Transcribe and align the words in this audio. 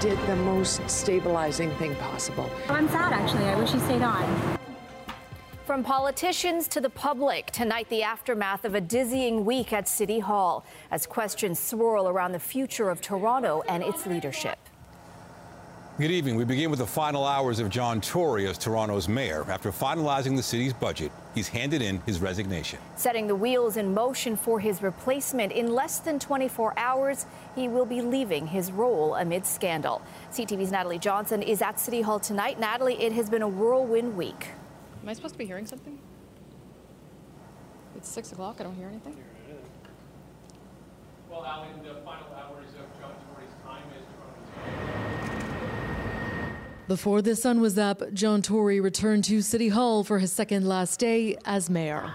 did 0.00 0.18
the 0.26 0.36
most 0.36 0.88
stabilizing 0.88 1.70
thing 1.76 1.94
possible. 1.96 2.50
I'm 2.68 2.88
sad, 2.88 3.12
actually. 3.12 3.44
I 3.44 3.58
wish 3.58 3.72
he 3.72 3.78
stayed 3.80 4.02
on. 4.02 4.58
From 5.64 5.82
politicians 5.82 6.68
to 6.68 6.80
the 6.80 6.90
public, 6.90 7.50
tonight 7.50 7.88
the 7.88 8.02
aftermath 8.02 8.64
of 8.64 8.74
a 8.74 8.80
dizzying 8.80 9.44
week 9.44 9.72
at 9.72 9.88
City 9.88 10.20
Hall 10.20 10.64
as 10.90 11.06
questions 11.06 11.58
swirl 11.58 12.08
around 12.08 12.32
the 12.32 12.38
future 12.38 12.88
of 12.88 13.00
Toronto 13.00 13.62
and 13.68 13.82
its 13.82 14.06
leadership. 14.06 14.58
Good 15.98 16.10
evening. 16.10 16.36
We 16.36 16.44
begin 16.44 16.68
with 16.68 16.80
the 16.80 16.86
final 16.86 17.24
hours 17.24 17.58
of 17.58 17.70
John 17.70 18.02
Tory 18.02 18.46
as 18.46 18.58
Toronto's 18.58 19.08
mayor. 19.08 19.46
After 19.48 19.72
finalizing 19.72 20.36
the 20.36 20.42
city's 20.42 20.74
budget, 20.74 21.10
he's 21.34 21.48
handed 21.48 21.80
in 21.80 22.02
his 22.02 22.20
resignation. 22.20 22.78
Setting 22.96 23.26
the 23.26 23.34
wheels 23.34 23.78
in 23.78 23.94
motion 23.94 24.36
for 24.36 24.60
his 24.60 24.82
replacement. 24.82 25.52
In 25.52 25.72
less 25.72 26.00
than 26.00 26.18
24 26.18 26.78
hours, 26.78 27.24
he 27.54 27.66
will 27.68 27.86
be 27.86 28.02
leaving 28.02 28.46
his 28.46 28.70
role 28.72 29.14
amid 29.14 29.46
scandal. 29.46 30.02
CTV's 30.32 30.70
Natalie 30.70 30.98
Johnson 30.98 31.40
is 31.40 31.62
at 31.62 31.80
City 31.80 32.02
Hall 32.02 32.20
tonight. 32.20 32.60
Natalie, 32.60 33.02
it 33.02 33.12
has 33.12 33.30
been 33.30 33.40
a 33.40 33.48
whirlwind 33.48 34.18
week. 34.18 34.48
Am 35.02 35.08
I 35.08 35.14
supposed 35.14 35.32
to 35.32 35.38
be 35.38 35.46
hearing 35.46 35.64
something? 35.64 35.98
It's 37.96 38.10
6 38.10 38.32
o'clock. 38.32 38.56
I 38.60 38.64
don't 38.64 38.76
hear 38.76 38.88
anything. 38.88 39.16
Well, 41.30 41.42
Alan, 41.42 41.82
the 41.82 41.94
final 42.04 42.26
hours 42.36 42.68
of 42.74 43.00
John 43.00 43.14
Tory's 43.32 43.48
time 43.64 43.84
as 43.96 44.04
Before 46.88 47.20
the 47.20 47.34
sun 47.34 47.60
was 47.60 47.78
up, 47.78 48.12
John 48.12 48.42
Tory 48.42 48.78
returned 48.78 49.24
to 49.24 49.42
City 49.42 49.70
Hall 49.70 50.04
for 50.04 50.20
his 50.20 50.30
second 50.32 50.68
last 50.68 51.00
day 51.00 51.36
as 51.44 51.68
mayor. 51.68 52.12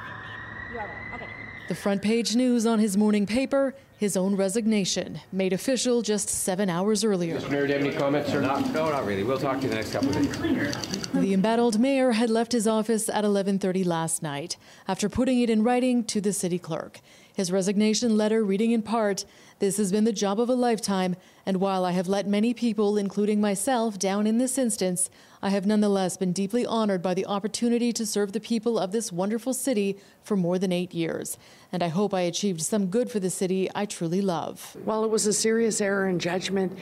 The 1.67 1.75
front 1.75 2.02
page 2.02 2.38
news 2.38 2.66
on 2.66 2.80
his 2.80 2.95
morning 2.95 3.25
paper 3.25 3.75
his 4.02 4.17
own 4.17 4.35
resignation, 4.35 5.20
made 5.31 5.53
official 5.53 6.02
just 6.02 6.28
seven 6.28 6.72
hours 6.72 7.03
earlier. 7.03 7.39
Mr. 7.39 7.52
Mayor, 7.52 7.67
do 7.67 7.73
you 7.73 7.78
have 7.78 7.88
any 7.88 7.95
comments? 7.95 8.33
Or 8.33 8.41
not, 8.41 8.67
no, 8.73 8.89
not 8.89 9.05
really. 9.05 9.22
We'll 9.22 9.38
talk 9.38 9.58
to 9.58 9.63
you 9.66 9.69
the 9.69 9.75
next 9.75 9.91
couple 9.91 10.09
of 10.09 10.16
days. 10.16 11.03
The 11.13 11.33
embattled 11.35 11.80
mayor 11.80 12.13
had 12.13 12.31
left 12.31 12.52
his 12.52 12.66
office 12.66 13.09
at 13.09 13.23
11:30 13.23 13.85
last 13.85 14.23
night 14.23 14.58
after 14.88 15.08
putting 15.08 15.39
it 15.39 15.52
in 15.52 15.61
writing 15.61 16.03
to 16.06 16.19
the 16.19 16.33
city 16.33 16.58
clerk. 16.58 17.00
His 17.35 17.52
resignation 17.52 18.17
letter 18.17 18.44
reading 18.44 18.72
in 18.72 18.81
part, 18.81 19.23
This 19.59 19.78
has 19.78 19.91
been 19.91 20.06
the 20.06 20.11
job 20.11 20.39
of 20.39 20.50
a 20.50 20.56
lifetime, 20.56 21.16
and 21.45 21.58
while 21.58 21.86
I 21.86 21.92
have 21.92 22.08
let 22.08 22.28
many 22.28 22.53
people, 22.53 22.97
including 22.97 23.42
myself, 23.42 23.97
down 23.97 24.28
in 24.28 24.38
this 24.38 24.58
instance, 24.58 25.09
I 25.42 25.50
have 25.50 25.66
nonetheless 25.66 26.17
been 26.17 26.34
deeply 26.34 26.66
honored 26.66 27.02
by 27.02 27.16
the 27.16 27.25
opportunity 27.25 27.92
to 27.94 28.06
serve 28.06 28.31
the 28.31 28.39
people 28.39 28.78
of 28.78 28.92
this 28.92 29.11
wonderful 29.11 29.53
city 29.53 29.97
for 30.22 30.38
more 30.38 30.59
than 30.59 30.72
eight 30.72 30.94
years. 30.94 31.38
And 31.72 31.81
I 31.81 31.88
hope 31.88 32.14
I 32.14 32.22
achieved 32.22 32.62
some 32.62 32.88
good 32.88 33.09
for 33.09 33.19
the 33.19 33.31
city 33.31 33.69
I 33.73 33.86
truly 33.86 34.22
love. 34.22 34.78
While 34.84 35.03
it 35.03 35.09
was 35.09 35.25
a 35.25 35.34
serious 35.34 35.81
error 35.81 36.08
in 36.08 36.19
judgment, 36.19 36.78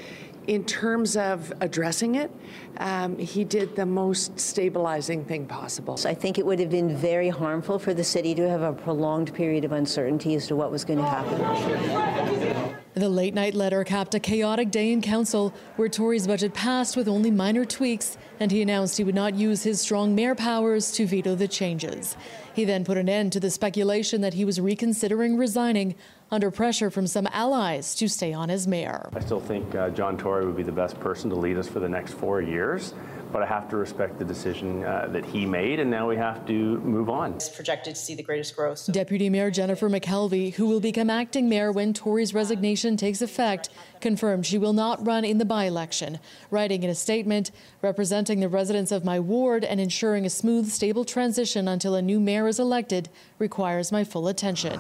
in 0.48 0.66
terms 0.66 1.16
of 1.16 1.54
addressing 1.62 2.16
it, 2.16 2.32
um, 2.78 3.18
he 3.18 3.44
did 3.44 3.76
the 3.76 3.86
most 3.86 4.40
stabilizing 4.40 5.24
thing 5.24 5.46
possible. 5.46 5.96
So 5.96 6.10
I 6.10 6.16
think 6.16 6.40
it 6.40 6.46
would 6.46 6.60
have 6.60 6.72
been 6.72 6.98
very 6.98 7.30
harmful 7.30 7.78
for 7.78 7.94
the 7.94 8.04
city 8.04 8.34
to 8.36 8.50
have 8.50 8.64
a 8.64 8.74
prolonged 8.74 9.34
period 9.34 9.64
of 9.64 9.72
uncertainty 9.72 10.34
as 10.36 10.48
to 10.48 10.56
what 10.56 10.72
was 10.72 10.84
going 10.84 11.00
to 11.00 11.06
happen. 11.06 12.76
The 12.96 13.08
late 13.08 13.36
night 13.36 13.54
letter 13.54 13.84
capped 13.84 14.16
a 14.16 14.20
chaotic 14.20 14.72
day 14.72 14.92
in 14.92 15.02
council 15.02 15.54
where 15.76 15.88
Tory's 15.88 16.26
budget 16.26 16.56
passed 16.56 16.98
with 16.98 17.08
only 17.08 17.30
minor 17.30 17.64
tweaks, 17.64 18.18
and 18.40 18.52
he 18.52 18.64
announced 18.64 18.98
he 18.98 19.04
would 19.04 19.14
not 19.14 19.36
use 19.36 19.62
his 19.62 19.80
strong 19.80 20.16
mayor 20.16 20.34
powers 20.34 20.92
to 20.94 21.06
veto 21.06 21.36
the 21.36 21.48
changes. 21.48 22.18
He 22.56 22.66
then 22.66 22.84
put 22.84 22.98
an 22.98 23.08
end 23.08 23.32
to 23.34 23.40
the 23.40 23.52
speculation 23.52 24.22
that 24.22 24.34
he 24.34 24.44
was 24.44 24.60
reconsidering 24.60 25.38
resigning 25.38 25.96
under 26.32 26.50
pressure 26.50 26.90
from 26.90 27.06
some 27.06 27.28
allies 27.32 27.94
to 27.96 28.10
stay 28.10 28.34
on 28.34 28.50
as 28.50 28.68
mayor. 28.68 29.10
I 29.14 29.20
still 29.20 29.40
think 29.40 29.76
uh, 29.76 29.92
John 29.92 30.18
Tory 30.18 30.46
would 30.46 30.58
be 30.58 30.64
the 30.64 30.72
best 30.72 31.00
person 31.00 31.30
to 31.30 31.36
lead 31.36 31.58
us 31.58 31.68
for 31.68 31.80
the 31.80 31.90
next 31.90 32.14
four 32.14 32.42
years 32.42 32.94
but 33.32 33.44
I 33.44 33.46
have 33.46 33.70
to 33.70 33.78
respect 33.78 34.18
the 34.18 34.26
decision 34.26 34.84
uh, 34.84 35.08
that 35.12 35.26
he 35.26 35.46
made, 35.46 35.80
and 35.80 35.90
now 35.90 36.10
we 36.10 36.16
have 36.18 36.46
to 36.48 36.80
move 36.80 37.10
on. 37.10 37.34
It's 37.34 37.50
projected 37.50 37.96
to 37.96 38.02
see 38.02 38.16
the 38.16 38.24
greatest 38.24 38.56
growth. 38.56 38.80
So. 38.80 38.94
Deputy 38.94 39.30
Mayor 39.30 39.52
Jennifer 39.52 39.90
McKelvie, 39.90 40.54
who 40.54 40.68
will 40.68 40.80
become 40.80 41.10
acting 41.10 41.48
mayor 41.48 41.72
when 41.72 41.94
Tory's 41.94 42.34
resignation 42.34 42.98
takes 42.98 43.22
effect, 43.22 43.70
confirmed 44.02 44.46
she 44.46 44.58
will 44.58 44.74
not 44.74 45.06
run 45.06 45.24
in 45.24 45.38
the 45.38 45.46
by 45.46 45.66
election, 45.66 46.20
writing 46.50 46.84
in 46.84 46.90
a 46.90 46.96
statement 46.96 47.52
representing 47.82 48.40
the 48.40 48.50
residents 48.50 48.92
of 48.92 49.06
my 49.06 49.20
ward 49.20 49.64
and 49.64 49.80
ensuring 49.80 50.26
a 50.26 50.30
smooth, 50.30 50.70
stable 50.70 51.06
transition 51.06 51.68
until 51.68 51.96
a 51.96 52.02
new 52.02 52.20
mayor 52.20 52.48
is 52.48 52.60
elected 52.60 53.10
requires 53.38 53.92
my 53.92 54.04
full 54.04 54.28
attention. 54.28 54.80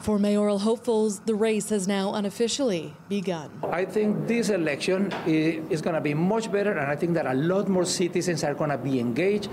For 0.00 0.18
mayoral 0.18 0.58
hopefuls, 0.58 1.20
the 1.20 1.34
race 1.34 1.68
has 1.68 1.86
now 1.86 2.14
unofficially 2.14 2.94
begun. 3.10 3.50
I 3.70 3.84
think 3.84 4.26
this 4.26 4.48
election 4.48 5.12
is 5.26 5.82
going 5.82 5.94
to 5.94 6.00
be 6.00 6.14
much 6.14 6.50
better, 6.50 6.72
and 6.72 6.90
I 6.90 6.96
think 6.96 7.12
that 7.14 7.26
a 7.26 7.34
lot 7.34 7.68
more 7.68 7.84
citizens 7.84 8.42
are 8.42 8.54
going 8.54 8.70
to 8.70 8.78
be 8.78 8.98
engaged. 8.98 9.50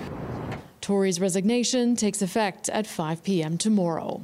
Tory's 0.79 1.19
resignation 1.19 1.97
takes 1.97 2.21
effect 2.21 2.69
at 2.69 2.87
5 2.87 3.23
p.m. 3.23 3.57
tomorrow. 3.57 4.21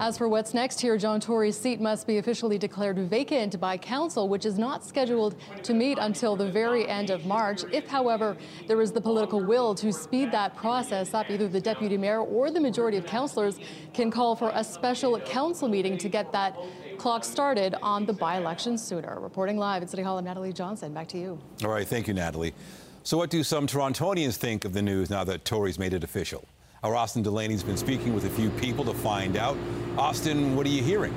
As 0.00 0.16
for 0.16 0.30
what's 0.30 0.54
next 0.54 0.80
here, 0.80 0.96
John 0.96 1.20
Tory's 1.20 1.58
seat 1.58 1.78
must 1.78 2.06
be 2.06 2.16
officially 2.16 2.56
declared 2.56 2.96
vacant 2.96 3.60
by 3.60 3.76
council, 3.76 4.30
which 4.30 4.46
is 4.46 4.58
not 4.58 4.82
scheduled 4.82 5.36
to 5.62 5.74
meet 5.74 5.98
until 5.98 6.36
the 6.36 6.50
very 6.50 6.88
end 6.88 7.10
of 7.10 7.26
March. 7.26 7.64
If, 7.70 7.86
however, 7.86 8.34
there 8.66 8.80
is 8.80 8.92
the 8.92 9.00
political 9.02 9.44
will 9.44 9.74
to 9.74 9.92
speed 9.92 10.32
that 10.32 10.56
process 10.56 11.12
up, 11.12 11.30
either 11.30 11.48
the 11.48 11.60
deputy 11.60 11.98
mayor 11.98 12.22
or 12.22 12.50
the 12.50 12.60
majority 12.60 12.96
of 12.96 13.04
councillors 13.04 13.58
can 13.92 14.10
call 14.10 14.34
for 14.34 14.50
a 14.54 14.64
special 14.64 15.20
council 15.20 15.68
meeting 15.68 15.98
to 15.98 16.08
get 16.08 16.32
that 16.32 16.56
clock 16.96 17.22
started 17.22 17.74
on 17.82 18.06
the 18.06 18.14
by-election 18.14 18.78
sooner. 18.78 19.20
Reporting 19.20 19.58
live 19.58 19.82
at 19.82 19.90
City 19.90 20.02
Hall, 20.02 20.16
I'm 20.16 20.24
Natalie 20.24 20.54
Johnson. 20.54 20.94
Back 20.94 21.08
to 21.08 21.18
you. 21.18 21.38
All 21.62 21.70
right, 21.70 21.86
thank 21.86 22.08
you, 22.08 22.14
Natalie. 22.14 22.54
So 23.02 23.18
what 23.18 23.28
do 23.28 23.42
some 23.42 23.66
Torontonians 23.66 24.36
think 24.36 24.64
of 24.64 24.72
the 24.72 24.80
news 24.80 25.10
now 25.10 25.24
that 25.24 25.44
Tory's 25.44 25.78
made 25.78 25.92
it 25.92 26.02
official? 26.02 26.48
Our 26.82 26.96
Austin 26.96 27.22
Delaney's 27.22 27.62
been 27.62 27.76
speaking 27.76 28.14
with 28.14 28.24
a 28.24 28.30
few 28.30 28.48
people 28.48 28.86
to 28.86 28.94
find 28.94 29.36
out. 29.36 29.58
Austin, 29.98 30.56
what 30.56 30.64
are 30.64 30.70
you 30.70 30.82
hearing? 30.82 31.14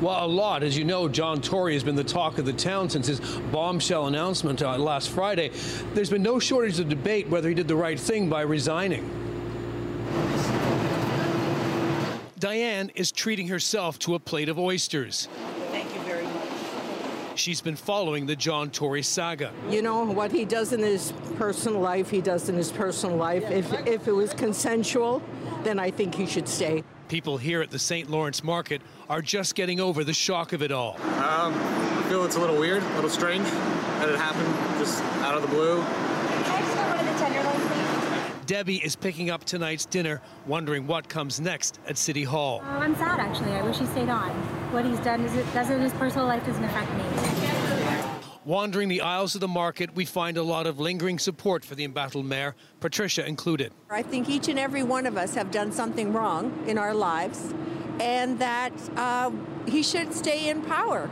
Well, 0.00 0.24
a 0.24 0.26
lot. 0.26 0.62
As 0.62 0.78
you 0.78 0.84
know, 0.84 1.08
John 1.08 1.42
Tory 1.42 1.74
has 1.74 1.84
been 1.84 1.94
the 1.94 2.04
talk 2.04 2.38
of 2.38 2.46
the 2.46 2.54
town 2.54 2.88
since 2.88 3.06
his 3.06 3.20
bombshell 3.52 4.06
announcement 4.06 4.62
uh, 4.62 4.78
last 4.78 5.10
Friday. 5.10 5.50
There's 5.92 6.08
been 6.08 6.22
no 6.22 6.38
shortage 6.38 6.80
of 6.80 6.88
debate 6.88 7.28
whether 7.28 7.50
he 7.50 7.54
did 7.54 7.68
the 7.68 7.76
right 7.76 8.00
thing 8.00 8.30
by 8.30 8.42
resigning. 8.42 9.10
Diane 12.38 12.90
is 12.94 13.12
treating 13.12 13.48
herself 13.48 13.98
to 14.00 14.14
a 14.14 14.18
plate 14.18 14.48
of 14.48 14.58
oysters. 14.58 15.28
She's 17.36 17.60
been 17.60 17.76
following 17.76 18.24
the 18.24 18.34
John 18.34 18.70
Tory 18.70 19.02
saga. 19.02 19.52
You 19.68 19.82
know, 19.82 20.04
what 20.04 20.32
he 20.32 20.46
does 20.46 20.72
in 20.72 20.80
his 20.80 21.12
personal 21.36 21.80
life, 21.80 22.08
he 22.08 22.22
does 22.22 22.48
in 22.48 22.54
his 22.54 22.72
personal 22.72 23.16
life. 23.16 23.50
If, 23.50 23.70
if 23.86 24.08
it 24.08 24.12
was 24.12 24.32
consensual, 24.32 25.22
then 25.62 25.78
I 25.78 25.90
think 25.90 26.14
he 26.14 26.26
should 26.26 26.48
stay. 26.48 26.82
People 27.08 27.36
here 27.36 27.60
at 27.60 27.70
the 27.70 27.78
St. 27.78 28.10
Lawrence 28.10 28.42
Market 28.42 28.80
are 29.10 29.20
just 29.20 29.54
getting 29.54 29.80
over 29.80 30.02
the 30.02 30.14
shock 30.14 30.54
of 30.54 30.62
it 30.62 30.72
all. 30.72 30.96
Um, 30.96 31.54
I 31.54 32.04
feel 32.08 32.24
it's 32.24 32.36
a 32.36 32.40
little 32.40 32.58
weird, 32.58 32.82
a 32.82 32.94
little 32.94 33.10
strange 33.10 33.44
that 33.44 34.08
it 34.08 34.16
happened 34.16 34.78
just 34.78 35.02
out 35.22 35.36
of 35.36 35.42
the 35.42 35.48
blue. 35.48 35.84
Debbie 38.46 38.76
is 38.76 38.96
picking 38.96 39.28
up 39.30 39.44
tonight's 39.44 39.84
dinner, 39.84 40.22
wondering 40.46 40.86
what 40.86 41.08
comes 41.08 41.40
next 41.40 41.80
at 41.88 41.98
City 41.98 42.22
Hall. 42.22 42.62
Uh, 42.64 42.78
I'm 42.78 42.94
sad, 42.94 43.18
actually. 43.18 43.52
I 43.52 43.62
wish 43.62 43.78
he 43.78 43.86
stayed 43.86 44.08
on. 44.08 44.30
What 44.72 44.84
he's 44.84 44.98
done 45.00 45.24
is 45.24 45.34
it 45.34 45.46
does 45.54 45.70
in 45.70 45.80
his 45.80 45.92
personal 45.94 46.26
life 46.26 46.44
doesn't 46.44 46.64
affect 46.64 46.92
me. 46.94 47.04
Wandering 48.44 48.88
the 48.88 49.00
aisles 49.00 49.34
of 49.34 49.40
the 49.40 49.48
market, 49.48 49.94
we 49.94 50.04
find 50.04 50.36
a 50.36 50.42
lot 50.42 50.66
of 50.66 50.78
lingering 50.78 51.18
support 51.18 51.64
for 51.64 51.74
the 51.74 51.84
embattled 51.84 52.26
mayor, 52.26 52.54
Patricia 52.80 53.26
included. 53.26 53.72
I 53.90 54.02
think 54.02 54.28
each 54.28 54.48
and 54.48 54.58
every 54.58 54.82
one 54.82 55.06
of 55.06 55.16
us 55.16 55.34
have 55.34 55.50
done 55.50 55.72
something 55.72 56.12
wrong 56.12 56.64
in 56.66 56.78
our 56.78 56.94
lives, 56.94 57.54
and 58.00 58.38
that 58.38 58.72
uh, 58.96 59.30
he 59.66 59.82
should 59.82 60.12
stay 60.12 60.48
in 60.48 60.62
power 60.62 61.10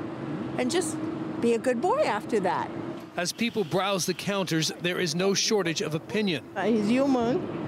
and 0.59 0.71
just 0.71 0.97
be 1.41 1.55
a 1.55 1.59
good 1.59 1.81
boy 1.81 2.03
after 2.03 2.39
that. 2.41 2.71
As 3.17 3.33
people 3.33 3.65
browse 3.65 4.07
the 4.07 4.15
counters, 4.15 4.73
there 4.83 4.99
is 4.99 5.15
no 5.15 5.35
shortage 5.35 5.81
of 5.81 5.95
opinion. 5.95 6.45
Uh, 6.57 6.65
he's 6.65 6.89
human, 6.89 7.64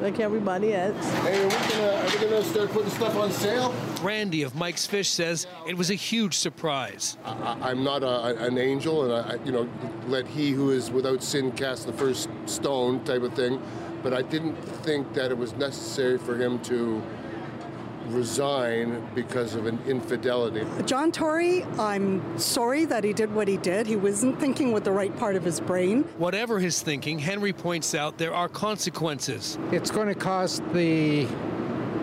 like 0.00 0.20
everybody 0.20 0.74
else. 0.74 1.12
Hey, 1.22 1.42
are 1.42 1.46
we, 1.46 1.50
gonna, 1.50 1.92
are 1.92 2.04
we 2.04 2.30
gonna 2.30 2.44
start 2.44 2.70
putting 2.70 2.90
stuff 2.90 3.16
on 3.16 3.32
sale? 3.32 3.74
Randy 4.02 4.42
of 4.42 4.54
Mike's 4.54 4.86
Fish 4.86 5.08
says 5.08 5.46
it 5.66 5.76
was 5.76 5.90
a 5.90 5.94
huge 5.94 6.34
surprise. 6.34 7.16
I, 7.24 7.70
am 7.70 7.84
not 7.84 8.02
a, 8.02 8.44
an 8.44 8.58
angel, 8.58 9.04
and 9.04 9.26
I, 9.32 9.44
you 9.44 9.52
know, 9.52 9.68
let 10.06 10.26
he 10.26 10.50
who 10.50 10.70
is 10.70 10.90
without 10.90 11.22
sin 11.22 11.52
cast 11.52 11.86
the 11.86 11.92
first 11.92 12.28
stone 12.46 13.04
type 13.04 13.22
of 13.22 13.34
thing. 13.34 13.60
But 14.02 14.14
I 14.14 14.22
didn't 14.22 14.54
think 14.84 15.12
that 15.14 15.32
it 15.32 15.36
was 15.36 15.54
necessary 15.54 16.18
for 16.18 16.36
him 16.36 16.60
to 16.60 17.02
resign 18.10 19.06
because 19.14 19.54
of 19.54 19.66
an 19.66 19.78
infidelity. 19.86 20.64
John 20.86 21.12
Tory, 21.12 21.64
I'm 21.78 22.38
sorry 22.38 22.84
that 22.86 23.04
he 23.04 23.12
did 23.12 23.34
what 23.34 23.48
he 23.48 23.56
did. 23.56 23.86
He 23.86 23.96
wasn't 23.96 24.38
thinking 24.40 24.72
with 24.72 24.84
the 24.84 24.92
right 24.92 25.16
part 25.18 25.36
of 25.36 25.44
his 25.44 25.60
brain. 25.60 26.02
Whatever 26.18 26.58
his 26.58 26.82
thinking, 26.82 27.18
Henry 27.18 27.52
points 27.52 27.94
out 27.94 28.18
there 28.18 28.34
are 28.34 28.48
consequences. 28.48 29.58
It's 29.72 29.90
going 29.90 30.08
to 30.08 30.14
cost 30.14 30.62
the 30.72 31.26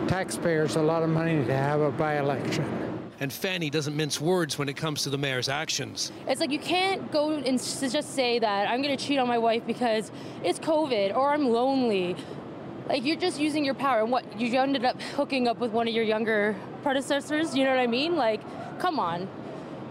taxpayers 0.07 0.75
a 0.75 0.81
lot 0.81 1.03
of 1.03 1.09
money 1.09 1.43
to 1.45 1.53
have 1.53 1.81
a 1.81 1.91
by 1.91 2.17
election. 2.19 2.85
And 3.19 3.31
Fanny 3.31 3.69
doesn't 3.69 3.95
mince 3.95 4.19
words 4.19 4.57
when 4.57 4.67
it 4.67 4.75
comes 4.75 5.03
to 5.03 5.09
the 5.09 5.17
mayor's 5.17 5.47
actions. 5.47 6.11
It's 6.27 6.41
like 6.41 6.51
you 6.51 6.59
can't 6.59 7.11
go 7.11 7.31
and 7.31 7.57
just 7.57 8.13
say 8.13 8.39
that 8.39 8.69
I'm 8.69 8.81
going 8.81 8.95
to 8.95 9.03
cheat 9.03 9.19
on 9.19 9.27
my 9.27 9.37
wife 9.37 9.65
because 9.65 10.11
it's 10.43 10.59
COVID 10.59 11.15
or 11.15 11.31
I'm 11.31 11.49
lonely. 11.49 12.17
Like 12.87 13.03
you're 13.03 13.15
just 13.15 13.39
using 13.39 13.65
your 13.65 13.73
power. 13.73 14.01
And 14.01 14.11
what 14.11 14.39
you 14.39 14.59
ended 14.59 14.85
up 14.85 15.01
hooking 15.01 15.47
up 15.47 15.59
with 15.59 15.71
one 15.71 15.87
of 15.87 15.93
your 15.93 16.03
younger 16.03 16.55
predecessors. 16.83 17.55
You 17.55 17.63
know 17.63 17.71
what 17.71 17.79
I 17.79 17.87
mean? 17.87 18.15
Like, 18.15 18.41
come 18.79 18.99
on. 18.99 19.27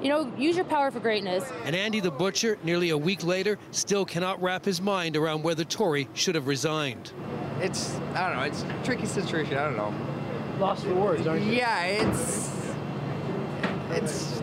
You 0.03 0.11
know, 0.11 0.31
use 0.37 0.55
your 0.55 0.67
power 0.67 0.91
for 0.91 1.01
greatness. 1.01 1.51
And 1.65 1.75
Andy 1.75 2.01
the 2.01 2.11
Butcher, 2.11 2.59
nearly 2.63 2.91
a 2.91 2.99
week 2.99 3.25
later, 3.25 3.59
still 3.71 4.05
cannot 4.05 4.43
wrap 4.43 4.65
his 4.65 4.81
mind 4.81 5.17
around 5.17 5.43
whether 5.43 5.65
Tory 5.65 6.09
should 6.13 6.35
have 6.35 6.47
resigned. 6.47 7.13
It's, 7.61 7.97
I 8.15 8.29
don't 8.29 8.37
know, 8.37 8.43
it's 8.43 8.63
a 8.63 8.85
tricky 8.85 9.07
situation. 9.07 9.57
I 9.57 9.65
don't 9.65 9.77
know. 9.77 9.95
Lost 10.59 10.85
for 10.85 10.95
words, 10.95 11.27
aren't 11.27 11.45
you? 11.45 11.53
Yeah, 11.53 11.85
it's, 11.85 12.53
it's, 13.91 14.43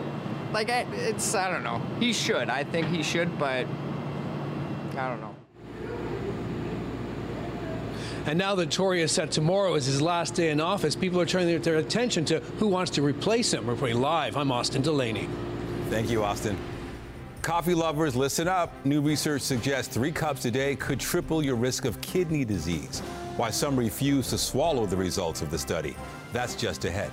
like, 0.52 0.68
I, 0.68 0.80
it's, 0.92 1.34
I 1.34 1.50
don't 1.50 1.62
know. 1.62 1.80
He 2.00 2.12
should. 2.12 2.50
I 2.50 2.64
think 2.64 2.88
he 2.88 3.02
should, 3.02 3.38
but 3.38 3.66
I 4.96 5.08
don't 5.08 5.20
know. 5.20 5.31
And 8.26 8.38
now 8.38 8.54
that 8.54 8.70
Tory 8.70 9.02
is 9.02 9.10
set 9.10 9.32
tomorrow 9.32 9.74
as 9.74 9.86
his 9.86 10.00
last 10.00 10.34
day 10.34 10.50
in 10.50 10.60
office, 10.60 10.94
people 10.94 11.20
are 11.20 11.26
turning 11.26 11.60
their 11.60 11.76
attention 11.78 12.24
to 12.26 12.38
who 12.38 12.68
wants 12.68 12.92
to 12.92 13.02
replace 13.02 13.52
him. 13.52 13.66
We're 13.66 13.72
reporting 13.72 14.00
live, 14.00 14.36
I'm 14.36 14.52
Austin 14.52 14.80
Delaney. 14.80 15.28
Thank 15.90 16.08
you, 16.08 16.22
Austin. 16.22 16.56
Coffee 17.42 17.74
lovers, 17.74 18.14
listen 18.14 18.46
up. 18.46 18.72
New 18.86 19.00
research 19.00 19.42
suggests 19.42 19.92
three 19.92 20.12
cups 20.12 20.44
a 20.44 20.50
day 20.52 20.76
could 20.76 21.00
triple 21.00 21.44
your 21.44 21.56
risk 21.56 21.84
of 21.84 22.00
kidney 22.00 22.44
disease. 22.44 23.00
Why 23.36 23.50
some 23.50 23.76
refuse 23.76 24.30
to 24.30 24.38
swallow 24.38 24.86
the 24.86 24.96
results 24.96 25.42
of 25.42 25.50
the 25.50 25.58
study. 25.58 25.96
That's 26.32 26.54
just 26.54 26.84
ahead. 26.84 27.12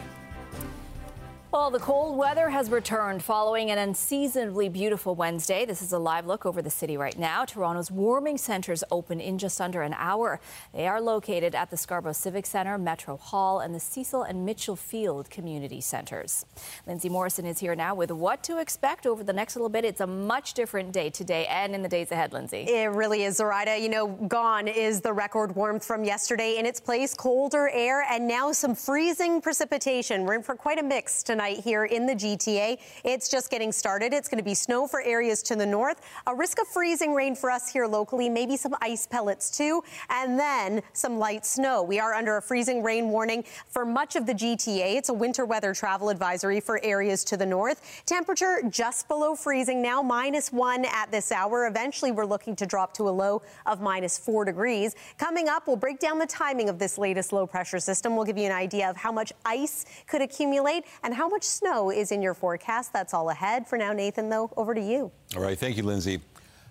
Well, 1.51 1.71
the 1.71 1.79
cold 1.79 2.15
weather 2.15 2.49
has 2.49 2.69
returned 2.69 3.23
following 3.23 3.71
an 3.71 3.79
unseasonably 3.79 4.69
beautiful 4.69 5.15
Wednesday. 5.15 5.65
This 5.65 5.81
is 5.81 5.91
a 5.91 5.97
live 5.97 6.27
look 6.27 6.45
over 6.45 6.61
the 6.61 6.69
city 6.69 6.95
right 6.95 7.17
now. 7.17 7.43
Toronto's 7.43 7.89
warming 7.89 8.37
centers 8.37 8.83
open 8.91 9.19
in 9.19 9.39
just 9.39 9.59
under 9.59 9.81
an 9.81 9.95
hour. 9.97 10.39
They 10.75 10.87
are 10.87 11.01
located 11.01 11.55
at 11.55 11.71
the 11.71 11.75
Scarborough 11.75 12.13
Civic 12.13 12.45
Centre, 12.45 12.77
Metro 12.77 13.17
Hall, 13.17 13.61
and 13.61 13.73
the 13.73 13.79
Cecil 13.79 14.21
and 14.21 14.45
Mitchell 14.45 14.75
Field 14.75 15.31
community 15.31 15.81
centers. 15.81 16.45
Lindsay 16.85 17.09
Morrison 17.09 17.47
is 17.47 17.57
here 17.57 17.73
now 17.73 17.95
with 17.95 18.11
what 18.11 18.43
to 18.43 18.59
expect 18.59 19.07
over 19.07 19.23
the 19.23 19.33
next 19.33 19.55
little 19.55 19.69
bit. 19.69 19.83
It's 19.83 20.01
a 20.01 20.07
much 20.07 20.53
different 20.53 20.91
day 20.91 21.09
today 21.09 21.47
and 21.47 21.73
in 21.73 21.81
the 21.81 21.89
days 21.89 22.11
ahead, 22.11 22.31
Lindsay. 22.31 22.67
It 22.69 22.91
really 22.91 23.23
is, 23.23 23.39
Zuraidah. 23.39 23.81
You 23.81 23.89
know, 23.89 24.05
gone 24.27 24.67
is 24.67 25.01
the 25.01 25.13
record 25.13 25.55
warmth 25.55 25.83
from 25.83 26.03
yesterday. 26.03 26.59
In 26.59 26.67
its 26.67 26.79
place, 26.79 27.15
colder 27.15 27.69
air 27.73 28.03
and 28.03 28.27
now 28.27 28.51
some 28.51 28.75
freezing 28.75 29.41
precipitation. 29.41 30.25
We're 30.25 30.35
in 30.35 30.43
for 30.43 30.53
quite 30.53 30.77
a 30.77 30.83
mix 30.83 31.23
tonight 31.23 31.38
tonight 31.39 31.61
here 31.61 31.85
in 31.85 32.05
the 32.05 32.13
GTA. 32.13 32.77
It's 33.05 33.29
just 33.29 33.49
getting 33.49 33.71
started. 33.71 34.13
It's 34.13 34.27
going 34.27 34.39
to 34.39 34.43
be 34.43 34.53
snow 34.53 34.87
for 34.87 35.01
areas 35.01 35.41
to 35.43 35.55
the 35.55 35.65
north, 35.65 36.01
a 36.27 36.35
risk 36.35 36.59
of 36.59 36.67
freezing 36.67 37.13
rain 37.13 37.33
for 37.33 37.49
us 37.49 37.71
here 37.71 37.85
locally, 37.85 38.27
maybe 38.27 38.57
some 38.57 38.75
ice 38.81 39.07
pellets 39.07 39.49
too, 39.49 39.81
and 40.09 40.37
then 40.37 40.81
some 40.91 41.17
light 41.17 41.45
snow. 41.45 41.81
We 41.81 41.97
are 41.97 42.13
under 42.13 42.35
a 42.35 42.41
freezing 42.41 42.83
rain 42.83 43.09
warning 43.09 43.45
for 43.69 43.85
much 43.85 44.17
of 44.17 44.25
the 44.25 44.33
GTA. 44.33 44.97
It's 44.97 45.07
a 45.07 45.13
winter 45.13 45.45
weather 45.45 45.73
travel 45.73 46.09
advisory 46.09 46.59
for 46.59 46.83
areas 46.83 47.23
to 47.23 47.37
the 47.37 47.45
north. 47.45 48.03
Temperature 48.05 48.61
just 48.69 49.07
below 49.07 49.33
freezing 49.33 49.81
now, 49.81 50.01
minus 50.01 50.51
one 50.51 50.83
at 50.83 51.09
this 51.09 51.31
hour. 51.31 51.67
Eventually, 51.67 52.11
we're 52.11 52.25
looking 52.25 52.53
to 52.57 52.65
drop 52.65 52.93
to 52.95 53.07
a 53.07 53.11
low 53.11 53.41
of 53.65 53.79
minus 53.79 54.17
four 54.17 54.43
degrees. 54.43 54.93
Coming 55.17 55.47
up, 55.47 55.67
we'll 55.67 55.77
break 55.77 55.99
down 55.99 56.19
the 56.19 56.27
timing 56.27 56.67
of 56.67 56.79
this 56.79 56.97
latest 56.97 57.31
low 57.31 57.47
pressure 57.47 57.79
system. 57.79 58.17
We'll 58.17 58.25
give 58.25 58.37
you 58.37 58.45
an 58.45 58.51
idea 58.51 58.89
of 58.89 58.97
how 58.97 59.13
much 59.13 59.31
ice 59.45 59.85
could 60.05 60.21
accumulate 60.21 60.83
and 61.03 61.13
how 61.13 61.28
much 61.29 61.43
snow 61.43 61.91
is 61.91 62.11
in 62.11 62.21
your 62.21 62.33
forecast. 62.33 62.91
That's 62.91 63.13
all 63.13 63.29
ahead. 63.29 63.67
For 63.67 63.77
now, 63.77 63.93
Nathan, 63.93 64.29
though, 64.29 64.51
over 64.57 64.73
to 64.73 64.81
you. 64.81 65.11
All 65.35 65.41
right. 65.41 65.57
Thank 65.57 65.77
you, 65.77 65.83
Lindsay. 65.83 66.19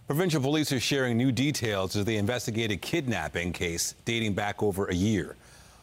Provincial 0.07 0.41
police 0.41 0.73
are 0.73 0.81
sharing 0.81 1.17
new 1.17 1.31
details 1.31 1.95
as 1.95 2.05
they 2.05 2.17
investigate 2.17 2.71
a 2.71 2.77
kidnapping 2.77 3.53
case 3.53 3.95
dating 4.05 4.33
back 4.33 4.63
over 4.63 4.87
a 4.87 4.95
year. 4.95 5.37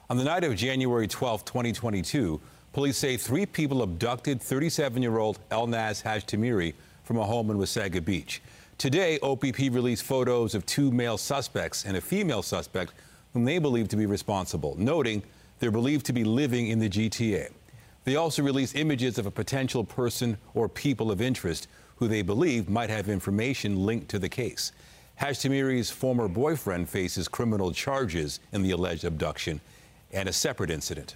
On 0.09 0.17
the 0.17 0.23
night 0.23 0.43
of 0.43 0.55
January 0.55 1.07
12, 1.07 1.45
2022, 1.45 2.41
police 2.73 2.97
say 2.97 3.17
three 3.17 3.45
people 3.45 3.81
abducted 3.81 4.41
37 4.41 5.01
year 5.01 5.17
old 5.17 5.39
Elnaz 5.49 6.03
Hajtamiri 6.03 6.73
from 7.03 7.17
a 7.17 7.23
home 7.23 7.51
in 7.51 7.57
Wasaga 7.57 8.03
Beach. 8.03 8.41
Today, 8.77 9.19
OPP 9.19 9.59
released 9.59 10.03
photos 10.03 10.53
of 10.53 10.65
two 10.65 10.91
male 10.91 11.17
suspects 11.17 11.85
and 11.85 11.95
a 11.95 12.01
female 12.01 12.41
suspect 12.41 12.93
whom 13.33 13.45
they 13.45 13.59
believe 13.59 13.87
to 13.89 13.95
be 13.95 14.05
responsible, 14.05 14.75
noting 14.77 15.21
they're 15.59 15.71
believed 15.71 16.05
to 16.07 16.13
be 16.13 16.23
living 16.23 16.67
in 16.67 16.79
the 16.79 16.89
GTA. 16.89 17.51
They 18.05 18.15
also 18.15 18.43
released 18.43 18.75
images 18.75 19.17
of 19.17 19.25
a 19.25 19.31
potential 19.31 19.83
person 19.83 20.37
or 20.53 20.69
people 20.69 21.11
of 21.11 21.21
interest 21.21 21.67
who 21.97 22.07
they 22.07 22.21
believe 22.21 22.69
might 22.69 22.89
have 22.89 23.09
information 23.09 23.85
linked 23.85 24.09
to 24.09 24.19
the 24.19 24.29
case. 24.29 24.71
Hajtamiri's 25.19 25.89
former 25.89 26.27
boyfriend 26.27 26.87
faces 26.87 27.27
criminal 27.27 27.71
charges 27.71 28.39
in 28.51 28.61
the 28.61 28.71
alleged 28.71 29.05
abduction 29.05 29.59
and 30.11 30.29
a 30.29 30.33
separate 30.33 30.69
incident. 30.69 31.15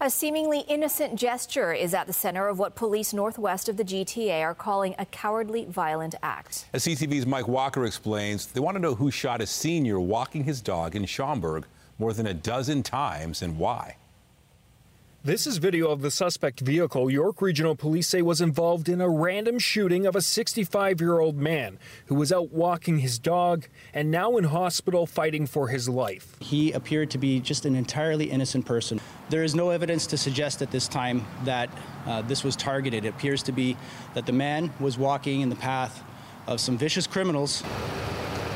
A 0.00 0.10
seemingly 0.10 0.60
innocent 0.60 1.14
gesture 1.14 1.72
is 1.72 1.94
at 1.94 2.08
the 2.08 2.12
center 2.12 2.48
of 2.48 2.58
what 2.58 2.74
police 2.74 3.12
northwest 3.12 3.68
of 3.68 3.76
the 3.76 3.84
GTA 3.84 4.42
are 4.42 4.54
calling 4.54 4.96
a 4.98 5.06
cowardly 5.06 5.64
violent 5.66 6.16
act. 6.22 6.66
As 6.72 6.84
CTV's 6.84 7.26
Mike 7.26 7.46
Walker 7.46 7.86
explains, 7.86 8.46
they 8.46 8.60
want 8.60 8.74
to 8.74 8.82
know 8.82 8.96
who 8.96 9.10
shot 9.10 9.40
a 9.40 9.46
senior 9.46 10.00
walking 10.00 10.42
his 10.44 10.60
dog 10.60 10.96
in 10.96 11.04
Schomberg 11.04 11.64
more 11.98 12.12
than 12.12 12.26
a 12.26 12.34
dozen 12.34 12.82
times 12.82 13.40
and 13.40 13.56
why. 13.56 13.96
This 15.26 15.46
is 15.46 15.56
video 15.56 15.88
of 15.88 16.02
the 16.02 16.10
suspect 16.10 16.60
vehicle 16.60 17.10
York 17.10 17.40
Regional 17.40 17.74
Police 17.74 18.08
say 18.08 18.20
was 18.20 18.42
involved 18.42 18.90
in 18.90 19.00
a 19.00 19.08
random 19.08 19.58
shooting 19.58 20.04
of 20.04 20.14
a 20.14 20.20
65 20.20 21.00
year 21.00 21.18
old 21.18 21.38
man 21.38 21.78
who 22.08 22.14
was 22.14 22.30
out 22.30 22.52
walking 22.52 22.98
his 22.98 23.18
dog 23.18 23.64
and 23.94 24.10
now 24.10 24.36
in 24.36 24.44
hospital 24.44 25.06
fighting 25.06 25.46
for 25.46 25.68
his 25.68 25.88
life. 25.88 26.36
He 26.40 26.72
appeared 26.72 27.10
to 27.12 27.16
be 27.16 27.40
just 27.40 27.64
an 27.64 27.74
entirely 27.74 28.30
innocent 28.30 28.66
person. 28.66 29.00
There 29.30 29.42
is 29.42 29.54
no 29.54 29.70
evidence 29.70 30.06
to 30.08 30.18
suggest 30.18 30.60
at 30.60 30.70
this 30.70 30.88
time 30.88 31.24
that 31.44 31.70
uh, 32.04 32.20
this 32.20 32.44
was 32.44 32.54
targeted. 32.54 33.06
It 33.06 33.08
appears 33.08 33.42
to 33.44 33.52
be 33.52 33.78
that 34.12 34.26
the 34.26 34.32
man 34.32 34.74
was 34.78 34.98
walking 34.98 35.40
in 35.40 35.48
the 35.48 35.56
path 35.56 36.04
of 36.46 36.60
some 36.60 36.76
vicious 36.76 37.06
criminals. 37.06 37.62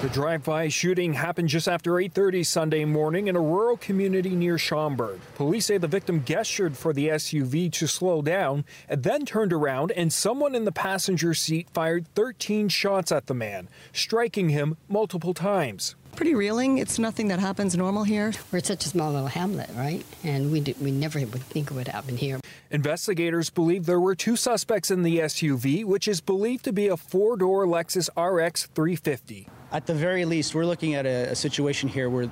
The 0.00 0.08
drive-by 0.10 0.68
shooting 0.68 1.14
happened 1.14 1.48
just 1.48 1.66
after 1.66 1.98
8:30 1.98 2.44
Sunday 2.44 2.84
morning 2.84 3.26
in 3.26 3.34
a 3.34 3.40
rural 3.40 3.76
community 3.76 4.30
near 4.30 4.54
Schomberg. 4.54 5.18
Police 5.34 5.66
say 5.66 5.76
the 5.76 5.88
victim 5.88 6.22
gestured 6.24 6.76
for 6.76 6.92
the 6.92 7.08
SUV 7.08 7.68
to 7.70 7.88
slow 7.88 8.22
down 8.22 8.64
and 8.88 9.02
then 9.02 9.26
turned 9.26 9.52
around 9.52 9.90
and 9.90 10.12
someone 10.12 10.54
in 10.54 10.64
the 10.64 10.70
passenger 10.70 11.34
seat 11.34 11.68
fired 11.72 12.06
13 12.14 12.68
shots 12.68 13.10
at 13.10 13.26
the 13.26 13.34
man, 13.34 13.68
striking 13.92 14.50
him 14.50 14.76
multiple 14.88 15.34
times. 15.34 15.96
Pretty 16.14 16.36
reeling. 16.36 16.78
It's 16.78 17.00
nothing 17.00 17.26
that 17.28 17.40
happens 17.40 17.76
normal 17.76 18.04
here. 18.04 18.32
We're 18.52 18.60
such 18.60 18.86
a 18.86 18.88
small 18.88 19.10
little 19.10 19.26
hamlet, 19.26 19.68
right? 19.74 20.04
And 20.22 20.52
we 20.52 20.60
did, 20.60 20.80
we 20.80 20.92
never 20.92 21.18
would 21.18 21.42
think 21.42 21.72
it 21.72 21.74
would 21.74 21.88
happen 21.88 22.16
here. 22.16 22.38
Investigators 22.70 23.50
believe 23.50 23.86
there 23.86 23.98
were 23.98 24.14
two 24.14 24.36
suspects 24.36 24.92
in 24.92 25.02
the 25.02 25.18
SUV, 25.18 25.84
which 25.84 26.06
is 26.06 26.20
believed 26.20 26.64
to 26.66 26.72
be 26.72 26.86
a 26.86 26.96
four-door 26.96 27.66
Lexus 27.66 28.08
RX 28.16 28.66
350. 28.76 29.48
At 29.70 29.86
the 29.86 29.94
very 29.94 30.24
least, 30.24 30.54
we're 30.54 30.64
looking 30.64 30.94
at 30.94 31.04
a, 31.04 31.30
a 31.30 31.34
situation 31.34 31.88
here 31.88 32.08
where 32.08 32.30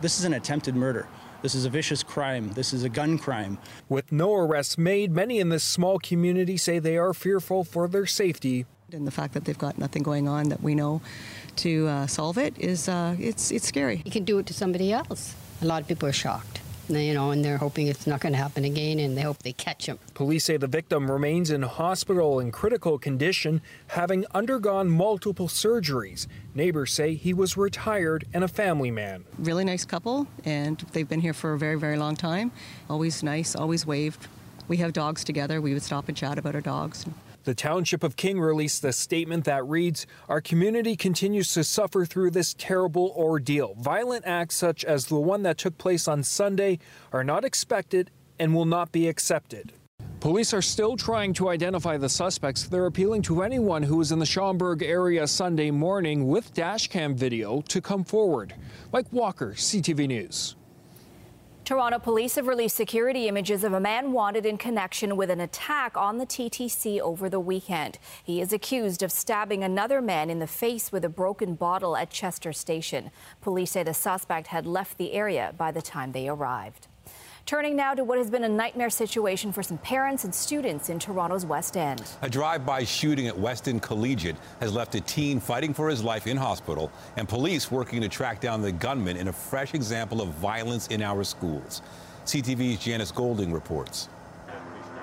this 0.00 0.18
is 0.18 0.24
an 0.24 0.32
attempted 0.32 0.74
murder. 0.74 1.06
This 1.42 1.54
is 1.54 1.64
a 1.64 1.70
vicious 1.70 2.02
crime. 2.02 2.52
This 2.54 2.72
is 2.72 2.82
a 2.82 2.88
gun 2.88 3.18
crime. 3.18 3.58
With 3.88 4.10
no 4.10 4.34
arrests 4.34 4.78
made, 4.78 5.12
many 5.12 5.38
in 5.38 5.50
this 5.50 5.62
small 5.62 5.98
community 5.98 6.56
say 6.56 6.78
they 6.78 6.96
are 6.96 7.14
fearful 7.14 7.62
for 7.62 7.88
their 7.88 8.06
safety. 8.06 8.66
And 8.90 9.06
the 9.06 9.10
fact 9.10 9.34
that 9.34 9.44
they've 9.44 9.58
got 9.58 9.76
nothing 9.76 10.02
going 10.02 10.28
on 10.28 10.48
that 10.48 10.62
we 10.62 10.74
know 10.74 11.02
to 11.56 11.86
uh, 11.86 12.06
solve 12.06 12.38
it 12.38 12.58
is 12.58 12.88
uh, 12.88 13.16
it's 13.20 13.50
it's 13.50 13.68
scary. 13.68 14.00
You 14.04 14.10
can 14.10 14.24
do 14.24 14.38
it 14.38 14.46
to 14.46 14.54
somebody 14.54 14.92
else. 14.92 15.34
A 15.60 15.66
lot 15.66 15.82
of 15.82 15.88
people 15.88 16.08
are 16.08 16.12
shocked 16.12 16.62
you 16.88 17.14
know, 17.14 17.30
and 17.30 17.44
they're 17.44 17.58
hoping 17.58 17.86
it's 17.86 18.06
not 18.06 18.20
going 18.20 18.32
to 18.32 18.38
happen 18.38 18.64
again, 18.64 18.98
and 18.98 19.16
they 19.16 19.22
hope 19.22 19.38
they 19.38 19.52
catch 19.52 19.86
him. 19.86 19.98
Police 20.14 20.44
say 20.44 20.56
the 20.56 20.66
victim 20.66 21.10
remains 21.10 21.50
in 21.50 21.62
hospital 21.62 22.40
in 22.40 22.52
critical 22.52 22.98
condition, 22.98 23.60
having 23.88 24.24
undergone 24.34 24.88
multiple 24.88 25.48
surgeries. 25.48 26.26
Neighbors 26.54 26.92
say 26.92 27.14
he 27.14 27.34
was 27.34 27.56
retired 27.56 28.24
and 28.32 28.44
a 28.44 28.48
family 28.48 28.90
man. 28.90 29.24
Really 29.38 29.64
nice 29.64 29.84
couple, 29.84 30.26
and 30.44 30.78
they've 30.92 31.08
been 31.08 31.20
here 31.20 31.34
for 31.34 31.52
a 31.52 31.58
very, 31.58 31.78
very 31.78 31.98
long 31.98 32.16
time. 32.16 32.52
Always 32.88 33.22
nice, 33.22 33.54
always 33.54 33.86
waved. 33.86 34.26
We 34.66 34.78
have 34.78 34.92
dogs 34.92 35.24
together. 35.24 35.60
We 35.60 35.72
would 35.72 35.82
stop 35.82 36.08
and 36.08 36.16
chat 36.16 36.38
about 36.38 36.54
our 36.54 36.60
dogs. 36.60 37.06
The 37.48 37.54
Township 37.54 38.04
of 38.04 38.16
King 38.16 38.38
released 38.38 38.84
a 38.84 38.92
statement 38.92 39.46
that 39.46 39.66
reads 39.66 40.06
Our 40.28 40.42
community 40.42 40.96
continues 40.96 41.54
to 41.54 41.64
suffer 41.64 42.04
through 42.04 42.32
this 42.32 42.52
terrible 42.52 43.14
ordeal. 43.16 43.74
Violent 43.78 44.26
acts 44.26 44.54
such 44.54 44.84
as 44.84 45.06
the 45.06 45.18
one 45.18 45.44
that 45.44 45.56
took 45.56 45.78
place 45.78 46.06
on 46.06 46.22
Sunday 46.22 46.78
are 47.10 47.24
not 47.24 47.46
expected 47.46 48.10
and 48.38 48.54
will 48.54 48.66
not 48.66 48.92
be 48.92 49.08
accepted. 49.08 49.72
Police 50.20 50.52
are 50.52 50.60
still 50.60 50.94
trying 50.94 51.32
to 51.32 51.48
identify 51.48 51.96
the 51.96 52.10
suspects. 52.10 52.64
They're 52.64 52.84
appealing 52.84 53.22
to 53.22 53.40
anyone 53.40 53.82
who 53.82 53.96
was 53.96 54.12
in 54.12 54.18
the 54.18 54.26
Schomberg 54.26 54.82
area 54.82 55.26
Sunday 55.26 55.70
morning 55.70 56.28
with 56.28 56.52
dashcam 56.52 57.14
video 57.14 57.62
to 57.62 57.80
come 57.80 58.04
forward. 58.04 58.52
Mike 58.92 59.10
Walker, 59.10 59.52
CTV 59.52 60.06
News. 60.06 60.54
Toronto 61.68 61.98
police 61.98 62.36
have 62.36 62.46
released 62.46 62.76
security 62.76 63.28
images 63.28 63.62
of 63.62 63.74
a 63.74 63.78
man 63.78 64.10
wanted 64.10 64.46
in 64.46 64.56
connection 64.56 65.18
with 65.18 65.28
an 65.28 65.40
attack 65.40 65.98
on 65.98 66.16
the 66.16 66.24
TTC 66.24 66.98
over 66.98 67.28
the 67.28 67.38
weekend. 67.38 67.98
He 68.24 68.40
is 68.40 68.54
accused 68.54 69.02
of 69.02 69.12
stabbing 69.12 69.62
another 69.62 70.00
man 70.00 70.30
in 70.30 70.38
the 70.38 70.46
face 70.46 70.90
with 70.90 71.04
a 71.04 71.10
broken 71.10 71.56
bottle 71.56 71.94
at 71.94 72.08
Chester 72.08 72.54
Station. 72.54 73.10
Police 73.42 73.72
say 73.72 73.82
the 73.82 73.92
suspect 73.92 74.46
had 74.46 74.66
left 74.66 74.96
the 74.96 75.12
area 75.12 75.52
by 75.58 75.70
the 75.70 75.82
time 75.82 76.12
they 76.12 76.26
arrived. 76.26 76.86
Turning 77.48 77.74
now 77.74 77.94
to 77.94 78.04
what 78.04 78.18
has 78.18 78.28
been 78.28 78.44
a 78.44 78.48
nightmare 78.48 78.90
situation 78.90 79.52
for 79.52 79.62
some 79.62 79.78
parents 79.78 80.24
and 80.24 80.34
students 80.34 80.90
in 80.90 80.98
Toronto's 80.98 81.46
West 81.46 81.78
End. 81.78 82.02
A 82.20 82.28
drive-by 82.28 82.84
shooting 82.84 83.26
at 83.26 83.38
Weston 83.38 83.80
Collegiate 83.80 84.36
has 84.60 84.74
left 84.74 84.94
a 84.96 85.00
teen 85.00 85.40
fighting 85.40 85.72
for 85.72 85.88
his 85.88 86.04
life 86.04 86.26
in 86.26 86.36
hospital 86.36 86.92
and 87.16 87.26
police 87.26 87.70
working 87.70 88.02
to 88.02 88.08
track 88.10 88.42
down 88.42 88.60
the 88.60 88.70
gunman 88.70 89.16
in 89.16 89.28
a 89.28 89.32
fresh 89.32 89.72
example 89.72 90.20
of 90.20 90.28
violence 90.34 90.88
in 90.88 91.00
our 91.00 91.24
schools. 91.24 91.80
CTV's 92.26 92.84
Janice 92.84 93.10
Golding 93.10 93.50
reports. 93.50 94.10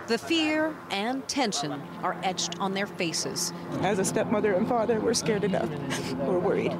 The 0.05 0.19
fear 0.19 0.75
and 0.91 1.27
tension 1.27 1.81
are 2.03 2.15
etched 2.21 2.59
on 2.59 2.75
their 2.75 2.85
faces. 2.85 3.53
As 3.81 3.97
a 3.97 4.05
stepmother 4.05 4.53
and 4.53 4.67
father, 4.67 4.99
we're 4.99 5.15
scared 5.15 5.41
to 5.41 5.47
death. 5.47 6.13
We're 6.13 6.37
worried. 6.37 6.77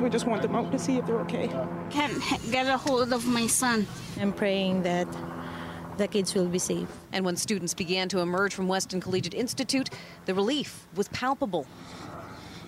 We 0.00 0.10
just 0.10 0.26
want 0.26 0.42
them 0.42 0.54
out 0.54 0.70
to 0.70 0.78
see 0.78 0.98
if 0.98 1.06
they're 1.06 1.18
okay. 1.20 1.48
Can't 1.90 2.22
get 2.50 2.66
a 2.66 2.76
hold 2.76 3.12
of 3.12 3.26
my 3.26 3.46
son. 3.46 3.86
I'm 4.20 4.32
praying 4.32 4.82
that 4.82 5.08
the 5.96 6.06
kids 6.06 6.34
will 6.34 6.46
be 6.46 6.58
safe. 6.58 6.88
And 7.12 7.24
when 7.24 7.36
students 7.36 7.74
began 7.74 8.08
to 8.10 8.20
emerge 8.20 8.54
from 8.54 8.68
Weston 8.68 9.00
Collegiate 9.00 9.34
Institute, 9.34 9.90
the 10.26 10.34
relief 10.34 10.86
was 10.94 11.08
palpable. 11.08 11.66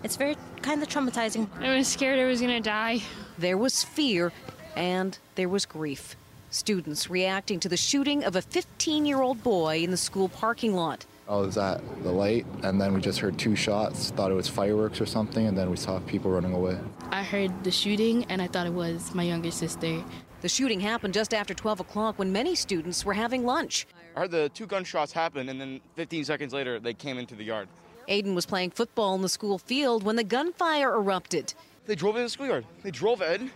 It's 0.02 0.16
very 0.16 0.36
kind 0.62 0.82
of 0.82 0.88
traumatizing. 0.88 1.48
I 1.60 1.76
was 1.76 1.86
scared 1.86 2.18
I 2.18 2.24
was 2.24 2.40
going 2.40 2.62
to 2.62 2.68
die. 2.68 3.02
There 3.38 3.58
was 3.58 3.84
fear 3.84 4.32
and 4.74 5.16
there 5.34 5.48
was 5.48 5.66
grief. 5.66 6.16
Students 6.50 7.08
reacting 7.08 7.60
to 7.60 7.68
the 7.68 7.76
shooting 7.76 8.24
of 8.24 8.34
a 8.34 8.42
15 8.42 9.06
year 9.06 9.20
old 9.20 9.42
boy 9.42 9.78
in 9.78 9.90
the 9.90 9.96
school 9.96 10.28
parking 10.28 10.74
lot. 10.74 11.06
I 11.30 11.36
was 11.36 11.56
at 11.58 11.80
the 12.02 12.10
light, 12.10 12.44
and 12.64 12.80
then 12.80 12.92
we 12.92 13.00
just 13.00 13.20
heard 13.20 13.38
two 13.38 13.54
shots, 13.54 14.10
thought 14.10 14.32
it 14.32 14.34
was 14.34 14.48
fireworks 14.48 15.00
or 15.00 15.06
something, 15.06 15.46
and 15.46 15.56
then 15.56 15.70
we 15.70 15.76
saw 15.76 16.00
people 16.00 16.32
running 16.32 16.52
away. 16.52 16.76
I 17.12 17.22
heard 17.22 17.62
the 17.62 17.70
shooting, 17.70 18.24
and 18.24 18.42
I 18.42 18.48
thought 18.48 18.66
it 18.66 18.72
was 18.72 19.14
my 19.14 19.22
younger 19.22 19.52
sister. 19.52 20.02
The 20.40 20.48
shooting 20.48 20.80
happened 20.80 21.14
just 21.14 21.32
after 21.32 21.54
12 21.54 21.78
o'clock 21.78 22.18
when 22.18 22.32
many 22.32 22.56
students 22.56 23.04
were 23.04 23.14
having 23.14 23.44
lunch. 23.44 23.86
I 24.16 24.20
heard 24.22 24.32
the 24.32 24.48
two 24.48 24.66
gunshots 24.66 25.12
happen, 25.12 25.48
and 25.48 25.60
then 25.60 25.80
15 25.94 26.24
seconds 26.24 26.52
later, 26.52 26.80
they 26.80 26.94
came 26.94 27.16
into 27.16 27.36
the 27.36 27.44
yard. 27.44 27.68
Aiden 28.08 28.34
was 28.34 28.44
playing 28.44 28.72
football 28.72 29.14
in 29.14 29.22
the 29.22 29.28
school 29.28 29.58
field 29.58 30.02
when 30.02 30.16
the 30.16 30.24
gunfire 30.24 30.96
erupted. 30.96 31.54
They 31.86 31.94
drove 31.94 32.16
in 32.16 32.24
the 32.24 32.28
schoolyard. 32.28 32.66
They 32.82 32.90
drove 32.90 33.22
in, 33.22 33.52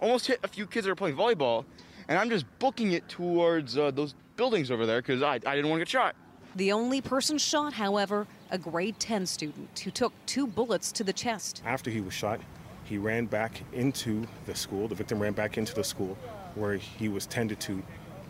almost 0.00 0.28
hit 0.28 0.38
a 0.44 0.48
few 0.48 0.68
kids 0.68 0.84
that 0.84 0.92
were 0.92 0.94
playing 0.94 1.16
volleyball, 1.16 1.64
and 2.06 2.16
I'm 2.16 2.30
just 2.30 2.46
booking 2.60 2.92
it 2.92 3.08
towards 3.08 3.76
uh, 3.76 3.90
those 3.90 4.14
buildings 4.36 4.70
over 4.70 4.86
there 4.86 5.02
because 5.02 5.20
I, 5.20 5.34
I 5.34 5.56
didn't 5.56 5.68
want 5.68 5.80
to 5.80 5.84
get 5.84 5.88
shot. 5.88 6.14
The 6.58 6.72
only 6.72 7.00
person 7.00 7.38
shot, 7.38 7.74
however, 7.74 8.26
a 8.50 8.58
grade 8.58 8.98
10 8.98 9.26
student 9.26 9.78
who 9.78 9.92
took 9.92 10.12
two 10.26 10.44
bullets 10.44 10.90
to 10.90 11.04
the 11.04 11.12
chest. 11.12 11.62
After 11.64 11.88
he 11.88 12.00
was 12.00 12.12
shot, 12.12 12.40
he 12.82 12.98
ran 12.98 13.26
back 13.26 13.62
into 13.72 14.26
the 14.44 14.56
school. 14.56 14.88
The 14.88 14.96
victim 14.96 15.20
ran 15.20 15.34
back 15.34 15.56
into 15.56 15.72
the 15.72 15.84
school 15.84 16.18
where 16.56 16.74
he 16.74 17.08
was 17.08 17.26
tended 17.26 17.60
to 17.60 17.80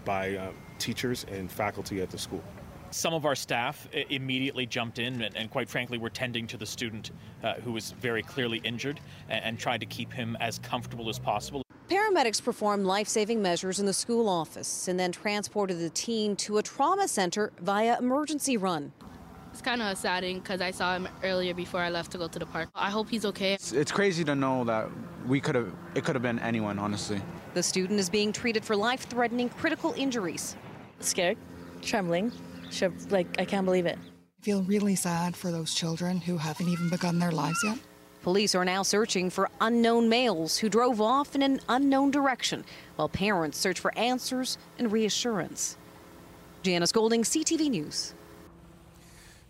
by 0.05 0.37
uh, 0.37 0.51
teachers 0.79 1.25
and 1.31 1.51
faculty 1.51 2.03
at 2.03 2.11
the 2.11 2.19
school. 2.19 2.45
Some 2.91 3.15
of 3.15 3.25
our 3.25 3.35
staff 3.35 3.89
immediately 4.11 4.67
jumped 4.67 4.99
in 4.99 5.23
and, 5.23 5.35
and 5.35 5.51
quite 5.51 5.71
frankly, 5.71 5.97
were 5.97 6.11
tending 6.11 6.47
to 6.49 6.59
the 6.59 6.67
student 6.67 7.13
uh, 7.43 7.55
who 7.55 7.73
was 7.73 7.93
very 7.93 8.23
clearly 8.23 8.59
injured 8.59 9.01
and, 9.31 9.43
and 9.43 9.59
tried 9.59 9.81
to 9.81 9.87
keep 9.87 10.13
him 10.13 10.37
as 10.39 10.59
comfortable 10.59 11.09
as 11.09 11.19
possible. 11.19 11.63
Paramedics 11.89 12.43
performed 12.45 12.85
life 12.85 13.09
saving 13.09 13.41
measures 13.41 13.81
in 13.81 13.87
the 13.87 13.95
school 13.95 14.29
office 14.29 14.89
and 14.89 15.01
then 15.01 15.11
transported 15.11 15.79
the 15.79 15.89
teen 15.89 16.37
to 16.37 16.59
a 16.59 16.63
trauma 16.63 17.09
center 17.09 17.51
via 17.61 17.99
emergency 17.99 18.59
run. 18.59 18.93
It's 19.53 19.63
kind 19.63 19.81
of 19.81 19.97
saddening 19.97 20.41
because 20.41 20.61
I 20.61 20.71
saw 20.71 20.95
him 20.95 21.09
earlier 21.25 21.55
before 21.55 21.81
I 21.81 21.89
left 21.89 22.13
to 22.13 22.19
go 22.19 22.29
to 22.29 22.39
the 22.39 22.45
park. 22.45 22.69
I 22.75 22.91
hope 22.91 23.09
he's 23.09 23.25
okay. 23.25 23.55
It's, 23.55 23.73
it's 23.73 23.91
crazy 23.91 24.23
to 24.25 24.35
know 24.35 24.65
that 24.65 24.91
we 25.27 25.41
could 25.41 25.55
have, 25.55 25.73
it 25.95 26.05
could 26.05 26.15
have 26.15 26.23
been 26.23 26.39
anyone, 26.41 26.79
honestly. 26.79 27.23
The 27.55 27.63
student 27.63 27.99
is 27.99 28.11
being 28.11 28.33
treated 28.33 28.67
for 28.67 28.77
life 28.77 29.09
threatening 29.09 29.49
critical 29.49 29.95
injuries. 29.97 30.57
Scared, 31.01 31.39
trembling, 31.81 32.33
like, 33.09 33.41
I 33.41 33.47
can't 33.47 33.65
believe 33.65 33.87
it. 33.87 33.99
I 34.41 34.45
feel 34.45 34.63
really 34.65 34.95
sad 34.95 35.35
for 35.35 35.51
those 35.51 35.73
children 35.73 36.21
who 36.21 36.37
haven't 36.37 36.69
even 36.69 36.91
begun 36.91 37.19
their 37.19 37.33
lives 37.33 37.59
yet. 37.65 37.79
Police 38.29 38.55
are 38.55 38.63
now 38.67 38.83
searching 38.83 39.31
for 39.31 39.49
unknown 39.59 40.07
males 40.07 40.59
who 40.59 40.69
drove 40.69 41.01
off 41.01 41.35
in 41.35 41.41
an 41.41 41.61
unknown 41.67 42.11
direction, 42.11 42.63
while 42.97 43.09
parents 43.09 43.57
search 43.57 43.81
for 43.81 43.97
answers 43.97 44.59
and 44.79 44.93
reassurance. 44.93 45.79
Janice 46.63 46.93
Golding, 46.93 47.23
CTV 47.23 47.71
News. 47.71 48.13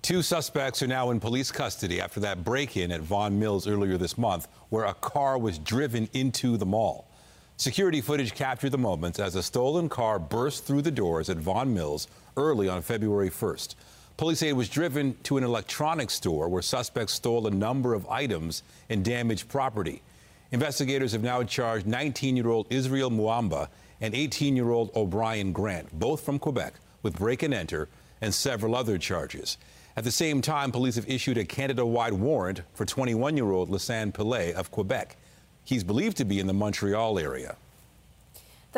Two 0.00 0.22
suspects 0.22 0.80
are 0.80 0.86
now 0.86 1.10
in 1.10 1.18
police 1.18 1.50
custody 1.50 2.00
after 2.00 2.20
that 2.20 2.44
break 2.44 2.76
in 2.76 2.92
at 2.92 3.00
Vaughan 3.00 3.36
Mills 3.36 3.66
earlier 3.66 3.98
this 3.98 4.16
month, 4.16 4.46
where 4.68 4.84
a 4.84 4.94
car 4.94 5.38
was 5.38 5.58
driven 5.58 6.08
into 6.12 6.56
the 6.56 6.64
mall. 6.64 7.10
Security 7.56 8.00
footage 8.00 8.32
captured 8.32 8.70
the 8.70 8.78
moments 8.78 9.18
as 9.18 9.34
a 9.34 9.42
stolen 9.42 9.88
car 9.88 10.20
burst 10.20 10.64
through 10.64 10.82
the 10.82 10.92
doors 10.92 11.28
at 11.28 11.36
Vaughan 11.36 11.74
Mills 11.74 12.06
early 12.36 12.68
on 12.68 12.82
February 12.82 13.28
1st. 13.28 13.74
Police 14.18 14.40
say 14.40 14.48
it 14.48 14.56
was 14.56 14.68
driven 14.68 15.14
to 15.22 15.36
an 15.36 15.44
electronics 15.44 16.14
store 16.14 16.48
where 16.48 16.60
suspects 16.60 17.12
stole 17.12 17.46
a 17.46 17.52
number 17.52 17.94
of 17.94 18.04
items 18.08 18.64
and 18.88 19.04
damaged 19.04 19.48
property. 19.48 20.02
Investigators 20.50 21.12
have 21.12 21.22
now 21.22 21.44
charged 21.44 21.86
19 21.86 22.36
year 22.36 22.48
old 22.48 22.66
Israel 22.68 23.12
Muamba 23.12 23.68
and 24.00 24.16
18 24.16 24.56
year 24.56 24.72
old 24.72 24.90
O'Brien 24.96 25.52
Grant, 25.52 25.96
both 25.96 26.22
from 26.22 26.40
Quebec, 26.40 26.74
with 27.04 27.16
break 27.16 27.44
and 27.44 27.54
enter 27.54 27.88
and 28.20 28.34
several 28.34 28.74
other 28.74 28.98
charges. 28.98 29.56
At 29.96 30.02
the 30.02 30.10
same 30.10 30.42
time, 30.42 30.72
police 30.72 30.96
have 30.96 31.08
issued 31.08 31.38
a 31.38 31.44
Canada 31.44 31.86
wide 31.86 32.12
warrant 32.12 32.62
for 32.74 32.84
21 32.84 33.36
year 33.36 33.52
old 33.52 33.70
Lisanne 33.70 34.12
Pillay 34.12 34.52
of 34.52 34.72
Quebec. 34.72 35.16
He's 35.62 35.84
believed 35.84 36.16
to 36.16 36.24
be 36.24 36.40
in 36.40 36.48
the 36.48 36.52
Montreal 36.52 37.20
area. 37.20 37.54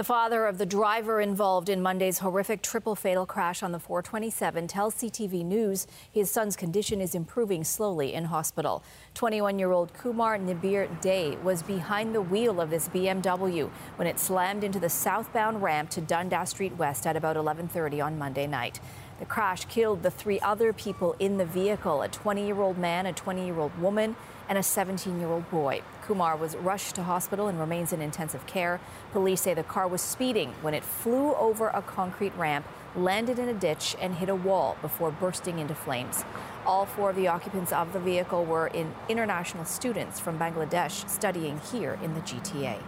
The 0.00 0.04
father 0.04 0.46
of 0.46 0.56
the 0.56 0.64
driver 0.64 1.20
involved 1.20 1.68
in 1.68 1.82
Monday's 1.82 2.20
horrific 2.20 2.62
triple 2.62 2.96
fatal 2.96 3.26
crash 3.26 3.62
on 3.62 3.70
the 3.70 3.78
427 3.78 4.66
tells 4.66 4.94
CTV 4.94 5.44
News 5.44 5.86
his 6.10 6.30
son's 6.30 6.56
condition 6.56 7.02
is 7.02 7.14
improving 7.14 7.64
slowly 7.64 8.14
in 8.14 8.24
hospital. 8.24 8.82
21 9.12 9.58
year 9.58 9.72
old 9.72 9.92
Kumar 9.92 10.38
Nibir 10.38 10.88
Day 11.02 11.36
was 11.44 11.62
behind 11.62 12.14
the 12.14 12.22
wheel 12.22 12.62
of 12.62 12.70
this 12.70 12.88
BMW 12.88 13.68
when 13.96 14.08
it 14.08 14.18
slammed 14.18 14.64
into 14.64 14.80
the 14.80 14.88
southbound 14.88 15.62
ramp 15.62 15.90
to 15.90 16.00
Dundas 16.00 16.48
Street 16.48 16.78
West 16.78 17.06
at 17.06 17.14
about 17.14 17.36
11:30 17.36 18.00
on 18.00 18.18
Monday 18.18 18.46
night. 18.46 18.80
The 19.18 19.26
crash 19.26 19.66
killed 19.66 20.02
the 20.02 20.10
three 20.10 20.40
other 20.40 20.72
people 20.72 21.14
in 21.18 21.36
the 21.36 21.44
vehicle 21.44 22.00
a 22.00 22.08
20 22.08 22.46
year 22.46 22.62
old 22.62 22.78
man, 22.78 23.04
a 23.04 23.12
20 23.12 23.44
year 23.44 23.58
old 23.58 23.78
woman, 23.78 24.16
and 24.48 24.56
a 24.56 24.62
17 24.62 25.20
year 25.20 25.28
old 25.28 25.50
boy. 25.50 25.82
Kumar 26.10 26.36
was 26.36 26.56
rushed 26.56 26.96
to 26.96 27.04
hospital 27.04 27.46
and 27.46 27.60
remains 27.60 27.92
in 27.92 28.02
intensive 28.02 28.44
care. 28.48 28.80
Police 29.12 29.42
say 29.42 29.54
the 29.54 29.62
car 29.62 29.86
was 29.86 30.00
speeding 30.00 30.52
when 30.60 30.74
it 30.74 30.82
flew 30.82 31.36
over 31.36 31.68
a 31.68 31.82
concrete 31.82 32.32
ramp, 32.36 32.66
landed 32.96 33.38
in 33.38 33.48
a 33.48 33.54
ditch, 33.54 33.94
and 34.00 34.16
hit 34.16 34.28
a 34.28 34.34
wall 34.34 34.76
before 34.82 35.12
bursting 35.12 35.60
into 35.60 35.72
flames. 35.72 36.24
All 36.66 36.84
four 36.84 37.10
of 37.10 37.16
the 37.16 37.28
occupants 37.28 37.70
of 37.72 37.92
the 37.92 38.00
vehicle 38.00 38.44
were 38.44 38.66
in 38.66 38.92
international 39.08 39.64
students 39.64 40.18
from 40.18 40.36
Bangladesh 40.36 41.08
studying 41.08 41.60
here 41.70 41.96
in 42.02 42.12
the 42.14 42.20
GTA. 42.22 42.82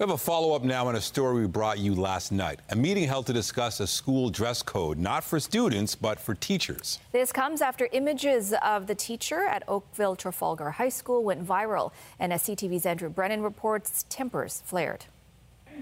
We 0.00 0.04
have 0.04 0.14
a 0.14 0.16
follow 0.16 0.54
up 0.54 0.64
now 0.64 0.88
on 0.88 0.96
a 0.96 1.00
story 1.02 1.42
we 1.42 1.46
brought 1.46 1.78
you 1.78 1.94
last 1.94 2.32
night. 2.32 2.60
A 2.70 2.74
meeting 2.74 3.06
held 3.06 3.26
to 3.26 3.34
discuss 3.34 3.80
a 3.80 3.86
school 3.86 4.30
dress 4.30 4.62
code, 4.62 4.96
not 4.96 5.22
for 5.22 5.38
students, 5.38 5.94
but 5.94 6.18
for 6.18 6.34
teachers. 6.34 6.98
This 7.12 7.32
comes 7.32 7.60
after 7.60 7.86
images 7.92 8.54
of 8.64 8.86
the 8.86 8.94
teacher 8.94 9.40
at 9.42 9.62
Oakville 9.68 10.16
Trafalgar 10.16 10.70
High 10.70 10.88
School 10.88 11.22
went 11.22 11.46
viral. 11.46 11.92
And 12.18 12.32
as 12.32 12.44
CTV's 12.44 12.86
Andrew 12.86 13.10
Brennan 13.10 13.42
reports, 13.42 14.06
tempers 14.08 14.62
flared. 14.64 15.04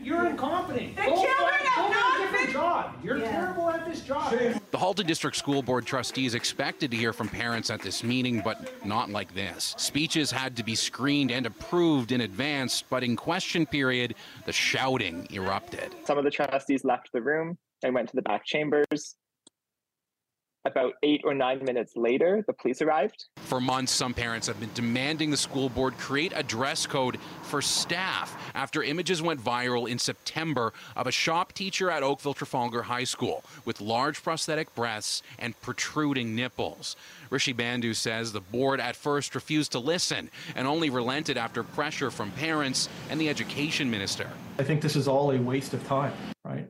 You're 0.02 0.26
incompetent. 0.26 0.96
The 0.96 1.02
go 1.02 1.08
children 1.08 1.58
find, 1.74 1.94
go 1.94 2.00
a 2.00 2.18
different 2.18 2.50
job. 2.50 2.94
You're 3.02 3.18
yeah. 3.18 3.30
terrible 3.30 3.70
at 3.70 3.86
this 3.86 4.00
job. 4.02 4.32
The 4.70 4.78
Halton 4.78 5.06
District 5.06 5.36
School 5.36 5.62
Board 5.62 5.86
trustees 5.86 6.34
expected 6.34 6.90
to 6.90 6.96
hear 6.96 7.12
from 7.12 7.28
parents 7.28 7.70
at 7.70 7.80
this 7.80 8.02
meeting, 8.02 8.40
but 8.40 8.84
not 8.84 9.10
like 9.10 9.34
this. 9.34 9.74
Speeches 9.78 10.30
had 10.30 10.56
to 10.56 10.62
be 10.62 10.74
screened 10.74 11.30
and 11.30 11.46
approved 11.46 12.12
in 12.12 12.22
advance, 12.22 12.82
but 12.82 13.02
in 13.02 13.16
question 13.16 13.66
period, 13.66 14.14
the 14.46 14.52
shouting 14.52 15.26
erupted. 15.30 15.94
Some 16.04 16.18
of 16.18 16.24
the 16.24 16.30
trustees 16.30 16.84
left 16.84 17.10
the 17.12 17.22
room 17.22 17.58
and 17.82 17.94
went 17.94 18.08
to 18.10 18.16
the 18.16 18.22
back 18.22 18.44
chambers. 18.44 19.16
About 20.68 20.94
eight 21.02 21.22
or 21.24 21.34
nine 21.34 21.64
minutes 21.64 21.96
later, 21.96 22.44
the 22.46 22.52
police 22.52 22.80
arrived. 22.80 23.26
For 23.36 23.60
months, 23.60 23.92
some 23.92 24.14
parents 24.14 24.46
have 24.46 24.60
been 24.60 24.70
demanding 24.74 25.30
the 25.30 25.36
school 25.36 25.68
board 25.68 25.96
create 25.98 26.32
a 26.36 26.42
dress 26.42 26.86
code 26.86 27.18
for 27.42 27.60
staff 27.60 28.36
after 28.54 28.82
images 28.82 29.20
went 29.20 29.42
viral 29.42 29.88
in 29.88 29.98
September 29.98 30.72
of 30.94 31.06
a 31.06 31.12
shop 31.12 31.52
teacher 31.52 31.90
at 31.90 32.02
Oakville 32.02 32.34
Trafalgar 32.34 32.82
High 32.82 33.04
School 33.04 33.42
with 33.64 33.80
large 33.80 34.22
prosthetic 34.22 34.74
breasts 34.74 35.22
and 35.38 35.60
protruding 35.60 36.36
nipples. 36.36 36.94
Rishi 37.30 37.54
Bandhu 37.54 37.94
says 37.94 38.32
the 38.32 38.40
board 38.40 38.80
at 38.80 38.96
first 38.96 39.34
refused 39.34 39.72
to 39.72 39.78
listen 39.78 40.30
and 40.54 40.66
only 40.66 40.90
relented 40.90 41.36
after 41.36 41.62
pressure 41.62 42.10
from 42.10 42.30
parents 42.32 42.88
and 43.10 43.20
the 43.20 43.28
education 43.28 43.90
minister. 43.90 44.28
I 44.58 44.62
think 44.62 44.80
this 44.82 44.96
is 44.96 45.08
all 45.08 45.30
a 45.30 45.38
waste 45.38 45.74
of 45.74 45.86
time, 45.86 46.12
right? 46.44 46.68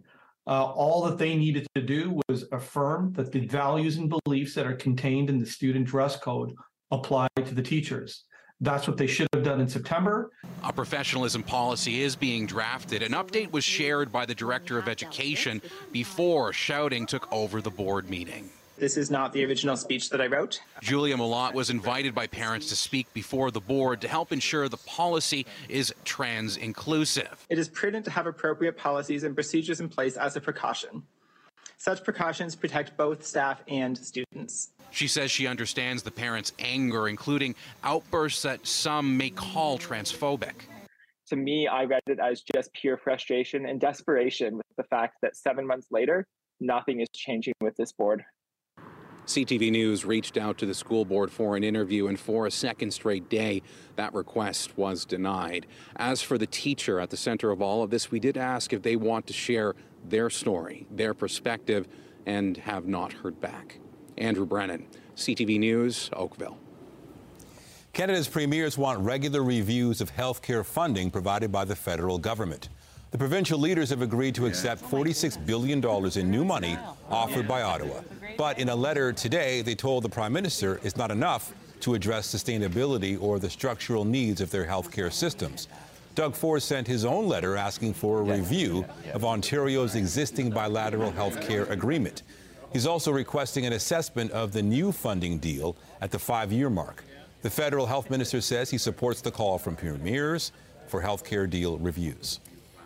Uh, 0.49 0.65
all 0.65 1.05
that 1.05 1.19
they 1.19 1.37
needed 1.37 1.67
to 1.75 1.83
do 1.83 2.19
was 2.27 2.47
affirm 2.53 3.13
that 3.13 3.31
the 3.31 3.47
values 3.47 3.99
and 3.99 4.11
beliefs 4.25 4.55
that 4.55 4.67
are 4.67 4.75
contained 4.75 5.29
in 5.29 5.39
the 5.39 5.45
student 5.45 5.87
dress 5.87 6.17
code 6.17 6.55
apply 6.91 7.29
to 7.37 7.55
the 7.55 7.63
teachers. 7.63 8.25
That's 8.63 8.89
what 8.89 8.97
they 8.97 9.07
should 9.07 9.29
have 9.35 9.45
done 9.45 9.61
in 9.61 9.69
September. 9.69 10.31
A 10.65 10.73
professionalism 10.73 11.43
policy 11.43 12.01
is 12.03 12.17
being 12.17 12.47
drafted. 12.47 13.03
An 13.03 13.13
update 13.13 13.53
was 13.53 13.63
shared 13.63 14.11
by 14.11 14.25
the 14.25 14.35
Director 14.35 14.79
of 14.79 14.89
Education 14.89 15.61
before 15.93 16.55
shouting 16.55 17.05
took 17.05 17.31
over 17.31 17.61
the 17.61 17.71
board 17.71 18.09
meeting. 18.09 18.49
This 18.79 18.97
is 18.97 19.11
not 19.11 19.33
the 19.33 19.45
original 19.45 19.77
speech 19.77 20.09
that 20.11 20.21
I 20.21 20.29
wrote. 20.29 20.61
Julia 20.83 21.17
Malott 21.17 21.53
was 21.53 21.69
invited 21.69 22.15
by 22.15 22.29
parents 22.29 22.69
to 22.69 22.77
speak 22.77 23.13
before 23.13 23.51
the 23.51 23.61
board 23.61 24.01
to 24.03 24.09
help 24.09 24.31
ensure 24.31 24.69
the 24.69 24.77
policy 24.77 25.47
is 25.69 25.93
trans 26.05 26.57
inclusive. 26.57 27.45
It 27.49 27.59
is 27.59 27.69
prudent 27.69 28.05
to 28.05 28.13
have 28.13 28.29
appropriate 28.29 28.77
policies 28.77 29.25
and 29.25 29.35
procedures 29.35 29.81
in 29.81 29.89
place 29.89 30.17
as 30.17 30.37
a 30.37 30.41
precaution. 30.41 31.03
Such 31.77 32.05
precautions 32.05 32.55
protect 32.55 32.97
both 32.97 33.27
staff 33.27 33.63
and 33.67 33.99
students. 33.99 34.71
She 34.91 35.09
says 35.09 35.31
she 35.33 35.49
understands 35.49 36.05
the 36.05 36.11
parents' 36.13 36.53
anger, 36.61 37.09
including 37.09 37.57
outbursts 37.83 38.43
that 38.43 38.65
some 38.67 39.17
may 39.17 39.31
call 39.31 39.79
transphobic. 39.79 40.55
To 41.29 41.37
me, 41.37 41.67
I 41.67 41.85
read 41.85 42.03
it 42.07 42.21
as 42.21 42.43
just 42.55 42.73
pure 42.73 42.97
frustration 42.97 43.67
and 43.67 43.81
desperation 43.81 44.57
with 44.57 44.67
the 44.77 44.85
fact 44.85 45.17
that 45.23 45.37
seven 45.37 45.67
months 45.67 45.89
later, 45.91 46.27
nothing 46.61 47.01
is 47.01 47.09
changing 47.13 47.55
with 47.61 47.77
this 47.77 47.93
board. 47.93 48.25
CTV 49.29 49.71
News 49.71 50.07
reached 50.07 50.39
out 50.39 50.57
to 50.57 50.65
the 50.65 50.73
school 50.73 51.05
board 51.05 51.31
for 51.31 51.55
an 51.55 51.63
interview, 51.63 52.07
and 52.07 52.19
for 52.19 52.47
a 52.47 52.51
second 52.51 52.93
straight 52.93 53.29
day, 53.29 53.61
that 53.97 54.15
request 54.15 54.79
was 54.79 55.05
denied. 55.05 55.67
As 55.97 56.23
for 56.23 56.39
the 56.39 56.47
teacher 56.47 56.99
at 56.99 57.11
the 57.11 57.17
center 57.19 57.51
of 57.51 57.61
all 57.61 57.83
of 57.83 57.91
this, 57.91 58.11
we 58.11 58.21
did 58.21 58.39
ask 58.39 58.73
if 58.73 58.81
they 58.81 58.97
want 58.97 59.27
to 59.27 59.35
share 59.35 59.75
their 60.09 60.31
story, 60.31 60.87
their 60.91 61.13
perspective, 61.13 61.87
and 62.25 62.57
have 62.57 62.87
not 62.87 63.13
heard 63.13 63.39
back. 63.39 63.79
Andrew 64.17 64.47
Brennan, 64.47 64.87
CTV 65.15 65.59
News, 65.59 66.09
Oakville. 66.15 66.57
Canada's 67.93 68.29
premiers 68.29 68.79
want 68.79 68.99
regular 69.01 69.43
reviews 69.43 70.01
of 70.01 70.09
health 70.09 70.41
care 70.41 70.65
funding 70.65 71.11
provided 71.11 71.53
by 71.53 71.67
the 71.67 71.77
federal 71.77 72.17
government. 72.17 72.71
The 73.11 73.17
provincial 73.17 73.59
leaders 73.59 73.89
have 73.89 74.03
agreed 74.03 74.35
to 74.35 74.45
accept 74.45 74.83
$46 74.83 75.47
billion 75.47 75.83
in 76.19 76.31
new 76.31 76.45
money 76.45 76.77
offered 77.09 77.49
by 77.49 77.63
Ottawa. 77.63 78.03
But 78.37 78.59
in 78.59 78.69
a 78.69 78.77
letter 78.77 79.15
today, 79.15 79.63
they 79.63 79.75
told 79.75 80.05
the 80.05 80.11
Prime 80.11 80.33
Minister 80.33 80.79
it's 80.83 80.97
not 80.97 81.11
enough 81.11 81.55
to 81.81 81.95
address 81.95 82.33
sustainability 82.33 83.21
or 83.21 83.39
the 83.39 83.49
structural 83.49 84.05
needs 84.05 84.43
of 84.43 84.51
their 84.51 84.67
healthcare 84.67 85.11
systems. 85.11 85.69
Doug 86.17 86.35
Ford 86.35 86.63
sent 86.63 86.87
his 86.87 87.07
own 87.07 87.29
letter 87.29 87.57
asking 87.57 87.95
for 87.95 88.19
a 88.19 88.23
review 88.23 88.85
of 89.15 89.25
Ontario's 89.25 89.95
existing 89.95 90.51
bilateral 90.51 91.11
health 91.11 91.41
care 91.41 91.65
agreement. 91.65 92.25
He's 92.75 92.87
also 92.87 93.11
requesting 93.11 93.65
an 93.65 93.73
assessment 93.73 94.33
of 94.33 94.53
the 94.53 94.63
new 94.63 94.93
funding 94.93 95.39
deal 95.39 95.77
at 96.03 96.11
the 96.11 96.19
five 96.19 96.53
year 96.53 96.69
mark. 96.69 97.05
The 97.41 97.49
federal 97.49 97.87
health 97.87 98.11
minister 98.11 98.43
says 98.43 98.69
he 98.69 98.77
supports 98.77 99.23
the 99.23 99.31
call 99.31 99.57
from 99.57 99.77
premiers 99.77 100.53
for 100.89 101.01
health 101.01 101.25
care 101.25 101.47
deal 101.47 101.79
reviews. 101.79 102.41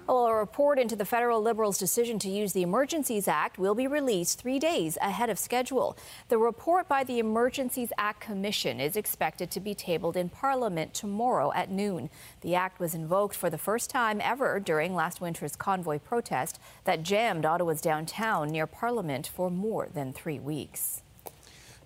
Well, 0.08 0.26
a 0.26 0.34
report 0.34 0.80
into 0.80 0.96
the 0.96 1.04
federal 1.04 1.40
Liberals' 1.40 1.78
decision 1.78 2.18
to 2.20 2.28
use 2.28 2.52
the 2.52 2.62
Emergencies 2.62 3.28
Act 3.28 3.56
will 3.56 3.74
be 3.74 3.86
released 3.86 4.40
three 4.40 4.58
days 4.58 4.98
ahead 5.00 5.30
of 5.30 5.38
schedule. 5.38 5.96
The 6.28 6.38
report 6.38 6.88
by 6.88 7.04
the 7.04 7.20
Emergencies 7.20 7.92
Act 7.96 8.20
Commission 8.20 8.80
is 8.80 8.96
expected 8.96 9.50
to 9.52 9.60
be 9.60 9.74
tabled 9.74 10.16
in 10.16 10.28
Parliament 10.28 10.92
tomorrow 10.92 11.52
at 11.54 11.70
noon. 11.70 12.10
The 12.40 12.56
act 12.56 12.80
was 12.80 12.94
invoked 12.94 13.36
for 13.36 13.48
the 13.48 13.56
first 13.56 13.90
time 13.90 14.20
ever 14.20 14.58
during 14.58 14.94
last 14.94 15.20
winter's 15.20 15.54
convoy 15.54 16.00
protest 16.00 16.58
that 16.84 17.04
jammed 17.04 17.46
Ottawa's 17.46 17.80
downtown 17.80 18.50
near 18.50 18.66
Parliament 18.66 19.28
for 19.28 19.50
more 19.50 19.88
than 19.94 20.12
three 20.12 20.40
weeks. 20.40 21.02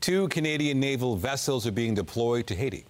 Two 0.00 0.26
Canadian 0.28 0.80
naval 0.80 1.16
vessels 1.16 1.66
are 1.66 1.72
being 1.72 1.94
deployed 1.94 2.46
to 2.46 2.54
Haiti. 2.54 2.86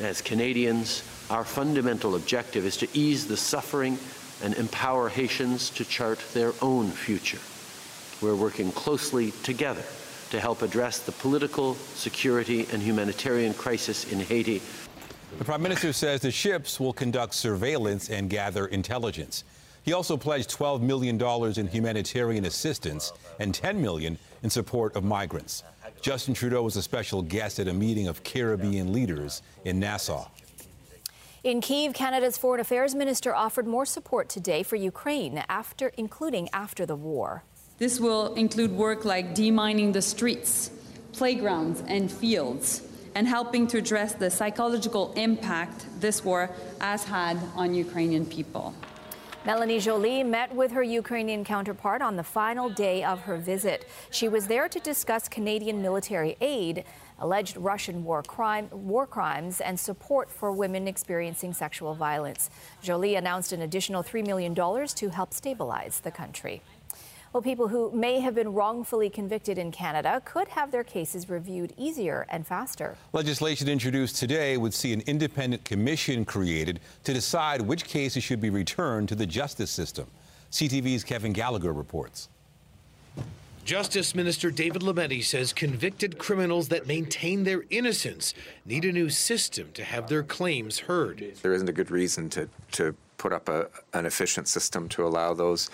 As 0.00 0.20
Canadians, 0.20 1.02
our 1.30 1.44
fundamental 1.44 2.14
objective 2.14 2.64
is 2.64 2.76
to 2.78 2.88
ease 2.92 3.26
the 3.26 3.36
suffering 3.36 3.98
and 4.42 4.54
empower 4.54 5.08
Haitians 5.08 5.70
to 5.70 5.84
chart 5.84 6.20
their 6.32 6.52
own 6.62 6.90
future. 6.90 7.40
We're 8.24 8.36
working 8.36 8.70
closely 8.72 9.32
together 9.42 9.82
to 10.30 10.40
help 10.40 10.62
address 10.62 11.00
the 11.00 11.12
political, 11.12 11.74
security, 11.74 12.66
and 12.72 12.82
humanitarian 12.82 13.54
crisis 13.54 14.10
in 14.12 14.20
Haiti. 14.20 14.60
The 15.38 15.44
Prime 15.44 15.62
Minister 15.62 15.92
says 15.92 16.20
the 16.20 16.30
ships 16.30 16.80
will 16.80 16.92
conduct 16.92 17.34
surveillance 17.34 18.10
and 18.10 18.30
gather 18.30 18.66
intelligence. 18.66 19.44
He 19.82 19.92
also 19.92 20.16
pledged 20.16 20.50
$12 20.50 20.80
million 20.80 21.20
in 21.58 21.66
humanitarian 21.68 22.44
assistance 22.46 23.12
and 23.38 23.54
10 23.54 23.80
million 23.80 24.18
in 24.42 24.50
support 24.50 24.96
of 24.96 25.04
migrants. 25.04 25.62
Justin 26.00 26.34
Trudeau 26.34 26.62
was 26.62 26.76
a 26.76 26.82
special 26.82 27.22
guest 27.22 27.58
at 27.58 27.68
a 27.68 27.72
meeting 27.72 28.08
of 28.08 28.22
Caribbean 28.22 28.92
leaders 28.92 29.42
in 29.64 29.78
Nassau. 29.78 30.26
In 31.46 31.60
Kiev, 31.60 31.94
Canada's 31.94 32.36
foreign 32.36 32.58
affairs 32.58 32.92
minister 32.92 33.32
offered 33.32 33.68
more 33.68 33.86
support 33.86 34.28
today 34.28 34.64
for 34.64 34.74
Ukraine, 34.74 35.44
after, 35.48 35.92
including 35.96 36.48
after 36.52 36.84
the 36.84 36.96
war. 36.96 37.44
This 37.78 38.00
will 38.00 38.34
include 38.34 38.72
work 38.72 39.04
like 39.04 39.32
demining 39.32 39.92
the 39.92 40.02
streets, 40.02 40.72
playgrounds, 41.12 41.84
and 41.86 42.10
fields, 42.10 42.82
and 43.14 43.28
helping 43.28 43.68
to 43.68 43.78
address 43.78 44.14
the 44.14 44.28
psychological 44.28 45.12
impact 45.12 45.86
this 46.00 46.24
war 46.24 46.50
has 46.80 47.04
had 47.04 47.38
on 47.54 47.76
Ukrainian 47.76 48.26
people. 48.26 48.74
Melanie 49.44 49.78
Joly 49.78 50.24
met 50.24 50.52
with 50.52 50.72
her 50.72 50.82
Ukrainian 50.82 51.44
counterpart 51.44 52.02
on 52.02 52.16
the 52.16 52.24
final 52.24 52.68
day 52.68 53.04
of 53.04 53.20
her 53.20 53.36
visit. 53.36 53.86
She 54.10 54.26
was 54.26 54.48
there 54.48 54.68
to 54.68 54.80
discuss 54.80 55.28
Canadian 55.28 55.80
military 55.80 56.36
aid, 56.40 56.82
alleged 57.18 57.56
Russian 57.56 58.04
war, 58.04 58.22
crime, 58.22 58.68
war 58.72 59.06
crimes, 59.06 59.60
and 59.60 59.78
support 59.78 60.30
for 60.30 60.52
women 60.52 60.86
experiencing 60.88 61.52
sexual 61.52 61.94
violence. 61.94 62.50
Joly 62.82 63.14
announced 63.14 63.52
an 63.52 63.62
additional 63.62 64.02
$3 64.02 64.26
million 64.26 64.54
to 64.54 65.08
help 65.08 65.32
stabilize 65.32 66.00
the 66.00 66.10
country. 66.10 66.62
Well, 67.32 67.42
people 67.42 67.68
who 67.68 67.90
may 67.90 68.20
have 68.20 68.34
been 68.34 68.54
wrongfully 68.54 69.10
convicted 69.10 69.58
in 69.58 69.70
Canada 69.70 70.22
could 70.24 70.48
have 70.48 70.70
their 70.70 70.84
cases 70.84 71.28
reviewed 71.28 71.74
easier 71.76 72.24
and 72.30 72.46
faster. 72.46 72.96
Legislation 73.12 73.68
introduced 73.68 74.16
today 74.16 74.56
would 74.56 74.72
see 74.72 74.94
an 74.94 75.02
independent 75.02 75.62
commission 75.64 76.24
created 76.24 76.80
to 77.04 77.12
decide 77.12 77.60
which 77.60 77.84
cases 77.84 78.24
should 78.24 78.40
be 78.40 78.48
returned 78.48 79.08
to 79.10 79.14
the 79.14 79.26
justice 79.26 79.70
system. 79.70 80.06
CTV's 80.50 81.04
Kevin 81.04 81.34
Gallagher 81.34 81.74
reports. 81.74 82.30
Justice 83.66 84.14
Minister 84.14 84.52
David 84.52 84.82
Lametti 84.82 85.24
says 85.24 85.52
convicted 85.52 86.18
criminals 86.18 86.68
that 86.68 86.86
maintain 86.86 87.42
their 87.42 87.64
innocence 87.68 88.32
need 88.64 88.84
a 88.84 88.92
new 88.92 89.10
system 89.10 89.72
to 89.72 89.82
have 89.82 90.08
their 90.08 90.22
claims 90.22 90.78
heard. 90.78 91.32
There 91.42 91.52
isn't 91.52 91.68
a 91.68 91.72
good 91.72 91.90
reason 91.90 92.30
to, 92.30 92.48
to 92.72 92.94
put 93.18 93.32
up 93.32 93.48
a, 93.48 93.66
an 93.92 94.06
efficient 94.06 94.46
system 94.46 94.88
to 94.90 95.04
allow 95.04 95.34
those 95.34 95.68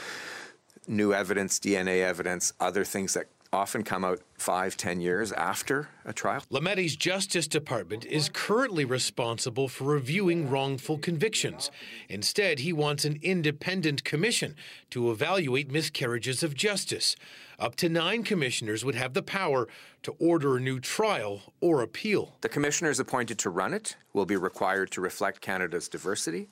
new 0.88 1.12
evidence, 1.12 1.58
DNA 1.58 2.00
evidence, 2.00 2.54
other 2.58 2.82
things 2.82 3.12
that 3.12 3.26
often 3.52 3.82
come 3.82 4.04
out 4.04 4.20
five, 4.38 4.76
ten 4.76 5.00
years 5.00 5.30
after 5.32 5.88
a 6.04 6.12
trial. 6.12 6.42
Lametti's 6.50 6.96
Justice 6.96 7.46
Department 7.46 8.04
is 8.06 8.30
currently 8.32 8.84
responsible 8.84 9.68
for 9.68 9.84
reviewing 9.84 10.48
wrongful 10.48 10.98
convictions. 10.98 11.70
Instead, 12.08 12.60
he 12.60 12.72
wants 12.72 13.04
an 13.04 13.18
independent 13.22 14.04
commission 14.04 14.56
to 14.90 15.10
evaluate 15.10 15.70
miscarriages 15.70 16.42
of 16.42 16.54
justice. 16.54 17.14
Up 17.58 17.76
to 17.76 17.88
nine 17.88 18.24
commissioners 18.24 18.84
would 18.84 18.94
have 18.94 19.12
the 19.12 19.22
power 19.22 19.68
to 20.02 20.12
order 20.18 20.56
a 20.56 20.60
new 20.60 20.80
trial 20.80 21.42
or 21.60 21.82
appeal. 21.82 22.36
The 22.40 22.48
commissioners 22.48 22.98
appointed 22.98 23.38
to 23.40 23.50
run 23.50 23.74
it 23.74 23.96
will 24.12 24.26
be 24.26 24.36
required 24.36 24.90
to 24.92 25.00
reflect 25.00 25.40
Canada's 25.40 25.88
diversity 25.88 26.48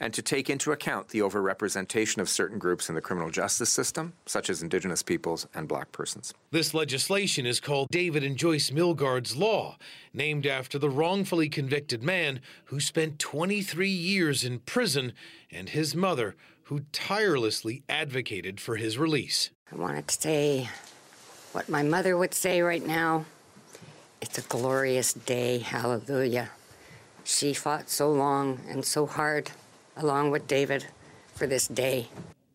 and 0.00 0.12
to 0.14 0.22
take 0.22 0.50
into 0.50 0.72
account 0.72 1.08
the 1.08 1.20
overrepresentation 1.20 2.18
of 2.18 2.28
certain 2.28 2.58
groups 2.58 2.88
in 2.88 2.94
the 2.94 3.00
criminal 3.00 3.30
justice 3.30 3.70
system, 3.70 4.12
such 4.26 4.50
as 4.50 4.62
Indigenous 4.62 5.02
peoples 5.02 5.46
and 5.54 5.68
black 5.68 5.92
persons. 5.92 6.34
This 6.50 6.74
legislation 6.74 7.46
is 7.46 7.60
called 7.60 7.88
David 7.90 8.24
and 8.24 8.36
Joyce 8.36 8.70
Milgaard's 8.70 9.36
Law, 9.36 9.76
named 10.12 10.46
after 10.46 10.78
the 10.78 10.90
wrongfully 10.90 11.48
convicted 11.48 12.02
man 12.02 12.40
who 12.66 12.80
spent 12.80 13.18
23 13.18 13.88
years 13.88 14.44
in 14.44 14.58
prison 14.60 15.12
and 15.50 15.70
his 15.70 15.94
mother 15.94 16.34
who 16.64 16.80
tirelessly 16.92 17.82
advocated 17.88 18.60
for 18.60 18.76
his 18.76 18.98
release. 18.98 19.50
I 19.70 19.76
wanted 19.76 20.08
to 20.08 20.20
say 20.20 20.68
what 21.52 21.68
my 21.68 21.82
mother 21.82 22.16
would 22.16 22.34
say 22.34 22.62
right 22.62 22.84
now 22.84 23.26
it's 24.22 24.38
a 24.38 24.42
glorious 24.42 25.12
day. 25.12 25.58
Hallelujah. 25.58 26.50
She 27.24 27.52
fought 27.52 27.90
so 27.90 28.10
long 28.10 28.60
and 28.68 28.84
so 28.84 29.04
hard, 29.04 29.50
along 29.96 30.30
with 30.30 30.46
David, 30.46 30.86
for 31.34 31.46
this 31.46 31.68
day. 31.68 32.08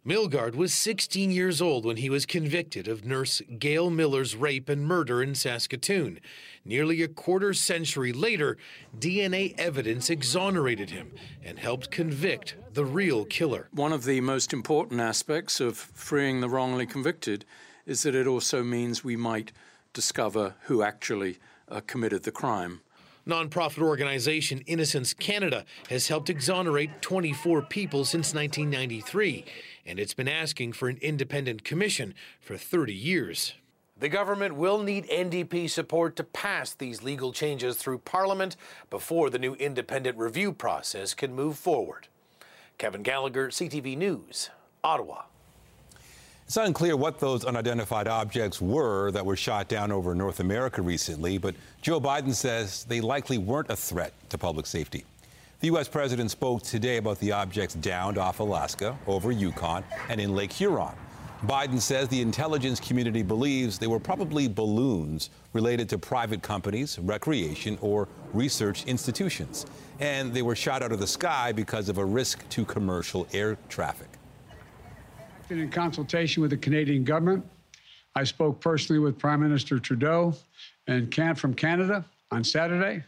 Milgaard 0.08 0.56
was 0.56 0.74
16 0.74 1.32
years 1.32 1.62
old 1.62 1.84
when 1.84 1.98
he 1.98 2.10
was 2.10 2.26
convicted 2.26 2.88
of 2.88 3.04
nurse 3.04 3.42
Gail 3.60 3.90
Miller's 3.90 4.38
rape 4.38 4.70
and 4.70 4.88
murder 4.88 5.22
in 5.22 5.36
Saskatoon. 5.36 6.22
Nearly 6.64 7.02
a 7.04 7.10
quarter 7.10 7.54
century 7.54 8.14
later, 8.14 8.58
DNA 8.98 9.54
evidence 9.60 10.10
exonerated 10.10 10.92
him 10.92 11.12
and 11.44 11.60
helped 11.60 11.92
convict 11.92 12.56
the 12.74 12.86
real 12.86 13.26
killer. 13.26 13.68
One 13.74 13.92
of 13.92 14.06
the 14.06 14.22
most 14.22 14.54
important 14.54 15.02
aspects 15.02 15.60
of 15.60 15.76
freeing 15.76 16.40
the 16.40 16.48
wrongly 16.48 16.86
convicted 16.86 17.44
is 17.86 18.04
that 18.04 18.16
it 18.16 18.28
also 18.28 18.64
means 18.64 19.04
we 19.04 19.18
might 19.18 19.52
discover 19.92 20.56
who 20.68 20.84
actually 20.84 21.38
uh, 21.68 21.82
committed 21.86 22.24
the 22.24 22.32
crime. 22.32 22.80
Nonprofit 23.28 23.82
organization 23.82 24.64
Innocence 24.68 25.14
Canada 25.14 25.66
has 25.90 26.08
helped 26.08 26.30
exonerate 26.30 27.02
24 27.02 27.64
people 27.64 28.06
since 28.06 28.34
1993, 28.34 29.44
and 29.86 30.00
it's 30.00 30.14
been 30.14 30.30
asking 30.30 30.72
for 30.72 30.88
an 30.88 30.98
independent 31.02 31.66
commission 31.66 32.14
for 32.40 32.56
30 32.56 32.94
years. 32.94 33.54
The 34.00 34.08
government 34.08 34.56
will 34.56 34.82
need 34.82 35.10
NDP 35.10 35.70
support 35.70 36.16
to 36.16 36.24
pass 36.24 36.74
these 36.74 37.04
legal 37.04 37.34
changes 37.34 37.76
through 37.76 37.98
Parliament 38.00 38.56
before 38.90 39.30
the 39.30 39.40
new 39.40 39.56
independent 39.56 40.18
review 40.18 40.54
process 40.54 41.14
can 41.14 41.36
move 41.36 41.58
forward. 41.58 42.08
Kevin 42.78 43.04
Gallagher, 43.04 43.50
CTV 43.50 43.98
News, 43.98 44.52
Ottawa. 44.86 45.24
It's 46.48 46.56
unclear 46.56 46.96
what 46.96 47.20
those 47.20 47.44
unidentified 47.44 48.08
objects 48.08 48.62
were 48.62 49.12
that 49.12 49.26
were 49.26 49.36
shot 49.36 49.68
down 49.68 49.92
over 49.92 50.16
North 50.16 50.40
America 50.40 50.82
recently, 50.82 51.38
but 51.38 51.56
Joe 51.82 52.00
Biden 52.00 52.34
says 52.34 52.86
they 52.86 53.02
likely 53.02 53.38
weren't 53.38 53.70
a 53.70 53.76
threat 53.76 54.14
to 54.30 54.38
public 54.38 54.66
safety. 54.66 55.04
The 55.60 55.68
U.S. 55.68 55.90
president 55.90 56.32
spoke 56.32 56.62
today 56.62 56.96
about 56.98 57.20
the 57.20 57.34
objects 57.34 57.76
downed 57.76 58.18
off 58.18 58.40
Alaska, 58.40 58.98
over 59.08 59.34
Yukon, 59.34 59.84
and 60.08 60.22
in 60.22 60.36
Lake 60.36 60.54
Huron. 60.54 60.96
Biden 61.46 61.82
says 61.82 62.08
the 62.08 62.22
intelligence 62.22 62.80
community 62.80 63.24
believes 63.24 63.78
they 63.78 63.88
were 63.88 64.00
probably 64.00 64.48
balloons 64.48 65.32
related 65.52 65.90
to 65.90 65.98
private 65.98 66.42
companies, 66.42 66.98
recreation, 67.00 67.78
or 67.82 68.08
research 68.32 68.86
institutions, 68.86 69.66
and 70.00 70.34
they 70.34 70.44
were 70.44 70.56
shot 70.56 70.82
out 70.82 70.94
of 70.94 71.02
the 71.02 71.08
sky 71.08 71.52
because 71.52 71.90
of 71.90 71.98
a 71.98 72.06
risk 72.06 72.48
to 72.48 72.64
commercial 72.64 73.28
air 73.34 73.58
traffic 73.68 74.17
in 75.52 75.70
consultation 75.70 76.42
with 76.42 76.52
the 76.52 76.58
Canadian 76.58 77.04
government. 77.04 77.46
I 78.16 78.24
spoke 78.24 78.60
personally 78.60 79.00
with 79.00 79.18
Prime 79.18 79.42
Minister 79.42 79.80
Trudeau 79.80 80.34
and 80.88 81.10
Kant 81.12 81.38
from 81.38 81.54
Canada 81.54 82.04
on 82.32 82.44
Saturday. 82.44 83.04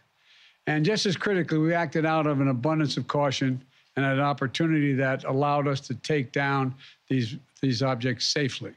And 0.67 0.85
just 0.85 1.05
as 1.05 1.17
critically, 1.17 1.57
we 1.57 1.73
acted 1.73 2.05
out 2.05 2.27
of 2.27 2.41
an 2.41 2.47
abundance 2.47 2.95
of 2.97 3.07
caution 3.07 3.61
and 3.95 4.05
an 4.05 4.19
opportunity 4.19 4.93
that 4.93 5.23
allowed 5.23 5.67
us 5.67 5.79
to 5.81 5.95
take 5.95 6.31
down 6.31 6.73
these, 7.09 7.35
these 7.61 7.81
objects 7.81 8.27
safely. 8.27 8.71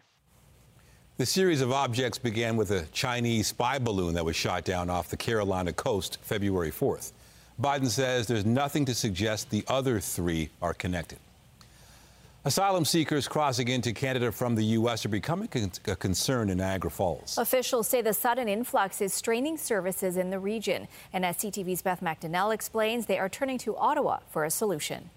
The 1.19 1.27
series 1.27 1.61
of 1.61 1.71
objects 1.71 2.19
began 2.19 2.57
with 2.57 2.71
a 2.71 2.87
Chinese 2.93 3.49
spy 3.49 3.79
balloon 3.79 4.15
that 4.15 4.25
was 4.25 4.35
shot 4.35 4.65
down 4.65 4.89
off 4.89 5.11
the 5.11 5.17
Carolina 5.17 5.73
coast 5.73 6.19
February 6.23 6.71
4th. 6.71 7.13
Biden 7.61 7.89
says 7.89 8.27
there's 8.27 8.47
nothing 8.47 8.87
to 8.87 8.95
suggest 8.95 9.51
the 9.51 9.65
other 9.69 10.01
three 10.01 10.49
are 10.63 10.75
connected. 10.75 11.19
Asylum 12.45 12.85
seekers 12.85 13.29
crossing 13.29 13.69
into 13.69 13.93
Canada 13.93 14.33
from 14.33 14.57
the 14.57 14.65
U.S. 14.65 15.07
are 15.07 15.09
becoming 15.09 15.49
a 15.87 15.95
concern 15.95 16.51
in 16.51 16.59
Niagara 16.59 16.91
Falls. 16.91 17.39
Officials 17.39 17.87
say 17.87 18.03
the 18.03 18.13
sudden 18.13 18.49
influx 18.49 19.01
is 19.01 19.15
straining 19.15 19.57
services 19.57 20.17
in 20.17 20.31
the 20.31 20.41
region. 20.41 20.89
And 21.13 21.25
as 21.25 21.37
CTV's 21.37 21.83
Beth 21.83 22.01
Macdonell 22.01 22.53
explains, 22.53 23.07
they 23.07 23.21
are 23.21 23.29
turning 23.29 23.59
to 23.59 23.77
Ottawa 23.77 24.19
for 24.29 24.45
a 24.45 24.51
solution. 24.51 25.11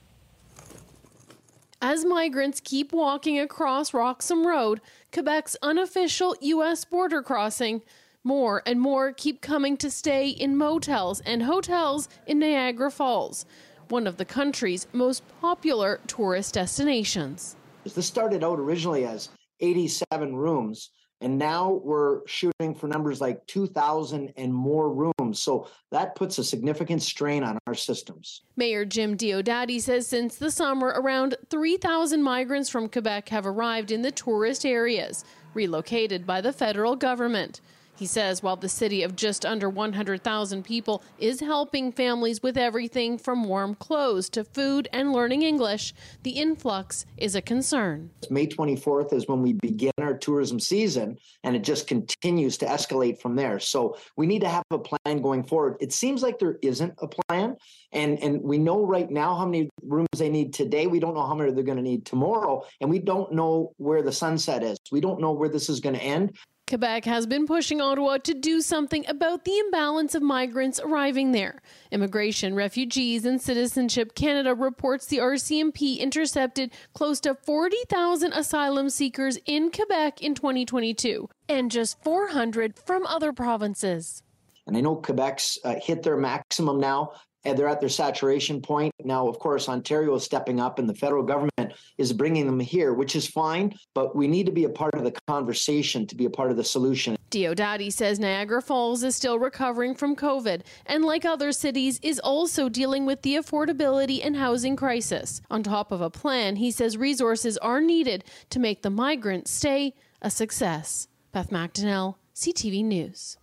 As 1.82 2.06
migrants 2.06 2.62
keep 2.64 2.94
walking 2.94 3.40
across 3.40 3.92
Roxham 3.92 4.46
Road, 4.46 4.80
Quebec's 5.12 5.58
unofficial 5.64 6.36
U.S. 6.42 6.86
border 6.86 7.24
crossing, 7.24 7.82
more 8.24 8.62
and 8.68 8.80
more 8.80 9.12
keep 9.12 9.42
coming 9.42 9.78
to 9.78 9.90
stay 9.90 10.30
in 10.30 10.56
motels 10.56 11.22
and 11.22 11.42
hotels 11.42 12.08
in 12.28 12.38
Niagara 12.38 12.92
Falls 12.92 13.48
one 13.90 14.08
of 14.08 14.18
the 14.18 14.26
country's 14.26 14.88
most 14.94 15.24
popular 15.42 16.00
tourist 16.08 16.54
destinations. 16.54 17.56
This 17.84 18.06
started 18.06 18.44
out 18.44 18.60
originally 18.60 19.06
as 19.06 19.30
87 19.60 20.36
rooms, 20.36 20.90
and 21.22 21.38
now 21.38 21.82
we're 21.84 22.26
shooting 22.28 22.76
for 22.76 22.88
numbers 22.88 23.22
like 23.22 23.46
2,000 23.48 24.34
and 24.38 24.54
more 24.54 24.92
rooms. 24.92 25.42
So 25.42 25.68
that 25.92 26.16
puts 26.16 26.38
a 26.38 26.44
significant 26.44 27.02
strain 27.02 27.44
on 27.44 27.58
our 27.68 27.76
systems. 27.76 28.42
Mayor 28.56 28.86
Jim 28.86 29.16
Diodati 29.16 29.80
says 29.82 30.08
since 30.08 30.36
the 30.36 30.52
summer, 30.52 30.88
around 30.88 31.36
3,000 31.50 32.22
migrants 32.22 32.70
from 32.70 32.90
Quebec 32.90 33.30
have 33.30 33.46
arrived 33.46 33.92
in 33.92 34.02
the 34.02 34.12
tourist 34.12 34.66
areas, 34.66 35.24
relocated 35.54 36.28
by 36.28 36.42
the 36.42 36.54
federal 36.54 36.96
government. 36.96 37.62
He 37.96 38.06
says 38.06 38.44
while 38.44 38.58
the 38.58 38.70
city 38.70 39.04
of 39.04 39.16
just 39.16 39.46
under 39.46 39.70
100,000 39.70 40.64
people 40.64 41.02
is 41.18 41.40
helping 41.40 41.92
families 41.92 42.44
with 42.44 42.58
everything 42.58 43.18
from 43.18 43.46
warm 43.46 43.76
clothes 43.76 44.30
to 44.30 44.44
food 44.44 44.90
and 44.92 45.14
learning 45.14 45.44
English, 45.44 45.94
the 46.24 46.32
influx 46.32 47.06
is 47.18 47.36
a 47.36 47.42
concern. 47.42 48.10
May 48.30 48.48
24th 48.48 49.14
is 49.14 49.28
when 49.28 49.42
we 49.42 49.54
begin 49.54 49.92
our 50.02 50.18
tourism 50.18 50.60
season, 50.60 51.18
and 51.44 51.56
it 51.56 51.64
just 51.64 51.88
continues 51.88 52.58
to 52.58 52.66
escalate 52.66 53.22
from 53.22 53.36
there. 53.36 53.60
So 53.60 53.98
we 54.18 54.28
need 54.28 54.42
to 54.42 54.50
have 54.50 54.64
a 54.72 54.80
plan 54.80 55.22
going 55.22 55.44
forward. 55.44 55.78
It 55.80 55.94
seems 55.94 56.22
like 56.22 56.38
there 56.38 56.58
isn't 56.62 56.94
a 57.00 57.08
plan, 57.08 57.56
and, 57.94 58.22
and 58.22 58.42
we 58.42 58.58
know 58.58 58.86
right 58.86 59.10
now 59.10 59.36
how 59.36 59.46
many 59.46 59.70
rooms 59.84 60.10
they 60.18 60.30
need 60.30 60.54
today. 60.54 60.88
We 60.88 61.00
don't 61.00 61.14
know 61.14 61.26
how 61.26 61.36
many 61.36 61.52
they're 61.52 61.64
going 61.64 61.78
to 61.78 61.84
need 61.84 62.06
tomorrow, 62.06 62.66
and 62.82 62.90
we 62.90 63.00
don't 63.00 63.32
know 63.32 63.74
where 63.78 64.02
the 64.02 64.12
sunset 64.12 64.64
is. 64.64 64.78
We 64.92 65.00
don't 65.00 65.22
know 65.22 65.32
where 65.32 65.50
this 65.50 65.70
is 65.70 65.80
going 65.80 65.96
to 65.96 66.04
end. 66.04 66.36
Quebec 66.68 67.06
has 67.06 67.28
been 67.28 67.46
pushing 67.46 67.80
Ottawa 67.80 68.18
to 68.18 68.34
do 68.34 68.60
something 68.60 69.06
about 69.08 69.46
the 69.46 69.56
imbalance 69.56 70.16
of 70.16 70.24
migrants 70.24 70.80
arriving 70.80 71.32
there. 71.32 71.62
Immigration, 71.92 72.56
Refugees, 72.56 73.24
and 73.24 73.40
Citizenship 73.40 74.16
Canada 74.16 74.56
reports 74.56 75.06
the 75.06 75.20
RCMP 75.20 76.00
intercepted 76.00 76.72
close 76.96 77.20
to 77.20 77.36
40,000 77.36 78.34
asylum 78.34 78.90
seekers 78.90 79.38
in 79.46 79.70
Quebec 79.70 80.24
in 80.24 80.34
2022 80.34 81.30
and 81.48 81.70
just 81.70 82.04
400 82.04 82.80
from 82.80 83.06
other 83.06 83.32
provinces. 83.32 84.24
And 84.66 84.76
I 84.76 84.82
know 84.82 84.96
Quebec's 84.96 85.60
uh, 85.64 85.76
hit 85.80 86.02
their 86.02 86.18
maximum 86.18 86.80
now, 86.80 87.12
and 87.46 87.58
they're 87.58 87.68
at 87.68 87.80
their 87.80 87.90
saturation 87.90 88.62
point. 88.62 88.94
Now, 89.04 89.28
of 89.28 89.40
course, 89.40 89.70
Ontario 89.70 90.16
is 90.16 90.24
stepping 90.24 90.60
up 90.60 90.80
and 90.80 90.90
the 90.90 90.96
federal 90.96 91.24
government 91.24 91.74
is 91.98 92.12
bringing 92.12 92.46
them 92.46 92.60
here, 92.60 92.94
which 92.94 93.16
is 93.16 93.28
fine, 93.28 93.74
but 93.94 94.16
we 94.16 94.28
need 94.28 94.46
to 94.48 94.52
be 94.52 94.66
a 94.66 94.70
part 94.70 94.96
of 94.96 95.04
the 95.04 95.14
conversation 95.28 96.06
to 96.08 96.16
be 96.16 96.26
a 96.26 96.30
part 96.30 96.52
of 96.52 96.58
the 96.58 96.64
solution. 96.64 97.16
Diodati 97.32 97.92
says 97.92 98.20
Niagara 98.20 98.62
Falls 98.62 99.04
is 99.04 99.16
still 99.16 99.40
recovering 99.40 99.94
from 99.94 100.16
COVID 100.16 100.62
and, 100.86 101.04
like 101.04 101.26
other 101.26 101.52
cities, 101.52 102.00
is 102.02 102.20
also 102.20 102.70
dealing 102.70 103.06
with 103.06 103.22
the 103.24 103.36
affordability 103.36 104.26
and 104.26 104.38
housing 104.38 104.76
crisis. 104.76 105.42
On 105.52 105.62
top 105.62 105.92
of 105.92 106.02
a 106.02 106.10
plan, 106.10 106.56
he 106.56 106.72
says 106.72 106.98
resources 106.98 107.58
are 107.58 107.82
needed 107.82 108.24
to 108.52 108.60
make 108.60 108.84
the 108.84 108.90
migrant 108.90 109.48
stay 109.48 109.94
a 110.22 110.30
success. 110.30 111.08
Beth 111.32 111.50
Macdonell, 111.50 112.16
CTV 112.34 112.86
News. 112.86 113.38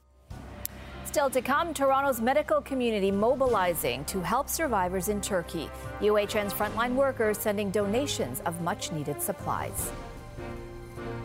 Still 1.12 1.28
to 1.28 1.42
come, 1.42 1.74
Toronto's 1.74 2.22
medical 2.22 2.62
community 2.62 3.10
mobilizing 3.10 4.02
to 4.06 4.22
help 4.22 4.48
survivors 4.48 5.10
in 5.10 5.20
Turkey. 5.20 5.68
UHN's 6.00 6.54
frontline 6.54 6.94
workers 6.94 7.36
sending 7.36 7.70
donations 7.70 8.40
of 8.46 8.58
much 8.62 8.92
needed 8.92 9.20
supplies. 9.20 9.92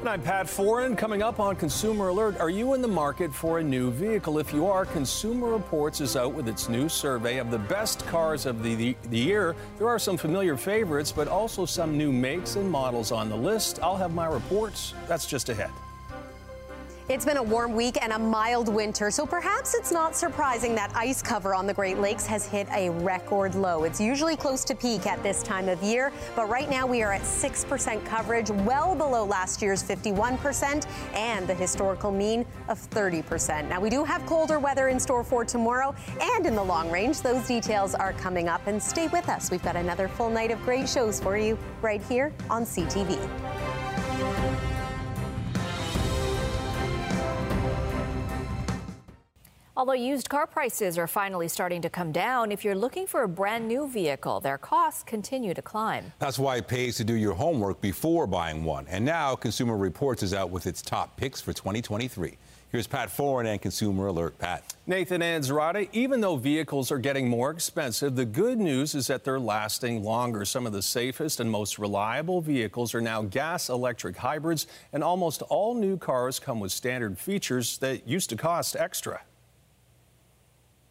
And 0.01 0.09
I'm 0.09 0.21
Pat 0.21 0.47
Foran. 0.47 0.97
Coming 0.97 1.21
up 1.21 1.39
on 1.39 1.55
Consumer 1.55 2.09
Alert, 2.09 2.37
are 2.41 2.49
you 2.49 2.73
in 2.73 2.81
the 2.81 2.87
market 2.89 3.33
for 3.33 3.59
a 3.59 3.63
new 3.63 3.89
vehicle? 3.89 4.39
If 4.39 4.51
you 4.51 4.67
are, 4.67 4.83
Consumer 4.85 5.47
Reports 5.53 6.01
is 6.01 6.17
out 6.17 6.33
with 6.33 6.49
its 6.49 6.67
new 6.67 6.89
survey 6.89 7.37
of 7.37 7.49
the 7.49 7.59
best 7.59 8.05
cars 8.07 8.45
of 8.45 8.63
the, 8.63 8.75
the, 8.75 8.97
the, 9.03 9.17
year. 9.17 9.55
There 9.77 9.87
are 9.87 9.99
some 9.99 10.17
familiar 10.17 10.57
favorites, 10.57 11.13
but 11.13 11.29
also 11.29 11.65
some 11.65 11.97
new 11.97 12.11
makes 12.11 12.57
and 12.57 12.69
models 12.69 13.13
on 13.13 13.29
the 13.29 13.37
list. 13.37 13.79
I'll 13.81 13.95
have 13.95 14.13
my 14.13 14.27
reports. 14.27 14.93
That's 15.07 15.25
just 15.25 15.47
ahead. 15.47 15.71
It's 17.09 17.23
been 17.23 17.37
a 17.37 17.43
warm 17.43 17.71
week 17.71 17.97
and 18.01 18.11
a 18.11 18.19
mild 18.19 18.67
winter, 18.67 19.09
so 19.11 19.25
perhaps 19.25 19.73
it's 19.73 19.93
not 19.93 20.13
surprising 20.13 20.75
that 20.75 20.91
ice 20.93 21.21
cover 21.21 21.55
on 21.55 21.65
the 21.65 21.73
Great 21.73 21.99
Lakes 21.99 22.25
has 22.27 22.45
hit 22.45 22.67
a 22.75 22.89
record 22.89 23.55
low. 23.55 23.85
It's 23.85 24.01
usually 24.01 24.35
close 24.35 24.65
to 24.65 24.75
peak 24.75 25.07
at 25.07 25.23
this 25.23 25.41
time 25.41 25.69
of 25.69 25.81
year, 25.81 26.11
but 26.35 26.49
right 26.49 26.69
now 26.69 26.85
we 26.85 27.03
are 27.03 27.13
at 27.13 27.21
6% 27.21 28.03
coverage, 28.03 28.49
well 28.49 28.93
below 28.93 29.23
last 29.23 29.61
year's 29.61 29.81
51% 29.81 30.85
and 31.13 31.47
the 31.47 31.53
historical 31.53 32.11
mean 32.11 32.45
of 32.67 32.77
30%. 32.89 33.69
Now, 33.69 33.79
we 33.79 33.89
do 33.89 34.03
have 34.03 34.25
colder 34.25 34.59
weather 34.59 34.89
in 34.89 34.99
store 34.99 35.23
for 35.23 35.45
tomorrow 35.45 35.95
and 36.19 36.45
in 36.45 36.55
the 36.55 36.63
long 36.63 36.91
range. 36.91 37.21
Those 37.21 37.47
details 37.47 37.95
are 37.95 38.11
coming 38.11 38.49
up, 38.49 38.67
and 38.67 38.83
stay 38.83 39.07
with 39.07 39.29
us. 39.29 39.49
We've 39.49 39.63
got 39.63 39.77
another 39.77 40.09
full 40.09 40.29
night 40.29 40.51
of 40.51 40.61
great 40.65 40.89
shows 40.89 41.21
for 41.21 41.37
you 41.37 41.57
right 41.81 42.03
here 42.03 42.33
on 42.49 42.65
CTV. 42.65 43.17
Although 49.77 49.93
used 49.93 50.27
car 50.27 50.47
prices 50.47 50.97
are 50.97 51.05
finally 51.05 51.47
starting 51.47 51.83
to 51.83 51.89
come 51.89 52.11
down, 52.11 52.51
if 52.51 52.65
you're 52.65 52.73
looking 52.73 53.05
for 53.05 53.21
a 53.21 53.27
brand 53.27 53.67
new 53.67 53.87
vehicle, 53.87 54.39
their 54.39 54.57
costs 54.57 55.03
continue 55.03 55.53
to 55.53 55.61
climb. 55.61 56.13
That's 56.17 56.39
why 56.39 56.55
it 56.55 56.67
pays 56.67 56.97
to 56.97 57.03
do 57.03 57.13
your 57.13 57.35
homework 57.35 57.79
before 57.79 58.25
buying 58.25 58.63
one. 58.63 58.87
And 58.89 59.05
now 59.05 59.35
Consumer 59.35 59.77
Reports 59.77 60.23
is 60.23 60.33
out 60.33 60.49
with 60.49 60.65
its 60.65 60.81
top 60.81 61.15
picks 61.15 61.41
for 61.41 61.53
2023. 61.53 62.39
Here's 62.71 62.87
Pat 62.87 63.09
Foran 63.09 63.45
and 63.45 63.61
Consumer 63.61 64.07
Alert. 64.07 64.39
Pat. 64.39 64.73
Nathan 64.87 65.21
and 65.21 65.43
Zuraidah, 65.43 65.89
even 65.93 66.21
though 66.21 66.37
vehicles 66.37 66.91
are 66.91 66.97
getting 66.97 67.29
more 67.29 67.51
expensive, 67.51 68.15
the 68.15 68.25
good 68.25 68.57
news 68.57 68.95
is 68.95 69.05
that 69.05 69.23
they're 69.23 69.39
lasting 69.39 70.03
longer. 70.03 70.43
Some 70.43 70.65
of 70.65 70.73
the 70.73 70.81
safest 70.81 71.39
and 71.39 71.51
most 71.51 71.77
reliable 71.77 72.41
vehicles 72.41 72.95
are 72.95 73.01
now 73.01 73.21
gas 73.21 73.69
electric 73.69 74.17
hybrids, 74.17 74.65
and 74.91 75.03
almost 75.03 75.43
all 75.43 75.75
new 75.75 75.97
cars 75.97 76.39
come 76.39 76.59
with 76.59 76.71
standard 76.71 77.19
features 77.19 77.77
that 77.77 78.07
used 78.07 78.31
to 78.31 78.35
cost 78.35 78.75
extra. 78.75 79.21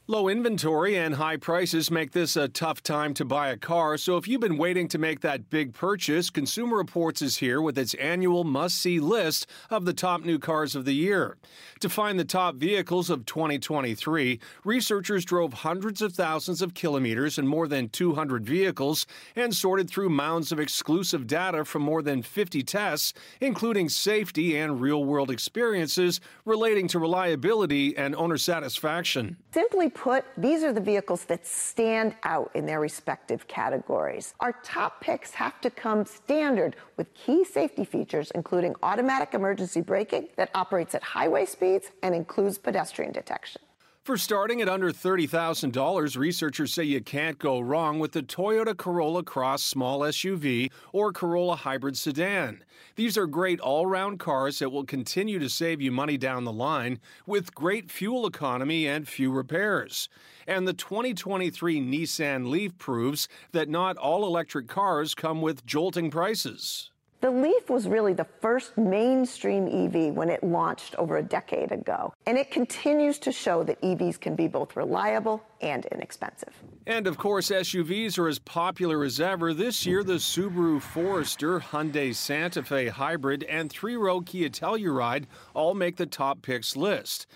Low 0.08 0.28
inventory 0.28 0.96
and 0.96 1.16
high 1.16 1.36
prices 1.36 1.90
make 1.90 2.12
this 2.12 2.36
a 2.36 2.46
tough 2.46 2.80
time 2.80 3.12
to 3.14 3.24
buy 3.24 3.48
a 3.48 3.56
car. 3.56 3.98
So 3.98 4.16
if 4.16 4.28
you've 4.28 4.40
been 4.40 4.56
waiting 4.56 4.86
to 4.86 4.98
make 4.98 5.18
that 5.22 5.50
big 5.50 5.74
purchase, 5.74 6.30
Consumer 6.30 6.76
Reports 6.76 7.22
is 7.22 7.38
here 7.38 7.60
with 7.60 7.76
its 7.76 7.92
annual 7.94 8.44
must 8.44 8.78
see 8.80 9.00
list 9.00 9.48
of 9.68 9.84
the 9.84 9.92
top 9.92 10.24
new 10.24 10.38
cars 10.38 10.76
of 10.76 10.84
the 10.84 10.94
year. 10.94 11.38
To 11.80 11.88
find 11.88 12.20
the 12.20 12.24
top 12.24 12.54
vehicles 12.54 13.10
of 13.10 13.26
2023, 13.26 14.38
researchers 14.62 15.24
drove 15.24 15.52
hundreds 15.52 16.00
of 16.00 16.12
thousands 16.12 16.62
of 16.62 16.74
kilometers 16.74 17.36
and 17.36 17.48
more 17.48 17.66
than 17.66 17.88
200 17.88 18.46
vehicles 18.46 19.06
and 19.34 19.52
sorted 19.52 19.90
through 19.90 20.10
mounds 20.10 20.52
of 20.52 20.60
exclusive 20.60 21.26
data 21.26 21.64
from 21.64 21.82
more 21.82 22.00
than 22.00 22.22
50 22.22 22.62
tests, 22.62 23.12
including 23.40 23.88
safety 23.88 24.56
and 24.56 24.80
real 24.80 25.04
world 25.04 25.32
experiences 25.32 26.20
relating 26.44 26.86
to 26.86 27.00
reliability 27.00 27.96
and 27.96 28.14
owner 28.14 28.38
satisfaction. 28.38 29.36
Simply 29.52 29.90
put, 29.96 30.24
these 30.36 30.62
are 30.62 30.72
the 30.72 30.80
vehicles 30.80 31.24
that 31.24 31.46
stand 31.46 32.14
out 32.22 32.50
in 32.54 32.66
their 32.66 32.80
respective 32.80 33.48
categories. 33.48 34.34
Our 34.40 34.52
top 34.62 35.00
picks 35.00 35.32
have 35.32 35.60
to 35.62 35.70
come 35.70 36.04
standard 36.04 36.76
with 36.96 37.12
key 37.14 37.44
safety 37.44 37.84
features, 37.84 38.30
including 38.34 38.74
automatic 38.82 39.32
emergency 39.32 39.80
braking 39.80 40.28
that 40.36 40.50
operates 40.54 40.94
at 40.94 41.02
highway 41.02 41.46
speeds 41.46 41.90
and 42.02 42.14
includes 42.14 42.58
pedestrian 42.58 43.12
detection. 43.12 43.62
For 44.06 44.16
starting 44.16 44.62
at 44.62 44.68
under 44.68 44.92
$30,000, 44.92 46.16
researchers 46.16 46.72
say 46.72 46.84
you 46.84 47.00
can't 47.00 47.40
go 47.40 47.58
wrong 47.58 47.98
with 47.98 48.12
the 48.12 48.22
Toyota 48.22 48.76
Corolla 48.76 49.24
Cross 49.24 49.64
small 49.64 49.98
SUV 50.02 50.70
or 50.92 51.12
Corolla 51.12 51.56
hybrid 51.56 51.98
sedan. 51.98 52.62
These 52.94 53.18
are 53.18 53.26
great 53.26 53.58
all 53.58 53.84
round 53.84 54.20
cars 54.20 54.60
that 54.60 54.70
will 54.70 54.84
continue 54.84 55.40
to 55.40 55.48
save 55.48 55.80
you 55.80 55.90
money 55.90 56.16
down 56.16 56.44
the 56.44 56.52
line 56.52 57.00
with 57.26 57.52
great 57.52 57.90
fuel 57.90 58.28
economy 58.28 58.86
and 58.86 59.08
few 59.08 59.32
repairs. 59.32 60.08
And 60.46 60.68
the 60.68 60.72
2023 60.72 61.80
Nissan 61.80 62.48
Leaf 62.48 62.78
proves 62.78 63.26
that 63.50 63.68
not 63.68 63.96
all 63.96 64.24
electric 64.24 64.68
cars 64.68 65.16
come 65.16 65.42
with 65.42 65.66
jolting 65.66 66.12
prices. 66.12 66.92
The 67.26 67.32
Leaf 67.32 67.68
was 67.68 67.88
really 67.88 68.12
the 68.12 68.28
first 68.40 68.78
mainstream 68.78 69.66
EV 69.66 70.14
when 70.14 70.30
it 70.30 70.44
launched 70.44 70.94
over 70.94 71.16
a 71.16 71.22
decade 71.24 71.72
ago. 71.72 72.14
And 72.24 72.38
it 72.38 72.52
continues 72.52 73.18
to 73.18 73.32
show 73.32 73.64
that 73.64 73.82
EVs 73.82 74.20
can 74.20 74.36
be 74.36 74.46
both 74.46 74.76
reliable 74.76 75.42
and 75.60 75.86
inexpensive. 75.86 76.54
And 76.86 77.08
of 77.08 77.18
course, 77.18 77.50
SUVs 77.50 78.16
are 78.16 78.28
as 78.28 78.38
popular 78.38 79.02
as 79.02 79.20
ever. 79.20 79.52
This 79.52 79.84
year, 79.84 80.04
the 80.04 80.20
Subaru 80.20 80.80
Forester, 80.80 81.58
Hyundai 81.58 82.14
Santa 82.14 82.62
Fe 82.62 82.86
Hybrid, 82.86 83.42
and 83.42 83.72
three 83.72 83.96
row 83.96 84.20
Kia 84.20 84.48
Telluride 84.48 85.24
all 85.52 85.74
make 85.74 85.96
the 85.96 86.06
top 86.06 86.42
picks 86.42 86.76
list. 86.76 87.26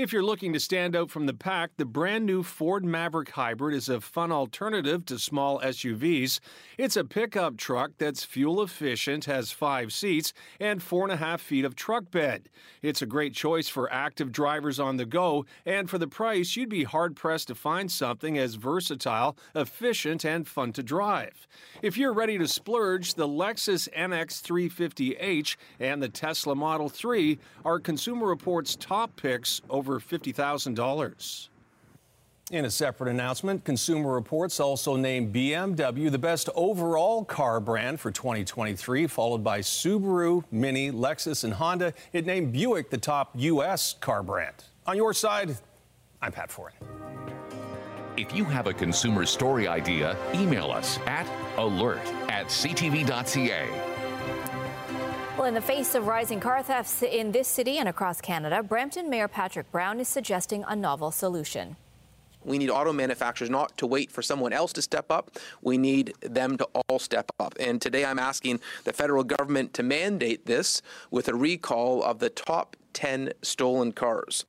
If 0.00 0.14
you're 0.14 0.22
looking 0.22 0.54
to 0.54 0.60
stand 0.60 0.96
out 0.96 1.10
from 1.10 1.26
the 1.26 1.34
pack, 1.34 1.72
the 1.76 1.84
brand 1.84 2.24
new 2.24 2.42
Ford 2.42 2.86
Maverick 2.86 3.28
Hybrid 3.32 3.76
is 3.76 3.90
a 3.90 4.00
fun 4.00 4.32
alternative 4.32 5.04
to 5.04 5.18
small 5.18 5.60
SUVs. 5.60 6.40
It's 6.78 6.96
a 6.96 7.04
pickup 7.04 7.58
truck 7.58 7.90
that's 7.98 8.24
fuel 8.24 8.62
efficient, 8.62 9.26
has 9.26 9.52
five 9.52 9.92
seats, 9.92 10.32
and 10.58 10.82
four 10.82 11.02
and 11.02 11.12
a 11.12 11.18
half 11.18 11.42
feet 11.42 11.66
of 11.66 11.76
truck 11.76 12.10
bed. 12.10 12.48
It's 12.80 13.02
a 13.02 13.06
great 13.06 13.34
choice 13.34 13.68
for 13.68 13.92
active 13.92 14.32
drivers 14.32 14.80
on 14.80 14.96
the 14.96 15.04
go, 15.04 15.44
and 15.66 15.90
for 15.90 15.98
the 15.98 16.08
price, 16.08 16.56
you'd 16.56 16.70
be 16.70 16.84
hard 16.84 17.14
pressed 17.14 17.48
to 17.48 17.54
find 17.54 17.92
something 17.92 18.38
as 18.38 18.54
versatile, 18.54 19.36
efficient, 19.54 20.24
and 20.24 20.48
fun 20.48 20.72
to 20.72 20.82
drive. 20.82 21.46
If 21.82 21.98
you're 21.98 22.14
ready 22.14 22.38
to 22.38 22.48
splurge, 22.48 23.16
the 23.16 23.28
Lexus 23.28 23.86
NX 23.94 24.40
350H 24.40 25.56
and 25.78 26.02
the 26.02 26.08
Tesla 26.08 26.54
Model 26.54 26.88
3 26.88 27.38
are 27.66 27.78
Consumer 27.78 28.26
Reports' 28.26 28.76
top 28.76 29.14
picks 29.16 29.60
over 29.68 29.89
$50,000. 29.98 31.48
In 32.50 32.64
a 32.64 32.70
separate 32.70 33.08
announcement, 33.08 33.64
Consumer 33.64 34.12
Reports 34.12 34.58
also 34.58 34.96
named 34.96 35.32
BMW 35.32 36.10
the 36.10 36.18
best 36.18 36.48
overall 36.56 37.24
car 37.24 37.60
brand 37.60 38.00
for 38.00 38.10
2023, 38.10 39.06
followed 39.06 39.44
by 39.44 39.60
Subaru, 39.60 40.42
Mini, 40.50 40.90
Lexus, 40.90 41.44
and 41.44 41.54
Honda. 41.54 41.94
It 42.12 42.26
named 42.26 42.52
Buick 42.52 42.90
the 42.90 42.98
top 42.98 43.30
U.S. 43.36 43.94
car 44.00 44.24
brand. 44.24 44.64
On 44.86 44.96
your 44.96 45.14
side, 45.14 45.56
I'm 46.20 46.32
Pat 46.32 46.50
Foran. 46.50 46.72
If 48.16 48.34
you 48.34 48.44
have 48.44 48.66
a 48.66 48.74
consumer 48.74 49.24
story 49.24 49.68
idea, 49.68 50.16
email 50.34 50.72
us 50.72 50.98
at 51.06 51.30
alert 51.56 52.04
at 52.28 52.46
ctv.ca. 52.46 53.89
Well, 55.40 55.48
in 55.48 55.54
the 55.54 55.62
face 55.62 55.94
of 55.94 56.06
rising 56.06 56.38
car 56.38 56.62
thefts 56.62 57.02
in 57.02 57.32
this 57.32 57.48
city 57.48 57.78
and 57.78 57.88
across 57.88 58.20
Canada, 58.20 58.62
Brampton 58.62 59.08
Mayor 59.08 59.26
Patrick 59.26 59.72
Brown 59.72 59.98
is 59.98 60.06
suggesting 60.06 60.66
a 60.68 60.76
novel 60.76 61.10
solution. 61.10 61.76
We 62.44 62.58
need 62.58 62.68
auto 62.68 62.92
manufacturers 62.92 63.48
not 63.48 63.74
to 63.78 63.86
wait 63.86 64.12
for 64.12 64.20
someone 64.20 64.52
else 64.52 64.74
to 64.74 64.82
step 64.82 65.10
up. 65.10 65.38
We 65.62 65.78
need 65.78 66.12
them 66.20 66.58
to 66.58 66.68
all 66.74 66.98
step 66.98 67.30
up. 67.40 67.54
And 67.58 67.80
today 67.80 68.04
I'm 68.04 68.18
asking 68.18 68.60
the 68.84 68.92
federal 68.92 69.24
government 69.24 69.72
to 69.74 69.82
mandate 69.82 70.44
this 70.44 70.82
with 71.10 71.26
a 71.26 71.34
recall 71.34 72.02
of 72.02 72.18
the 72.18 72.28
top 72.28 72.76
10 72.92 73.32
stolen 73.40 73.92
cars. 73.92 74.44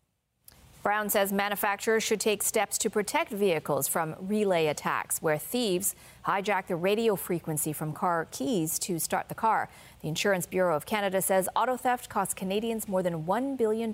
Brown 0.84 1.12
says 1.12 1.32
manufacturers 1.32 2.02
should 2.02 2.20
take 2.20 2.42
steps 2.42 2.80
to 2.80 2.90
protect 2.90 3.32
vehicles 3.32 3.88
from 3.88 4.16
relay 4.20 4.66
attacks, 4.66 5.22
where 5.22 5.38
thieves 5.38 5.96
hijack 6.26 6.66
the 6.66 6.76
radio 6.76 7.16
frequency 7.16 7.72
from 7.72 7.94
car 7.94 8.28
keys 8.32 8.80
to 8.80 8.98
start 8.98 9.30
the 9.30 9.36
car. 9.36 9.70
The 10.02 10.08
Insurance 10.08 10.48
Bureau 10.48 10.76
of 10.76 10.88
Canada 10.88 11.22
says 11.22 11.48
auto 11.56 11.78
theft 11.78 12.10
costs 12.10 12.34
Canadians 12.34 12.88
more 12.88 13.04
than 13.04 13.26
$1 13.26 13.58
billion 13.58 13.94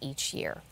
each 0.00 0.32
year. 0.32 0.62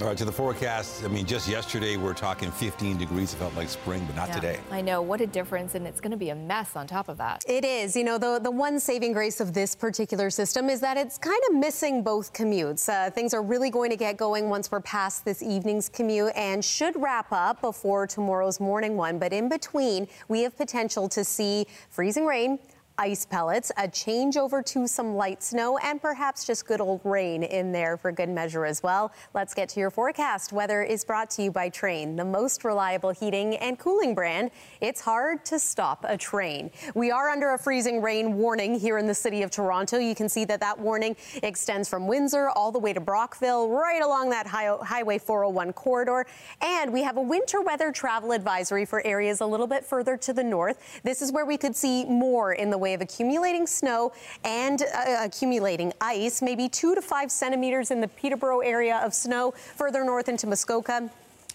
All 0.00 0.06
right, 0.06 0.16
to 0.16 0.24
the 0.24 0.30
forecast. 0.30 1.02
I 1.04 1.08
mean, 1.08 1.26
just 1.26 1.48
yesterday 1.48 1.96
we 1.96 2.08
are 2.08 2.14
talking 2.14 2.52
15 2.52 2.98
degrees. 2.98 3.34
It 3.34 3.38
felt 3.38 3.56
like 3.56 3.68
spring, 3.68 4.04
but 4.06 4.14
not 4.14 4.28
yeah, 4.28 4.34
today. 4.36 4.60
I 4.70 4.80
know. 4.80 5.02
What 5.02 5.20
a 5.20 5.26
difference. 5.26 5.74
And 5.74 5.88
it's 5.88 6.00
going 6.00 6.12
to 6.12 6.16
be 6.16 6.30
a 6.30 6.36
mess 6.36 6.76
on 6.76 6.86
top 6.86 7.08
of 7.08 7.18
that. 7.18 7.42
It 7.48 7.64
is. 7.64 7.96
You 7.96 8.04
know, 8.04 8.16
the, 8.16 8.38
the 8.40 8.50
one 8.50 8.78
saving 8.78 9.12
grace 9.12 9.40
of 9.40 9.54
this 9.54 9.74
particular 9.74 10.30
system 10.30 10.70
is 10.70 10.80
that 10.82 10.96
it's 10.96 11.18
kind 11.18 11.40
of 11.50 11.56
missing 11.56 12.04
both 12.04 12.32
commutes. 12.32 12.88
Uh, 12.88 13.10
things 13.10 13.34
are 13.34 13.42
really 13.42 13.70
going 13.70 13.90
to 13.90 13.96
get 13.96 14.16
going 14.16 14.48
once 14.48 14.70
we're 14.70 14.82
past 14.82 15.24
this 15.24 15.42
evening's 15.42 15.88
commute 15.88 16.30
and 16.36 16.64
should 16.64 16.94
wrap 16.94 17.32
up 17.32 17.60
before 17.60 18.06
tomorrow's 18.06 18.60
morning 18.60 18.96
one. 18.96 19.18
But 19.18 19.32
in 19.32 19.48
between, 19.48 20.06
we 20.28 20.42
have 20.42 20.56
potential 20.56 21.08
to 21.08 21.24
see 21.24 21.66
freezing 21.90 22.24
rain 22.24 22.60
ice 22.98 23.24
pellets, 23.24 23.70
a 23.76 23.82
changeover 23.82 24.64
to 24.66 24.88
some 24.88 25.14
light 25.14 25.42
snow, 25.42 25.78
and 25.78 26.02
perhaps 26.02 26.44
just 26.44 26.66
good 26.66 26.80
old 26.80 27.00
rain 27.04 27.44
in 27.44 27.70
there 27.70 27.96
for 27.96 28.10
good 28.10 28.28
measure 28.28 28.64
as 28.64 28.82
well. 28.82 29.12
Let's 29.34 29.54
get 29.54 29.68
to 29.70 29.80
your 29.80 29.90
forecast. 29.90 30.52
Weather 30.52 30.82
is 30.82 31.04
brought 31.04 31.30
to 31.30 31.42
you 31.44 31.52
by 31.52 31.70
Trane, 31.70 32.16
the 32.16 32.24
most 32.24 32.64
reliable 32.64 33.10
heating 33.10 33.56
and 33.56 33.78
cooling 33.78 34.14
brand. 34.14 34.50
It's 34.80 35.00
hard 35.00 35.44
to 35.46 35.58
stop 35.60 36.04
a 36.08 36.18
train. 36.18 36.70
We 36.94 37.12
are 37.12 37.28
under 37.28 37.54
a 37.54 37.58
freezing 37.58 38.02
rain 38.02 38.34
warning 38.34 38.78
here 38.78 38.98
in 38.98 39.06
the 39.06 39.14
city 39.14 39.42
of 39.42 39.50
Toronto. 39.50 39.98
You 39.98 40.16
can 40.16 40.28
see 40.28 40.44
that 40.46 40.60
that 40.60 40.78
warning 40.78 41.16
extends 41.44 41.88
from 41.88 42.08
Windsor 42.08 42.48
all 42.50 42.72
the 42.72 42.80
way 42.80 42.92
to 42.92 43.00
Brockville, 43.00 43.68
right 43.68 44.02
along 44.02 44.30
that 44.30 44.46
high, 44.46 44.76
Highway 44.82 45.18
401 45.18 45.72
corridor. 45.72 46.26
And 46.60 46.92
we 46.92 47.02
have 47.04 47.16
a 47.16 47.22
winter 47.22 47.62
weather 47.62 47.92
travel 47.92 48.32
advisory 48.32 48.84
for 48.84 49.06
areas 49.06 49.40
a 49.40 49.46
little 49.46 49.68
bit 49.68 49.84
further 49.84 50.16
to 50.16 50.32
the 50.32 50.42
north. 50.42 51.00
This 51.04 51.22
is 51.22 51.30
where 51.30 51.46
we 51.46 51.56
could 51.56 51.76
see 51.76 52.04
more 52.04 52.54
in 52.54 52.70
the 52.70 52.78
way 52.78 52.87
way 52.88 52.94
of 52.94 53.02
accumulating 53.02 53.66
snow 53.66 54.12
and 54.44 54.82
uh, 54.82 55.20
accumulating 55.22 55.92
ice, 56.00 56.40
maybe 56.40 56.70
two 56.70 56.94
to 56.94 57.02
five 57.02 57.30
centimeters 57.30 57.90
in 57.90 58.00
the 58.00 58.08
Peterborough 58.08 58.60
area 58.60 58.96
of 59.04 59.12
snow, 59.12 59.50
further 59.76 60.04
north 60.04 60.28
into 60.28 60.46
Muskoka 60.46 61.10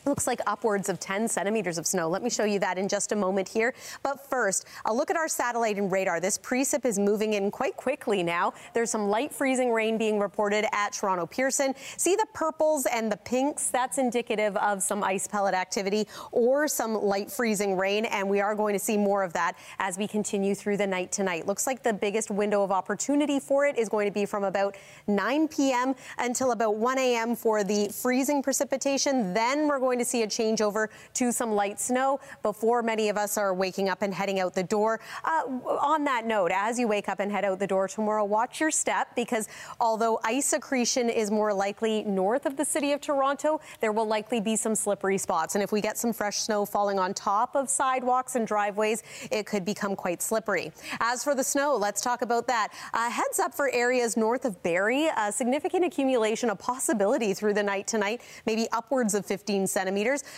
looks 0.06 0.28
like 0.28 0.42
upwards 0.48 0.90
of 0.90 1.00
10 1.00 1.28
centimeters 1.28 1.78
of 1.78 1.86
snow. 1.86 2.10
Let 2.10 2.24
me 2.24 2.30
show 2.30 2.44
you 2.44 2.60
that 2.60 2.78
in 2.78 2.88
just 2.88 3.12
a 3.12 3.16
moment 3.16 3.48
here. 3.48 3.74
But 4.02 4.30
first, 4.30 4.66
a 4.86 4.94
look 4.94 5.10
at 5.10 5.18
our 5.18 5.28
satellite 5.28 5.78
and 5.78 5.92
radar. 5.92 6.20
This 6.20 6.38
precip 6.38 6.86
is 6.86 7.00
moving 7.00 7.34
in 7.34 7.52
quite 7.52 7.76
quickly 7.76 8.24
now. 8.24 8.54
There's 8.74 8.92
some 8.92 9.10
light 9.10 9.34
freezing 9.34 9.72
rain 9.72 9.98
being 9.98 10.20
reported 10.20 10.66
at 10.74 10.94
Toronto 10.94 11.26
Pearson. 11.26 11.74
See 11.98 12.16
the 12.16 12.28
purples 12.34 12.86
and 12.86 13.12
the 13.12 13.18
pinks? 13.18 13.70
That's 13.70 13.98
indicative 13.98 14.56
of 14.58 14.84
some 14.84 15.04
ice 15.04 15.28
pellet 15.28 15.54
activity 15.54 16.08
or 16.32 16.68
some 16.68 16.94
light 16.94 17.32
freezing 17.32 17.78
rain. 17.78 18.06
And 18.06 18.30
we 18.30 18.42
are 18.42 18.56
going 18.56 18.74
to 18.74 18.80
see 18.80 18.98
more 18.98 19.24
of 19.24 19.34
that 19.34 19.58
as 19.80 19.98
we 19.98 20.08
continue 20.08 20.56
through 20.56 20.78
the 20.78 20.88
night 20.88 21.12
tonight. 21.12 21.48
Looks 21.48 21.68
like 21.68 21.84
the 21.84 21.94
biggest 21.94 22.32
window 22.32 22.64
of 22.64 22.72
opportunity 22.72 23.40
for 23.40 23.66
it 23.66 23.78
is 23.78 23.90
going 23.90 24.08
to 24.08 24.14
be 24.14 24.26
from 24.26 24.44
about 24.44 24.76
9 25.08 25.48
p.m. 25.48 25.96
until 26.18 26.52
about 26.52 26.76
1 26.76 26.98
a.m. 26.98 27.36
for 27.36 27.64
the 27.64 27.90
freezing 27.90 28.42
precipitation. 28.42 29.34
Then 29.34 29.68
we're 29.68 29.80
going 29.80 29.93
to 30.00 30.06
see 30.06 30.24
a 30.24 30.28
changeover 30.28 30.88
to 31.16 31.32
some 31.32 31.54
light 31.54 31.80
snow 31.80 32.20
before 32.42 32.82
many 32.82 33.10
of 33.10 33.18
us 33.18 33.38
are 33.38 33.54
waking 33.54 33.90
up 33.90 34.02
and 34.02 34.14
heading 34.14 34.40
out 34.40 34.54
the 34.54 34.64
door. 34.64 35.00
Uh, 35.24 35.44
on 35.80 36.04
that 36.06 36.26
note, 36.26 36.52
as 36.54 36.80
you 36.80 36.88
wake 36.88 37.10
up 37.10 37.20
and 37.20 37.32
head 37.32 37.46
out 37.46 37.60
the 37.60 37.68
door 37.68 37.88
tomorrow, 37.88 38.24
watch 38.24 38.60
your 38.60 38.72
step 38.72 39.08
because 39.16 39.48
although 39.80 40.20
ice 40.24 40.54
accretion 40.54 41.10
is 41.10 41.32
more 41.32 41.54
likely 41.54 42.04
north 42.04 42.46
of 42.46 42.58
the 42.58 42.66
city 42.66 42.92
of 42.92 43.02
Toronto, 43.02 43.60
there 43.80 43.92
will 43.92 44.08
likely 44.08 44.40
be 44.40 44.56
some 44.56 44.76
slippery 44.76 45.18
spots. 45.18 45.56
And 45.56 45.64
if 45.64 45.72
we 45.72 45.82
get 45.82 45.98
some 45.98 46.14
fresh 46.14 46.38
snow 46.38 46.66
falling 46.66 47.00
on 47.00 47.14
top 47.14 47.56
of 47.56 47.70
sidewalks 47.70 48.36
and 48.36 48.48
driveways, 48.48 49.04
it 49.32 49.46
could 49.46 49.66
become 49.66 49.96
quite 49.96 50.22
slippery. 50.22 50.72
As 51.00 51.24
for 51.24 51.36
the 51.36 51.44
snow, 51.44 51.76
let's 51.76 52.02
talk 52.02 52.22
about 52.22 52.48
that. 52.48 52.70
Uh, 52.94 53.10
heads 53.10 53.40
up 53.40 53.54
for 53.54 53.70
areas 53.72 54.18
north 54.18 54.46
of 54.46 54.62
Barrie, 54.64 55.08
a 55.18 55.32
significant 55.32 55.86
accumulation, 55.86 56.50
a 56.50 56.56
possibility 56.56 57.34
through 57.34 57.54
the 57.54 57.64
night 57.64 57.88
tonight, 57.88 58.22
maybe 58.46 58.68
upwards 58.72 59.14
of 59.14 59.26
15 59.26 59.68
centimeters. 59.68 59.83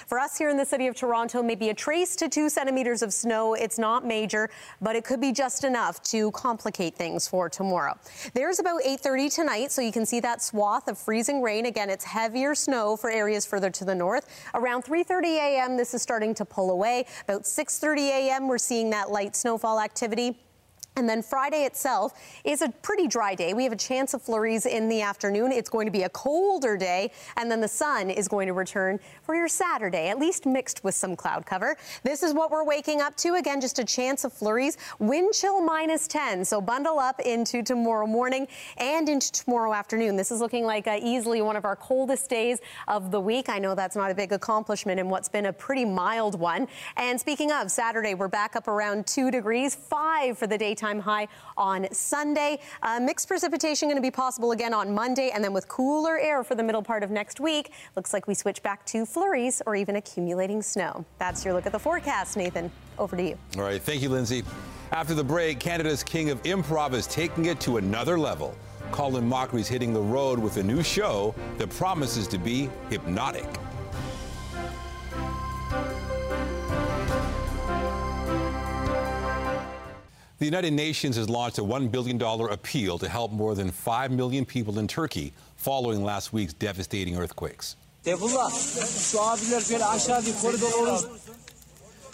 For 0.08 0.20
us 0.20 0.38
here 0.38 0.50
in 0.50 0.58
the 0.58 0.66
city 0.66 0.88
of 0.88 0.96
Toronto, 0.96 1.44
maybe 1.44 1.70
a 1.70 1.74
trace 1.74 2.16
to 2.18 2.30
two 2.30 2.50
centimeters 2.50 3.02
of 3.02 3.14
snow. 3.14 3.54
It's 3.54 3.78
not 3.78 4.06
major, 4.06 4.50
but 4.82 4.96
it 4.96 5.04
could 5.04 5.22
be 5.22 5.32
just 5.32 5.64
enough 5.64 6.02
to 6.04 6.32
complicate 6.32 6.96
things 6.96 7.28
for 7.28 7.50
tomorrow. 7.50 7.98
There's 8.34 8.60
about 8.60 8.82
8:30 8.84 9.30
tonight, 9.30 9.72
so 9.72 9.82
you 9.82 9.92
can 9.92 10.06
see 10.06 10.20
that 10.22 10.42
swath 10.42 10.88
of 10.88 10.98
freezing 10.98 11.42
rain. 11.42 11.66
Again, 11.66 11.90
it's 11.90 12.06
heavier 12.06 12.56
snow 12.56 12.96
for 12.96 13.10
areas 13.10 13.46
further 13.46 13.70
to 13.72 13.86
the 13.86 13.96
north. 13.96 14.28
Around 14.54 14.84
3:30 14.84 15.38
a.m., 15.38 15.78
this 15.78 15.94
is 15.94 16.02
starting 16.02 16.34
to 16.36 16.46
pull 16.46 16.72
away. 16.72 17.06
About 17.28 17.44
6:30 17.44 18.10
a.m., 18.10 18.48
we're 18.48 18.58
seeing 18.58 18.90
that 18.92 19.12
light 19.12 19.36
snowfall 19.36 19.80
activity. 19.80 20.45
And 20.98 21.10
then 21.10 21.22
Friday 21.22 21.66
itself 21.66 22.14
is 22.46 22.62
a 22.62 22.70
pretty 22.82 23.08
dry 23.08 23.36
day. 23.36 23.54
We 23.54 23.66
have 23.66 23.74
a 23.74 23.78
chance 23.78 24.14
of 24.14 24.22
flurries 24.22 24.66
in 24.66 24.88
the 24.88 25.02
afternoon. 25.02 25.52
It's 25.52 25.70
going 25.70 25.88
to 25.88 25.92
be 25.92 26.04
a 26.04 26.10
colder 26.10 26.78
day, 26.78 27.12
and 27.36 27.52
then 27.52 27.60
the 27.60 27.68
sun 27.68 28.10
is 28.10 28.30
going 28.30 28.48
to 28.48 28.54
return 28.54 29.02
for 29.22 29.36
your 29.36 29.50
Saturday, 29.50 30.08
at 30.08 30.20
least 30.20 30.46
mixed 30.46 30.86
with 30.86 30.96
some 30.96 31.18
cloud 31.18 31.46
cover. 31.46 31.76
This 32.04 32.24
is 32.24 32.34
what 32.34 32.50
we're 32.50 32.64
waking 32.64 33.02
up 33.02 33.18
to. 33.18 33.34
Again, 33.34 33.60
just 33.60 33.78
a 33.78 33.84
chance 33.84 34.24
of 34.24 34.32
flurries. 34.32 34.78
Wind 35.00 35.34
chill 35.34 35.62
minus 35.62 36.08
10. 36.08 36.46
So 36.46 36.62
bundle 36.62 36.98
up 36.98 37.20
into 37.20 37.62
tomorrow 37.62 38.08
morning 38.08 38.48
and 38.78 39.10
into 39.10 39.34
tomorrow 39.34 39.74
afternoon. 39.74 40.16
This 40.16 40.32
is 40.32 40.40
looking 40.40 40.64
like 40.64 40.88
uh, 40.88 40.98
easily 41.02 41.42
one 41.42 41.58
of 41.58 41.66
our 41.66 41.76
coldest 41.76 42.30
days 42.30 42.62
of 42.88 43.12
the 43.12 43.20
week. 43.20 43.50
I 43.50 43.60
know 43.60 43.76
that's 43.76 43.98
not 43.98 44.12
a 44.12 44.16
big 44.16 44.32
accomplishment 44.32 45.02
in 45.02 45.10
what's 45.10 45.28
been 45.28 45.48
a 45.48 45.54
pretty 45.54 45.84
mild 45.84 46.40
one. 46.40 46.70
And 46.96 47.20
speaking 47.20 47.52
of 47.52 47.70
Saturday, 47.70 48.14
we're 48.14 48.30
back 48.30 48.56
up 48.56 48.70
around 48.70 49.08
two 49.08 49.30
degrees, 49.30 49.76
five 49.76 50.38
for 50.38 50.48
the 50.48 50.58
daytime 50.58 50.85
high 50.86 51.28
on 51.58 51.88
Sunday. 51.92 52.60
Uh, 52.84 53.00
mixed 53.00 53.28
precipitation 53.28 53.88
going 53.88 53.98
to 53.98 54.02
be 54.02 54.12
possible 54.12 54.52
again 54.52 54.74
on 54.74 54.94
Monday, 54.94 55.32
and 55.32 55.44
then 55.44 55.54
with 55.54 55.68
cooler 55.68 56.20
air 56.20 56.44
for 56.44 56.56
the 56.56 56.64
middle 56.64 56.84
part 56.84 57.04
of 57.04 57.10
next 57.10 57.40
week, 57.40 57.72
looks 57.96 58.14
like 58.14 58.28
we 58.28 58.34
switch 58.34 58.62
back 58.62 58.86
to 58.86 59.06
flurries 59.06 59.62
or 59.66 59.76
even 59.76 59.96
accumulating 59.96 60.62
snow. 60.62 61.04
That's 61.18 61.44
your 61.44 61.54
look 61.54 61.66
at 61.66 61.72
the 61.72 61.80
forecast, 61.80 62.38
Nathan. 62.38 62.72
Over 62.98 63.18
to 63.18 63.24
you. 63.24 63.38
All 63.58 63.64
right, 63.64 63.82
thank 63.82 64.02
you, 64.02 64.10
Lindsay. 64.10 64.44
After 64.92 65.14
the 65.14 65.24
break, 65.24 65.60
Canada's 65.60 66.04
king 66.04 66.30
of 66.30 66.42
improv 66.44 66.94
is 66.94 67.08
taking 67.08 67.46
it 67.46 67.60
to 67.62 67.78
another 67.78 68.18
level. 68.18 68.56
Colin 68.92 69.28
Mochrie 69.28 69.68
hitting 69.68 69.94
the 69.94 70.02
road 70.02 70.40
with 70.40 70.58
a 70.58 70.64
new 70.64 70.84
show 70.84 71.34
that 71.58 71.70
promises 71.72 72.28
to 72.28 72.38
be 72.38 72.70
hypnotic. 72.90 73.48
The 80.38 80.44
United 80.46 80.74
Nations 80.74 81.16
has 81.16 81.30
launched 81.30 81.60
a 81.60 81.62
$1 81.62 81.90
billion 81.90 82.22
appeal 82.22 83.00
to 83.00 83.08
help 83.08 83.32
more 83.32 83.56
than 83.56 83.72
5 83.72 84.12
million 84.12 84.44
people 84.44 84.80
in 84.80 84.88
Turkey 84.88 85.32
following 85.56 86.04
last 86.04 86.34
week's 86.34 86.52
devastating 86.52 87.18
earthquakes. 87.18 87.78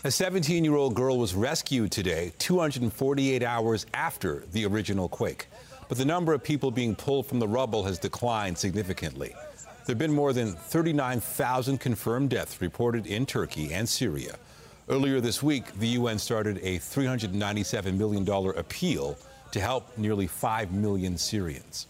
A 0.03 0.11
17 0.11 0.63
year 0.63 0.75
old 0.75 0.93
girl 0.93 1.17
was 1.17 1.33
rescued 1.33 1.91
today, 1.91 2.31
248 2.37 3.41
hours 3.41 3.87
after 3.95 4.43
the 4.51 4.67
original 4.67 5.09
quake. 5.09 5.47
But 5.89 5.97
the 5.97 6.05
number 6.05 6.31
of 6.31 6.43
people 6.43 6.69
being 6.69 6.95
pulled 6.95 7.25
from 7.25 7.39
the 7.39 7.47
rubble 7.47 7.83
has 7.85 7.97
declined 7.97 8.55
significantly. 8.55 9.33
There 9.87 9.95
have 9.95 9.97
been 9.97 10.13
more 10.13 10.31
than 10.31 10.53
39,000 10.53 11.79
confirmed 11.79 12.29
deaths 12.29 12.61
reported 12.61 13.07
in 13.07 13.25
Turkey 13.25 13.73
and 13.73 13.89
Syria. 13.89 14.35
Earlier 14.91 15.21
this 15.21 15.41
week, 15.41 15.73
the 15.79 15.87
UN 15.87 16.19
started 16.19 16.57
a 16.57 16.77
$397 16.77 17.97
million 17.97 18.27
appeal 18.57 19.17
to 19.53 19.61
help 19.61 19.97
nearly 19.97 20.27
5 20.27 20.73
million 20.73 21.17
Syrians. 21.17 21.87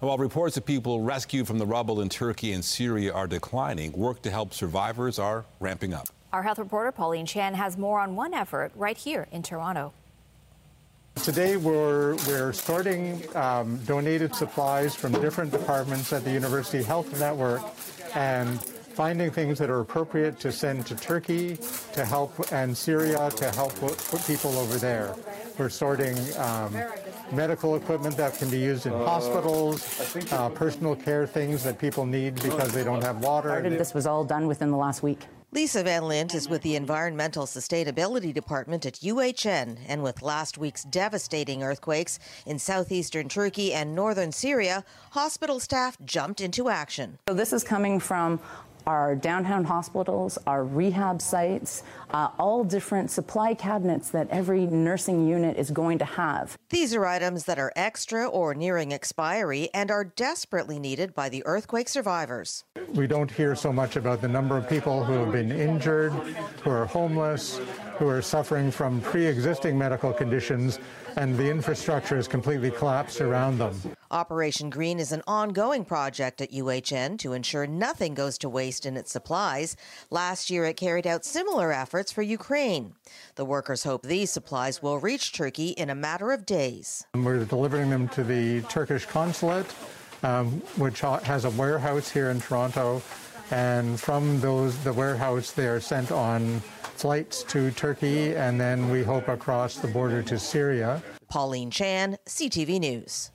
While 0.00 0.18
reports 0.18 0.56
of 0.56 0.66
people 0.66 1.02
rescued 1.02 1.46
from 1.46 1.58
the 1.58 1.66
rubble 1.66 2.00
in 2.00 2.08
Turkey 2.08 2.50
and 2.50 2.64
Syria 2.64 3.12
are 3.12 3.28
declining, 3.28 3.92
work 3.92 4.22
to 4.22 4.30
help 4.32 4.52
survivors 4.52 5.20
are 5.20 5.44
ramping 5.60 5.94
up. 5.94 6.08
Our 6.32 6.42
health 6.42 6.58
reporter 6.58 6.90
Pauline 6.90 7.26
Chan 7.26 7.54
has 7.54 7.78
more 7.78 8.00
on 8.00 8.16
one 8.16 8.34
effort 8.34 8.72
right 8.74 8.96
here 8.96 9.28
in 9.30 9.44
Toronto. 9.44 9.92
Today, 11.22 11.56
we're, 11.56 12.16
we're 12.26 12.52
sorting 12.52 13.22
um, 13.36 13.76
donated 13.86 14.34
supplies 14.34 14.96
from 14.96 15.12
different 15.12 15.52
departments 15.52 16.12
at 16.12 16.24
the 16.24 16.32
University 16.32 16.82
Health 16.82 17.20
Network 17.20 17.62
and 18.16 18.58
finding 18.94 19.30
things 19.30 19.58
that 19.58 19.70
are 19.70 19.80
appropriate 19.80 20.38
to 20.40 20.52
send 20.52 20.86
to 20.86 20.94
Turkey 20.94 21.58
to 21.92 22.04
help 22.04 22.32
and 22.52 22.76
Syria 22.76 23.30
to 23.36 23.50
help 23.50 23.74
put 23.76 24.24
people 24.26 24.56
over 24.58 24.76
there. 24.76 25.14
We're 25.58 25.68
sorting 25.68 26.16
um, 26.38 26.76
medical 27.32 27.76
equipment 27.76 28.16
that 28.16 28.34
can 28.34 28.50
be 28.50 28.58
used 28.58 28.86
in 28.86 28.92
hospitals, 28.92 30.16
uh, 30.32 30.48
personal 30.50 30.94
care 30.94 31.26
things 31.26 31.62
that 31.64 31.78
people 31.78 32.06
need 32.06 32.36
because 32.36 32.72
they 32.72 32.84
don't 32.84 33.02
have 33.02 33.18
water. 33.22 33.68
This 33.68 33.94
was 33.94 34.06
all 34.06 34.24
done 34.24 34.46
within 34.46 34.70
the 34.70 34.76
last 34.76 35.02
week. 35.02 35.26
Lisa 35.54 35.84
Van 35.84 36.08
Lint 36.08 36.34
is 36.34 36.48
with 36.48 36.62
the 36.62 36.74
Environmental 36.74 37.46
Sustainability 37.46 38.34
Department 38.34 38.84
at 38.86 38.94
UHN, 38.94 39.78
and 39.86 40.02
with 40.02 40.20
last 40.20 40.58
week's 40.58 40.82
devastating 40.82 41.62
earthquakes 41.62 42.18
in 42.44 42.58
southeastern 42.58 43.28
Turkey 43.28 43.72
and 43.72 43.94
northern 43.94 44.32
Syria, 44.32 44.84
hospital 45.12 45.60
staff 45.60 45.96
jumped 46.04 46.40
into 46.40 46.68
action. 46.68 47.20
So 47.28 47.34
this 47.34 47.52
is 47.52 47.62
coming 47.62 48.00
from 48.00 48.40
our 48.86 49.14
downtown 49.14 49.64
hospitals, 49.64 50.38
our 50.46 50.64
rehab 50.64 51.20
sites, 51.20 51.82
uh, 52.10 52.28
all 52.38 52.64
different 52.64 53.10
supply 53.10 53.54
cabinets 53.54 54.10
that 54.10 54.28
every 54.30 54.66
nursing 54.66 55.26
unit 55.26 55.56
is 55.56 55.70
going 55.70 55.98
to 55.98 56.04
have. 56.04 56.56
These 56.70 56.94
are 56.94 57.06
items 57.06 57.44
that 57.44 57.58
are 57.58 57.72
extra 57.76 58.26
or 58.26 58.54
nearing 58.54 58.92
expiry 58.92 59.68
and 59.74 59.90
are 59.90 60.04
desperately 60.04 60.78
needed 60.78 61.14
by 61.14 61.28
the 61.28 61.42
earthquake 61.46 61.88
survivors. 61.88 62.64
We 62.94 63.06
don't 63.06 63.30
hear 63.30 63.54
so 63.54 63.72
much 63.72 63.96
about 63.96 64.20
the 64.20 64.28
number 64.28 64.56
of 64.56 64.68
people 64.68 65.04
who 65.04 65.14
have 65.14 65.32
been 65.32 65.50
injured, 65.50 66.12
who 66.62 66.70
are 66.70 66.86
homeless, 66.86 67.60
who 67.98 68.08
are 68.08 68.22
suffering 68.22 68.70
from 68.70 69.00
pre 69.00 69.26
existing 69.26 69.78
medical 69.78 70.12
conditions 70.12 70.78
and 71.16 71.36
the 71.36 71.48
infrastructure 71.48 72.18
is 72.18 72.26
completely 72.26 72.70
collapsed 72.70 73.20
around 73.20 73.58
them. 73.58 73.74
Operation 74.10 74.70
Green 74.70 74.98
is 74.98 75.12
an 75.12 75.22
ongoing 75.26 75.84
project 75.84 76.40
at 76.40 76.52
UHN 76.52 77.18
to 77.18 77.32
ensure 77.32 77.66
nothing 77.66 78.14
goes 78.14 78.38
to 78.38 78.48
waste 78.48 78.86
in 78.86 78.96
its 78.96 79.12
supplies. 79.12 79.76
Last 80.10 80.50
year, 80.50 80.64
it 80.64 80.76
carried 80.76 81.06
out 81.06 81.24
similar 81.24 81.72
efforts 81.72 82.12
for 82.12 82.22
Ukraine. 82.22 82.94
The 83.36 83.44
workers 83.44 83.84
hope 83.84 84.02
these 84.02 84.30
supplies 84.30 84.82
will 84.82 84.98
reach 84.98 85.32
Turkey 85.32 85.68
in 85.70 85.90
a 85.90 85.94
matter 85.94 86.32
of 86.32 86.46
days. 86.46 87.06
We're 87.14 87.44
delivering 87.44 87.90
them 87.90 88.08
to 88.08 88.24
the 88.24 88.62
Turkish 88.62 89.06
consulate, 89.06 89.66
um, 90.22 90.62
which 90.76 91.00
has 91.00 91.44
a 91.44 91.50
warehouse 91.50 92.10
here 92.10 92.30
in 92.30 92.40
Toronto. 92.40 93.02
And 93.50 94.00
from 94.00 94.40
those, 94.40 94.76
the 94.84 94.92
warehouse, 94.92 95.52
they 95.52 95.66
are 95.66 95.80
sent 95.80 96.10
on 96.10 96.60
flights 96.96 97.42
to 97.44 97.70
Turkey 97.72 98.34
and 98.36 98.60
then 98.60 98.88
we 98.90 99.02
hope 99.02 99.28
across 99.28 99.76
the 99.76 99.88
border 99.88 100.22
to 100.22 100.38
Syria. 100.38 101.02
Pauline 101.28 101.70
Chan, 101.70 102.16
CTV 102.26 102.78
News. 102.78 103.30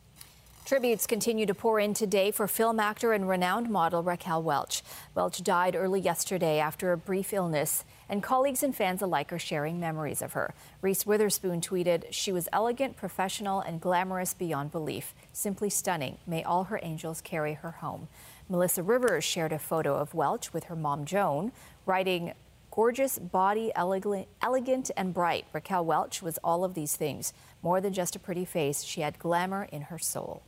Tributes 0.70 1.08
continue 1.08 1.48
to 1.48 1.56
pour 1.56 1.80
in 1.80 1.96
today 1.96 2.30
for 2.30 2.48
film 2.48 2.80
actor 2.80 3.12
and 3.12 3.28
renowned 3.28 3.72
model 3.72 4.04
Raquel 4.04 4.44
Welch. 4.44 4.84
Welch 5.16 5.42
died 5.44 5.76
early 5.76 6.00
yesterday 6.00 6.60
after 6.60 6.92
a 6.92 6.98
brief 6.98 7.34
illness, 7.34 7.86
and 8.08 8.22
colleagues 8.22 8.62
and 8.62 8.76
fans 8.76 9.02
alike 9.02 9.34
are 9.34 9.40
sharing 9.40 9.80
memories 9.80 10.22
of 10.22 10.34
her. 10.34 10.54
Reese 10.84 11.08
Witherspoon 11.08 11.60
tweeted, 11.60 12.04
She 12.12 12.32
was 12.32 12.48
elegant, 12.54 12.98
professional, 12.98 13.62
and 13.62 13.82
glamorous 13.82 14.36
beyond 14.36 14.72
belief. 14.72 15.16
Simply 15.34 15.72
stunning. 15.72 16.20
May 16.28 16.44
all 16.44 16.66
her 16.66 16.80
angels 16.84 17.20
carry 17.20 17.56
her 17.56 17.72
home. 17.72 18.08
Melissa 18.50 18.82
Rivers 18.82 19.24
shared 19.24 19.54
a 19.54 19.60
photo 19.60 19.96
of 19.96 20.16
Welch 20.16 20.52
with 20.52 20.66
her 20.66 20.76
mom, 20.76 21.06
Joan, 21.06 21.52
writing, 21.86 22.34
Gorgeous 22.72 23.20
body, 23.20 23.72
elegant, 23.76 24.92
and 24.96 25.14
bright. 25.14 25.46
Raquel 25.54 25.86
Welch 25.86 26.22
was 26.22 26.40
all 26.44 26.64
of 26.64 26.74
these 26.74 26.96
things. 26.96 27.34
More 27.62 27.82
than 27.82 27.94
just 27.94 28.16
a 28.16 28.20
pretty 28.20 28.46
face, 28.46 28.84
she 28.84 29.02
had 29.02 29.20
glamour 29.20 29.68
in 29.72 29.84
her 29.84 30.00
soul. 30.00 30.42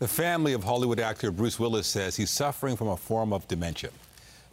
The 0.00 0.08
family 0.08 0.52
of 0.52 0.64
Hollywood 0.64 0.98
actor 0.98 1.30
Bruce 1.30 1.60
Willis 1.60 1.86
says 1.86 2.16
he's 2.16 2.30
suffering 2.30 2.76
from 2.76 2.88
a 2.88 2.96
form 2.96 3.32
of 3.32 3.46
dementia. 3.46 3.90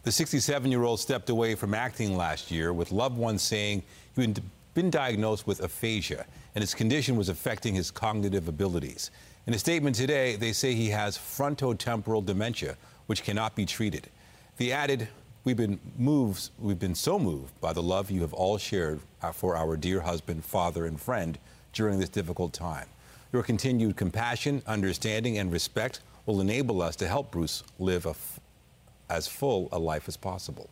The 0.04 0.12
67 0.12 0.70
year 0.70 0.84
old 0.84 1.00
stepped 1.00 1.28
away 1.28 1.54
from 1.54 1.74
acting 1.74 2.16
last 2.16 2.50
year, 2.50 2.72
with 2.72 2.92
loved 2.92 3.18
ones 3.18 3.42
saying 3.42 3.82
he'd 4.16 4.40
been 4.74 4.90
diagnosed 4.90 5.46
with 5.46 5.60
aphasia 5.60 6.24
and 6.54 6.62
his 6.62 6.74
condition 6.74 7.16
was 7.16 7.28
affecting 7.28 7.74
his 7.74 7.90
cognitive 7.90 8.48
abilities. 8.48 9.10
In 9.44 9.54
a 9.54 9.58
statement 9.58 9.96
today, 9.96 10.36
they 10.36 10.52
say 10.52 10.74
he 10.74 10.90
has 10.90 11.18
frontotemporal 11.18 12.24
dementia, 12.24 12.76
which 13.06 13.24
cannot 13.24 13.56
be 13.56 13.66
treated. 13.66 14.08
They 14.56 14.70
added, 14.70 15.08
We've 15.44 15.56
been 15.56 15.80
moved, 15.98 16.50
we've 16.60 16.78
been 16.78 16.94
so 16.94 17.18
moved 17.18 17.60
by 17.60 17.72
the 17.72 17.82
love 17.82 18.12
you 18.12 18.20
have 18.20 18.32
all 18.32 18.56
shared 18.56 19.00
for 19.32 19.56
our 19.56 19.76
dear 19.76 20.00
husband, 20.00 20.44
father, 20.44 20.86
and 20.86 21.00
friend 21.00 21.36
during 21.72 21.98
this 21.98 22.08
difficult 22.08 22.52
time. 22.52 22.86
Your 23.32 23.42
continued 23.42 23.96
compassion, 23.96 24.62
understanding, 24.68 25.38
and 25.38 25.50
respect 25.50 25.98
will 26.26 26.40
enable 26.40 26.80
us 26.80 26.94
to 26.96 27.08
help 27.08 27.32
Bruce 27.32 27.64
live 27.80 28.06
as 29.10 29.26
full 29.26 29.68
a 29.72 29.78
life 29.80 30.06
as 30.06 30.16
possible. 30.16 30.70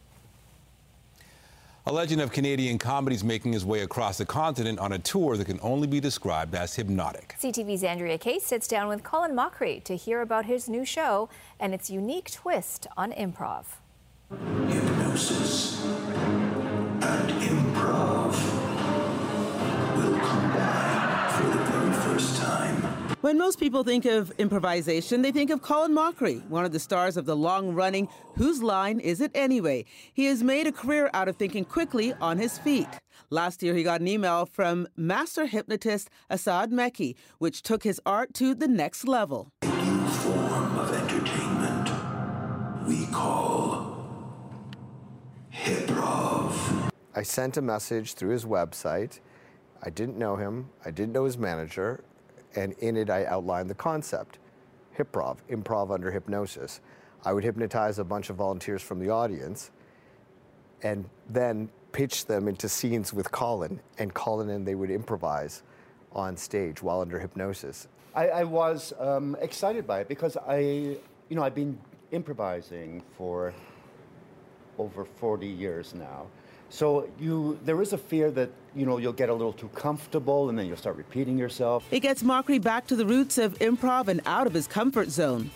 A 1.87 1.93
legend 1.93 2.21
of 2.21 2.31
Canadian 2.31 2.77
comedy 2.77 3.17
is 3.17 3.25
making 3.25 3.55
his 3.55 3.65
way 3.65 3.81
across 3.81 4.19
the 4.19 4.27
continent 4.27 4.79
on 4.79 4.93
a 4.93 4.99
tour 4.99 5.39
that 5.39 5.47
can 5.47 5.59
only 5.63 5.87
be 5.87 5.99
described 5.99 6.55
as 6.55 6.75
hypnotic. 6.75 7.35
CTV's 7.41 7.83
Andria 7.83 8.21
Case 8.21 8.45
sits 8.45 8.69
down 8.69 8.87
with 8.87 9.03
Colin 9.03 9.33
Mochrie 9.33 9.83
to 9.85 9.97
hear 9.97 10.21
about 10.21 10.45
his 10.45 10.69
new 10.69 10.85
show 10.85 11.31
and 11.59 11.73
its 11.73 11.89
unique 11.89 12.31
twist 12.31 12.87
on 12.99 13.13
improv. 13.13 13.65
Hypnosis 14.69 15.80
When 23.21 23.37
most 23.37 23.61
people 23.61 23.85
think 23.85 24.07
of 24.07 24.33
improvisation, 24.39 25.21
they 25.21 25.31
think 25.31 25.51
of 25.51 25.61
Colin 25.61 25.93
Mochrie, 25.93 26.41
one 26.49 26.65
of 26.65 26.73
the 26.73 26.81
stars 26.81 27.19
of 27.19 27.27
the 27.27 27.37
long 27.37 27.75
running 27.75 28.09
Whose 28.37 28.63
Line 28.63 28.99
Is 28.99 29.21
It 29.21 29.31
Anyway? 29.35 29.85
He 30.15 30.25
has 30.25 30.43
made 30.43 30.67
a 30.67 30.73
career 30.73 31.11
out 31.13 31.29
of 31.29 31.37
thinking 31.37 31.67
quickly 31.67 32.15
on 32.15 32.39
his 32.39 32.57
feet. 32.57 32.89
Last 33.29 33.63
year, 33.63 33.75
he 33.75 33.83
got 33.83 34.01
an 34.01 34.09
email 34.09 34.47
from 34.47 34.89
master 34.97 35.45
hypnotist 35.45 36.09
Asad 36.31 36.71
Mecci, 36.71 37.15
which 37.37 37.61
took 37.61 37.83
his 37.83 38.01
art 38.07 38.33
to 38.35 38.55
the 38.55 38.67
next 38.67 39.07
level. 39.07 39.53
A 39.61 39.67
new 39.67 40.07
form 40.09 40.79
of 40.79 40.91
entertainment 40.95 41.91
we 42.89 43.05
call 43.13 43.99
Hiprov. 45.53 46.91
I 47.15 47.23
sent 47.23 47.59
a 47.59 47.63
message 47.63 48.15
through 48.15 48.31
his 48.31 48.47
website. 48.47 49.21
I 49.83 49.91
didn't 49.91 50.17
know 50.17 50.37
him. 50.37 50.71
I 50.87 50.91
didn't 50.91 51.13
know 51.13 51.27
his 51.27 51.37
manager. 51.37 52.03
And 52.57 52.73
in 52.75 52.97
it, 52.97 53.11
I 53.11 53.25
outlined 53.27 53.71
the 53.71 53.75
concept 53.75 54.39
Hiprov, 54.99 55.39
improv 55.51 55.93
under 55.93 56.11
hypnosis. 56.11 56.81
I 57.25 57.33
would 57.33 57.45
hypnotize 57.45 57.99
a 57.99 58.05
bunch 58.05 58.31
of 58.31 58.37
volunteers 58.37 58.83
from 58.83 58.99
the 58.99 59.11
audience 59.11 59.71
and 60.83 61.09
then 61.29 61.69
pitch 61.93 62.27
them 62.27 62.49
into 62.49 62.69
scenes 62.69 63.13
with 63.13 63.31
Colin. 63.31 63.81
And 63.99 64.13
Colin 64.15 64.51
and 64.51 64.67
they 64.67 64.75
would 64.75 64.91
improvise 64.91 65.63
on 66.13 66.37
stage 66.37 66.83
while 66.83 67.01
under 67.01 67.19
hypnosis. 67.19 67.89
I, 68.15 68.29
I 68.29 68.45
was 68.45 68.93
um, 68.99 69.37
excited 69.41 69.87
by 69.87 70.01
it 70.01 70.09
because 70.09 70.37
I, 70.37 70.59
you 70.59 71.37
know, 71.37 71.43
I've 71.43 71.55
been 71.55 71.79
improvising 72.11 73.03
for 73.17 73.55
over 74.79 75.05
40 75.05 75.47
years 75.47 75.95
now. 75.95 76.27
So 76.71 77.09
you, 77.19 77.59
there 77.65 77.83
is 77.83 77.93
a 77.93 77.99
fear 77.99 78.31
that 78.31 78.49
you 78.77 78.87
know 78.87 78.99
you'll 78.99 79.13
get 79.13 79.29
a 79.29 79.35
little 79.35 79.53
too 79.53 79.69
comfortable, 79.75 80.49
and 80.49 80.59
then 80.59 80.67
you'll 80.67 80.77
start 80.77 80.97
repeating 80.97 81.37
yourself. 81.37 81.85
It 81.91 82.01
gets 82.01 82.23
Mochrie 82.23 82.63
back 82.63 82.87
to 82.87 82.97
the 82.97 83.05
roots 83.05 83.39
of 83.39 83.59
improv 83.59 84.07
and 84.07 84.21
out 84.25 84.47
of 84.47 84.55
his 84.55 84.69
comfort 84.69 85.11
zone. 85.11 85.51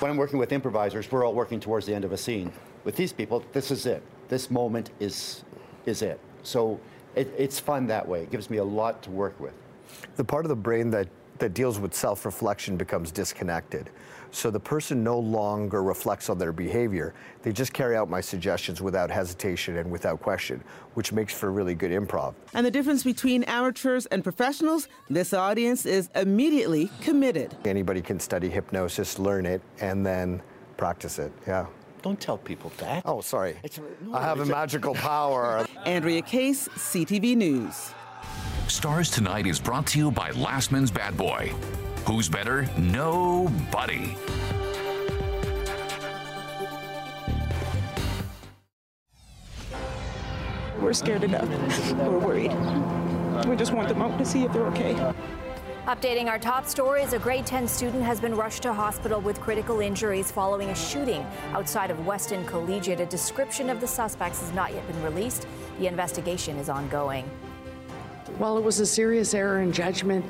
When 0.00 0.10
I'm 0.10 0.16
working 0.16 0.38
with 0.38 0.52
improvisers, 0.52 1.10
we're 1.10 1.24
all 1.24 1.34
working 1.34 1.60
towards 1.60 1.86
the 1.86 1.94
end 1.94 2.04
of 2.04 2.12
a 2.12 2.16
scene. 2.16 2.52
With 2.84 2.96
these 2.96 3.12
people, 3.12 3.44
this 3.52 3.70
is 3.70 3.86
it. 3.86 4.02
This 4.28 4.50
moment 4.50 4.90
is, 5.00 5.44
is 5.86 6.02
it. 6.02 6.20
So 6.42 6.80
it, 7.14 7.32
it's 7.36 7.58
fun 7.60 7.86
that 7.88 8.06
way. 8.06 8.22
It 8.22 8.30
gives 8.30 8.50
me 8.50 8.58
a 8.58 8.64
lot 8.64 9.02
to 9.02 9.10
work 9.10 9.38
with. 9.40 9.54
The 10.16 10.24
part 10.24 10.44
of 10.44 10.48
the 10.48 10.56
brain 10.56 10.90
that 10.90 11.08
that 11.38 11.54
deals 11.54 11.78
with 11.78 11.94
self 11.94 12.24
reflection 12.24 12.76
becomes 12.76 13.10
disconnected. 13.10 13.90
So 14.30 14.50
the 14.50 14.60
person 14.60 15.02
no 15.02 15.18
longer 15.18 15.82
reflects 15.82 16.28
on 16.28 16.38
their 16.38 16.52
behavior. 16.52 17.14
They 17.42 17.52
just 17.52 17.72
carry 17.72 17.96
out 17.96 18.10
my 18.10 18.20
suggestions 18.20 18.82
without 18.82 19.10
hesitation 19.10 19.76
and 19.76 19.90
without 19.90 20.20
question, 20.20 20.62
which 20.94 21.12
makes 21.12 21.32
for 21.32 21.50
really 21.50 21.74
good 21.74 21.90
improv. 21.90 22.34
And 22.54 22.64
the 22.64 22.70
difference 22.70 23.04
between 23.04 23.42
amateurs 23.44 24.06
and 24.06 24.22
professionals, 24.22 24.88
this 25.08 25.32
audience 25.32 25.86
is 25.86 26.10
immediately 26.14 26.90
committed. 27.00 27.56
Anybody 27.64 28.02
can 28.02 28.20
study 28.20 28.48
hypnosis, 28.48 29.18
learn 29.18 29.46
it, 29.46 29.62
and 29.80 30.04
then 30.04 30.42
practice 30.76 31.18
it. 31.18 31.32
Yeah. 31.46 31.66
Don't 32.02 32.20
tell 32.20 32.38
people 32.38 32.70
that. 32.78 33.02
Oh, 33.04 33.20
sorry. 33.20 33.56
No, 34.02 34.14
I 34.14 34.22
have 34.22 34.40
a 34.40 34.46
magical 34.46 34.94
power. 34.94 35.66
Andria 35.86 36.24
Case, 36.24 36.68
CTV 36.68 37.36
News. 37.36 37.92
Stars 38.68 39.10
Tonight 39.10 39.46
is 39.46 39.58
brought 39.58 39.86
to 39.88 39.98
you 39.98 40.10
by 40.10 40.30
Lastman's 40.32 40.90
Bad 40.90 41.16
Boy. 41.16 41.52
Who's 42.08 42.26
better? 42.26 42.66
Nobody. 42.78 44.16
We're 50.80 50.94
scared 50.94 51.24
enough. 51.24 51.46
We're 51.92 52.18
worried. 52.18 52.54
We 53.46 53.56
just 53.56 53.74
want 53.74 53.90
them 53.90 54.00
out 54.00 54.16
to 54.16 54.24
see 54.24 54.44
if 54.44 54.54
they're 54.54 54.64
okay. 54.68 54.94
Updating 55.86 56.28
our 56.28 56.38
top 56.38 56.64
stories, 56.64 57.12
a 57.12 57.18
grade 57.18 57.44
10 57.44 57.68
student 57.68 58.02
has 58.02 58.20
been 58.20 58.34
rushed 58.34 58.62
to 58.62 58.72
hospital 58.72 59.20
with 59.20 59.38
critical 59.38 59.80
injuries 59.80 60.30
following 60.30 60.70
a 60.70 60.74
shooting 60.74 61.26
outside 61.52 61.90
of 61.90 62.06
Weston 62.06 62.42
Collegiate. 62.46 63.00
A 63.00 63.06
description 63.06 63.68
of 63.68 63.82
the 63.82 63.86
suspects 63.86 64.40
has 64.40 64.52
not 64.54 64.72
yet 64.72 64.86
been 64.86 65.02
released. 65.02 65.46
The 65.78 65.88
investigation 65.88 66.56
is 66.56 66.70
ongoing. 66.70 67.30
While 68.38 68.56
it 68.56 68.62
was 68.62 68.78
a 68.78 68.86
serious 68.86 69.34
error 69.34 69.60
in 69.60 69.72
judgment, 69.72 70.24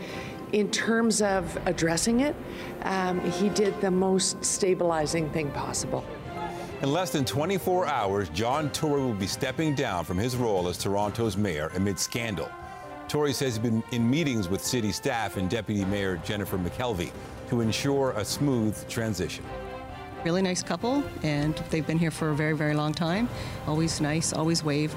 in 0.53 0.71
terms 0.71 1.23
of 1.23 1.59
addressing 1.67 2.21
it, 2.21 2.35
um, 2.83 3.21
he 3.33 3.49
did 3.51 3.79
the 3.81 3.91
most 3.91 4.45
stabilizing 4.45 5.31
thing 5.31 5.51
possible. 5.51 6.05
In 6.81 6.93
less 6.93 7.11
than 7.11 7.25
24 7.25 7.87
hours, 7.87 8.29
John 8.31 8.71
Tory 8.71 9.03
will 9.03 9.13
be 9.13 9.27
stepping 9.27 9.75
down 9.75 10.05
from 10.05 10.17
his 10.17 10.37
role 10.37 10.69
as 10.69 10.79
Toronto's 10.79 11.37
mayor 11.37 11.73
amid 11.75 11.99
scandal. 11.99 12.49
Tory 13.09 13.33
says 13.33 13.55
he's 13.55 13.59
been 13.59 13.83
in 13.91 14.09
meetings 14.09 14.49
with 14.49 14.63
city 14.63 14.93
staff 14.93 15.39
and 15.39 15.51
Deputy 15.51 15.85
Mayor 15.87 16.19
Jennifer 16.19 16.59
McKelvie 16.59 17.11
to 17.49 17.63
ensure 17.63 18.13
a 18.13 18.25
smooth 18.25 18.87
transition. 18.89 19.45
Really 20.25 20.43
nice 20.43 20.63
couple, 20.63 21.03
and 21.23 21.55
they've 21.71 21.87
been 21.87 21.99
here 21.99 22.11
for 22.11 22.31
a 22.31 22.35
very, 22.35 22.55
very 22.55 22.75
long 22.75 22.93
time. 22.93 23.29
Always 23.67 24.01
nice, 24.01 24.33
always 24.33 24.63
waved. 24.63 24.97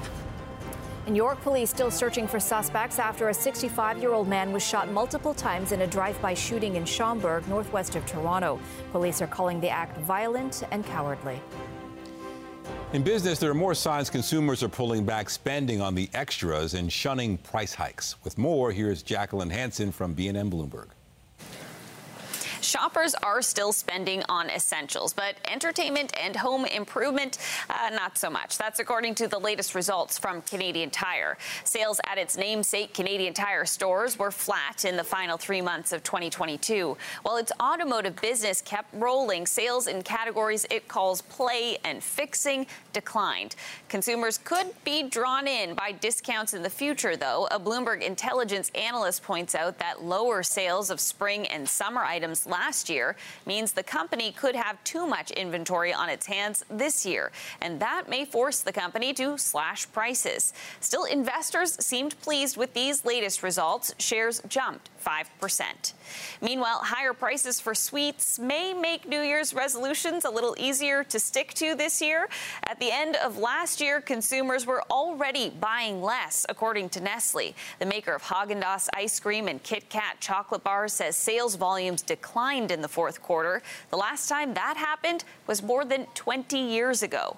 And 1.06 1.16
York 1.16 1.40
police 1.40 1.68
still 1.68 1.90
searching 1.90 2.28
for 2.28 2.38
suspects 2.38 2.98
after 3.00 3.28
a 3.28 3.34
65 3.34 3.98
year 3.98 4.12
old 4.12 4.28
man 4.28 4.52
was 4.52 4.64
shot 4.64 4.90
multiple 4.90 5.34
times 5.34 5.72
in 5.72 5.82
a 5.82 5.86
drive 5.86 6.20
by 6.22 6.32
shooting 6.32 6.76
in 6.76 6.84
Schomberg, 6.84 7.46
northwest 7.48 7.96
of 7.96 8.06
Toronto. 8.06 8.60
Police 8.92 9.20
are 9.20 9.26
calling 9.26 9.60
the 9.60 9.68
act 9.68 9.98
violent 9.98 10.62
and 10.70 10.86
cowardly. 10.86 11.40
In 12.92 13.02
business, 13.02 13.38
there 13.38 13.50
are 13.50 13.54
more 13.54 13.74
signs 13.74 14.10
consumers 14.10 14.62
are 14.62 14.68
pulling 14.68 15.04
back 15.04 15.30
spending 15.30 15.80
on 15.80 15.94
the 15.94 16.08
extras 16.14 16.74
and 16.74 16.92
shunning 16.92 17.38
price 17.38 17.74
hikes. 17.74 18.16
With 18.22 18.38
more, 18.38 18.70
here's 18.70 19.02
Jacqueline 19.02 19.50
Hansen 19.50 19.90
from 19.90 20.14
BNN 20.14 20.50
Bloomberg. 20.52 20.88
Shoppers 22.62 23.16
are 23.16 23.42
still 23.42 23.72
spending 23.72 24.22
on 24.28 24.48
essentials, 24.48 25.12
but 25.12 25.34
entertainment 25.50 26.12
and 26.18 26.36
home 26.36 26.64
improvement, 26.64 27.38
uh, 27.68 27.90
not 27.92 28.16
so 28.16 28.30
much. 28.30 28.56
That's 28.56 28.78
according 28.78 29.16
to 29.16 29.26
the 29.26 29.38
latest 29.38 29.74
results 29.74 30.16
from 30.16 30.42
Canadian 30.42 30.90
Tire. 30.90 31.36
Sales 31.64 32.00
at 32.06 32.18
its 32.18 32.36
namesake 32.36 32.94
Canadian 32.94 33.34
Tire 33.34 33.66
stores 33.66 34.16
were 34.16 34.30
flat 34.30 34.84
in 34.84 34.96
the 34.96 35.02
final 35.02 35.36
three 35.36 35.60
months 35.60 35.92
of 35.92 36.04
2022. 36.04 36.96
While 37.22 37.36
its 37.36 37.50
automotive 37.60 38.14
business 38.20 38.62
kept 38.62 38.94
rolling, 38.94 39.44
sales 39.44 39.88
in 39.88 40.02
categories 40.02 40.64
it 40.70 40.86
calls 40.86 41.20
play 41.20 41.78
and 41.84 42.02
fixing 42.02 42.68
declined. 42.92 43.56
Consumers 43.88 44.38
could 44.38 44.68
be 44.84 45.02
drawn 45.02 45.48
in 45.48 45.74
by 45.74 45.90
discounts 45.90 46.54
in 46.54 46.62
the 46.62 46.70
future, 46.70 47.16
though. 47.16 47.48
A 47.50 47.58
Bloomberg 47.58 48.02
intelligence 48.02 48.70
analyst 48.76 49.24
points 49.24 49.56
out 49.56 49.78
that 49.78 50.04
lower 50.04 50.44
sales 50.44 50.90
of 50.90 51.00
spring 51.00 51.46
and 51.48 51.68
summer 51.68 52.02
items 52.02 52.46
last 52.52 52.88
year 52.88 53.16
means 53.46 53.72
the 53.72 53.82
company 53.82 54.30
could 54.30 54.54
have 54.54 54.82
too 54.84 55.06
much 55.06 55.32
inventory 55.32 55.92
on 55.92 56.08
its 56.08 56.26
hands 56.26 56.64
this 56.70 57.04
year, 57.04 57.32
and 57.60 57.80
that 57.80 58.08
may 58.08 58.24
force 58.24 58.60
the 58.60 58.72
company 58.72 59.12
to 59.14 59.36
slash 59.38 59.90
prices. 59.90 60.52
Still, 60.78 61.04
investors 61.04 61.84
seemed 61.84 62.20
pleased 62.20 62.56
with 62.56 62.74
these 62.74 63.04
latest 63.04 63.42
results. 63.42 63.94
Shares 63.98 64.40
jumped 64.46 64.90
5%. 65.02 65.92
Meanwhile, 66.40 66.80
higher 66.82 67.12
prices 67.12 67.60
for 67.60 67.74
sweets 67.74 68.38
may 68.38 68.72
make 68.72 69.08
New 69.08 69.20
Year's 69.20 69.54
resolutions 69.54 70.24
a 70.24 70.30
little 70.30 70.54
easier 70.58 71.04
to 71.04 71.18
stick 71.18 71.54
to 71.54 71.74
this 71.74 72.00
year. 72.00 72.28
At 72.64 72.78
the 72.80 72.90
end 72.90 73.16
of 73.16 73.38
last 73.38 73.80
year, 73.80 74.00
consumers 74.00 74.66
were 74.66 74.82
already 74.90 75.50
buying 75.50 76.02
less, 76.02 76.46
according 76.48 76.90
to 76.90 77.00
Nestle. 77.00 77.54
The 77.78 77.86
maker 77.86 78.14
of 78.14 78.22
Haagen-Dazs 78.22 78.88
ice 78.94 79.18
cream 79.20 79.48
and 79.48 79.62
Kit 79.62 79.88
Kat 79.88 80.16
chocolate 80.20 80.64
bars 80.64 80.92
says 80.92 81.16
sales 81.16 81.56
volumes 81.56 82.02
declined 82.02 82.70
in 82.70 82.82
the 82.82 82.88
fourth 82.88 83.22
quarter. 83.22 83.62
The 83.90 83.96
last 83.96 84.28
time 84.28 84.54
that 84.54 84.76
happened 84.76 85.24
was 85.46 85.62
more 85.62 85.84
than 85.84 86.06
20 86.14 86.58
years 86.58 87.02
ago. 87.02 87.36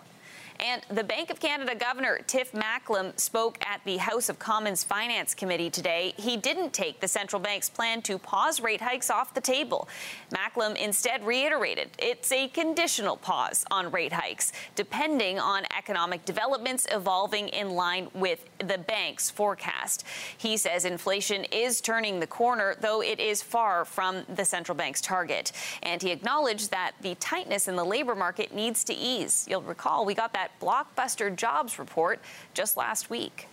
And 0.65 0.81
the 0.89 1.05
Bank 1.05 1.29
of 1.29 1.41
Canada 1.41 1.75
Governor 1.75 2.21
Tiff 2.27 2.53
Macklem 2.53 3.13
spoke 3.21 3.63
at 3.67 3.83
the 3.85 3.99
House 3.99 4.31
of 4.31 4.39
Commons 4.39 4.83
Finance 4.83 5.35
Committee 5.35 5.69
today. 5.69 6.15
He 6.17 6.39
didn't 6.39 6.73
take 6.73 7.01
the 7.01 7.09
central 7.09 7.39
bank's 7.39 7.69
plan 7.69 8.01
to 8.03 8.17
pause 8.17 8.63
rate 8.63 8.81
hikes 8.81 9.11
off 9.11 9.35
the 9.35 9.43
table. 9.43 9.87
Macklem 10.33 10.75
instead 10.77 11.23
reiterated 11.23 11.91
it's 11.99 12.33
a 12.33 12.49
conditional 12.49 13.19
pause 13.19 13.67
on 13.71 13.91
rate 13.91 14.15
hikes, 14.15 14.53
depending 14.75 15.39
on 15.39 15.65
economic 15.77 16.25
developments 16.25 16.87
evolving 16.91 17.49
in 17.49 17.69
line 17.69 18.09
with 18.15 18.49
the 18.61 18.79
bank's 18.79 19.29
forecast. 19.29 20.07
He 20.39 20.57
says 20.57 20.87
inflation 20.87 21.45
is 21.53 21.83
turning 21.83 22.21
the 22.21 22.27
corner, 22.27 22.75
though 22.81 23.03
it 23.03 23.21
is 23.21 23.43
far 23.43 23.85
from 23.85 24.23
the 24.35 24.47
central 24.47 24.75
bank's 24.75 25.03
target. 25.03 25.53
And 25.83 26.01
he 26.01 26.11
acknowledged 26.11 26.71
that 26.71 26.93
the 27.03 27.17
tightness 27.17 27.69
in 27.69 27.77
the 27.77 27.85
labor 27.85 28.15
market 28.15 28.55
needs 28.55 28.83
to 28.85 28.95
ease. 28.95 29.47
You'll 29.47 29.61
recall 29.61 30.07
we 30.07 30.15
got 30.15 30.33
that 30.33 30.53
blockbuster 30.61 31.35
jobs 31.35 31.79
report 31.79 32.21
just 32.55 32.77
last 32.77 33.11
week. 33.11 33.49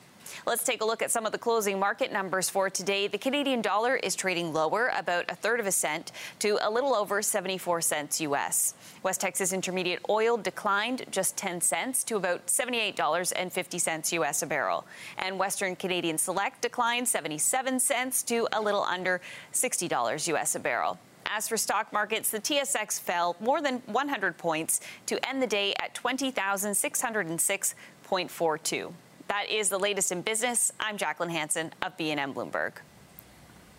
Let's 0.45 0.63
take 0.63 0.81
a 0.81 0.85
look 0.85 1.01
at 1.01 1.11
some 1.11 1.25
of 1.25 1.31
the 1.31 1.37
closing 1.37 1.79
market 1.79 2.11
numbers 2.11 2.49
for 2.49 2.69
today. 2.69 3.07
The 3.07 3.17
Canadian 3.17 3.61
dollar 3.61 3.95
is 3.95 4.15
trading 4.15 4.53
lower, 4.53 4.91
about 4.95 5.29
a 5.29 5.35
third 5.35 5.59
of 5.59 5.67
a 5.67 5.71
cent, 5.71 6.11
to 6.39 6.57
a 6.61 6.69
little 6.69 6.95
over 6.95 7.21
74 7.21 7.81
cents 7.81 8.21
U.S. 8.21 8.73
West 9.03 9.21
Texas 9.21 9.53
Intermediate 9.53 9.99
oil 10.09 10.37
declined 10.37 11.05
just 11.11 11.37
10 11.37 11.61
cents 11.61 12.03
to 12.05 12.15
about 12.15 12.47
$78.50 12.47 14.11
U.S. 14.13 14.41
a 14.41 14.47
barrel. 14.47 14.85
And 15.17 15.37
Western 15.37 15.75
Canadian 15.75 16.17
Select 16.17 16.61
declined 16.61 17.07
77 17.07 17.79
cents 17.79 18.23
to 18.23 18.47
a 18.53 18.61
little 18.61 18.83
under 18.83 19.21
$60 19.53 20.27
U.S. 20.27 20.55
a 20.55 20.59
barrel. 20.59 20.97
As 21.33 21.47
for 21.47 21.55
stock 21.55 21.93
markets, 21.93 22.29
the 22.29 22.41
TSX 22.41 22.99
fell 22.99 23.37
more 23.39 23.61
than 23.61 23.81
100 23.85 24.37
points 24.37 24.81
to 25.05 25.29
end 25.29 25.41
the 25.41 25.47
day 25.47 25.73
at 25.79 25.95
20,606.42. 25.95 28.93
That 29.29 29.49
is 29.49 29.69
the 29.69 29.79
latest 29.79 30.11
in 30.11 30.23
business. 30.23 30.73
I'm 30.77 30.97
Jacqueline 30.97 31.29
Hansen 31.29 31.71
of 31.81 31.95
BNN 31.95 32.33
Bloomberg. 32.33 32.73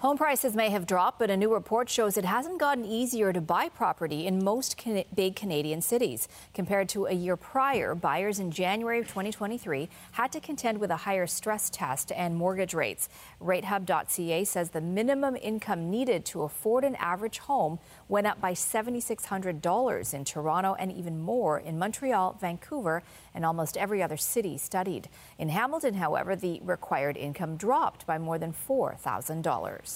Home 0.02 0.16
prices 0.16 0.56
may 0.56 0.68
have 0.70 0.84
dropped, 0.84 1.20
but 1.20 1.30
a 1.30 1.36
new 1.36 1.54
report 1.54 1.88
shows 1.88 2.16
it 2.16 2.24
hasn't 2.24 2.58
gotten 2.58 2.84
easier 2.84 3.32
to 3.32 3.40
buy 3.40 3.68
property 3.68 4.26
in 4.26 4.42
most 4.42 4.76
can- 4.76 5.04
big 5.14 5.36
Canadian 5.36 5.80
cities. 5.80 6.26
Compared 6.52 6.88
to 6.88 7.06
a 7.06 7.12
year 7.12 7.36
prior, 7.36 7.94
buyers 7.94 8.40
in 8.40 8.50
January 8.50 8.98
of 8.98 9.06
2023 9.06 9.88
had 10.10 10.32
to 10.32 10.40
contend 10.40 10.78
with 10.78 10.90
a 10.90 10.96
higher 10.96 11.28
stress 11.28 11.70
test 11.70 12.10
and 12.16 12.34
mortgage 12.34 12.74
rates. 12.74 13.08
RateHub.ca 13.40 14.42
says 14.42 14.70
the 14.70 14.80
minimum 14.80 15.36
income 15.40 15.88
needed 15.88 16.24
to 16.24 16.42
afford 16.42 16.82
an 16.82 16.96
average 16.96 17.38
home 17.38 17.78
went 18.08 18.26
up 18.26 18.40
by 18.40 18.54
$7,600 18.54 20.14
in 20.14 20.24
Toronto 20.24 20.74
and 20.80 20.90
even 20.90 21.22
more 21.22 21.60
in 21.60 21.78
Montreal, 21.78 22.38
Vancouver, 22.40 23.04
and 23.32 23.46
almost 23.46 23.76
every 23.76 24.02
other 24.02 24.16
city 24.16 24.58
studied. 24.58 25.08
In 25.38 25.50
Hamilton, 25.50 25.94
however, 25.94 26.34
the 26.34 26.60
required 26.64 27.16
income 27.16 27.56
dropped 27.56 28.04
by 28.04 28.18
more 28.18 28.36
than 28.36 28.52
$4,000. 28.52 29.91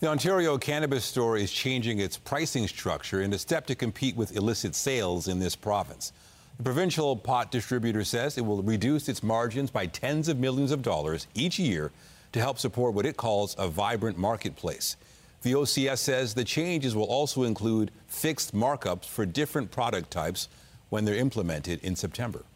The 0.00 0.08
Ontario 0.08 0.56
Cannabis 0.56 1.04
Store 1.04 1.36
is 1.36 1.52
changing 1.52 1.98
its 1.98 2.16
pricing 2.16 2.66
structure 2.66 3.20
in 3.20 3.34
a 3.34 3.38
step 3.38 3.66
to 3.66 3.74
compete 3.74 4.16
with 4.16 4.34
illicit 4.34 4.74
sales 4.74 5.28
in 5.28 5.40
this 5.40 5.54
province. 5.54 6.14
The 6.56 6.62
provincial 6.62 7.14
pot 7.14 7.50
distributor 7.50 8.02
says 8.02 8.38
it 8.38 8.46
will 8.46 8.62
reduce 8.62 9.10
its 9.10 9.22
margins 9.22 9.70
by 9.70 9.84
tens 9.84 10.28
of 10.28 10.38
millions 10.38 10.72
of 10.72 10.80
dollars 10.80 11.26
each 11.34 11.58
year 11.58 11.92
to 12.32 12.40
help 12.40 12.58
support 12.58 12.94
what 12.94 13.04
it 13.04 13.18
calls 13.18 13.54
a 13.58 13.68
vibrant 13.68 14.16
marketplace. 14.16 14.96
The 15.42 15.52
OCS 15.52 15.98
says 15.98 16.32
the 16.32 16.44
changes 16.44 16.96
will 16.96 17.04
also 17.04 17.42
include 17.42 17.90
fixed 18.06 18.54
markups 18.54 19.04
for 19.04 19.26
different 19.26 19.70
product 19.70 20.10
types 20.10 20.48
when 20.88 21.04
they're 21.04 21.14
implemented 21.14 21.78
in 21.84 21.94
September. 21.94 22.46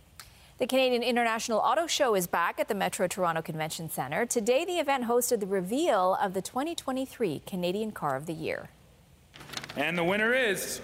The 0.64 0.68
Canadian 0.68 1.02
International 1.02 1.58
Auto 1.58 1.86
Show 1.86 2.14
is 2.14 2.26
back 2.26 2.58
at 2.58 2.68
the 2.68 2.74
Metro 2.74 3.06
Toronto 3.06 3.42
Convention 3.42 3.90
Centre. 3.90 4.24
Today, 4.24 4.64
the 4.64 4.78
event 4.78 5.04
hosted 5.04 5.40
the 5.40 5.46
reveal 5.46 6.16
of 6.22 6.32
the 6.32 6.40
2023 6.40 7.42
Canadian 7.44 7.92
Car 7.92 8.16
of 8.16 8.24
the 8.24 8.32
Year. 8.32 8.70
And 9.76 9.98
the 9.98 10.04
winner 10.04 10.32
is 10.32 10.80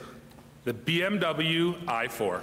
the 0.65 0.75
BMW 0.75 1.83
i4. 1.87 2.43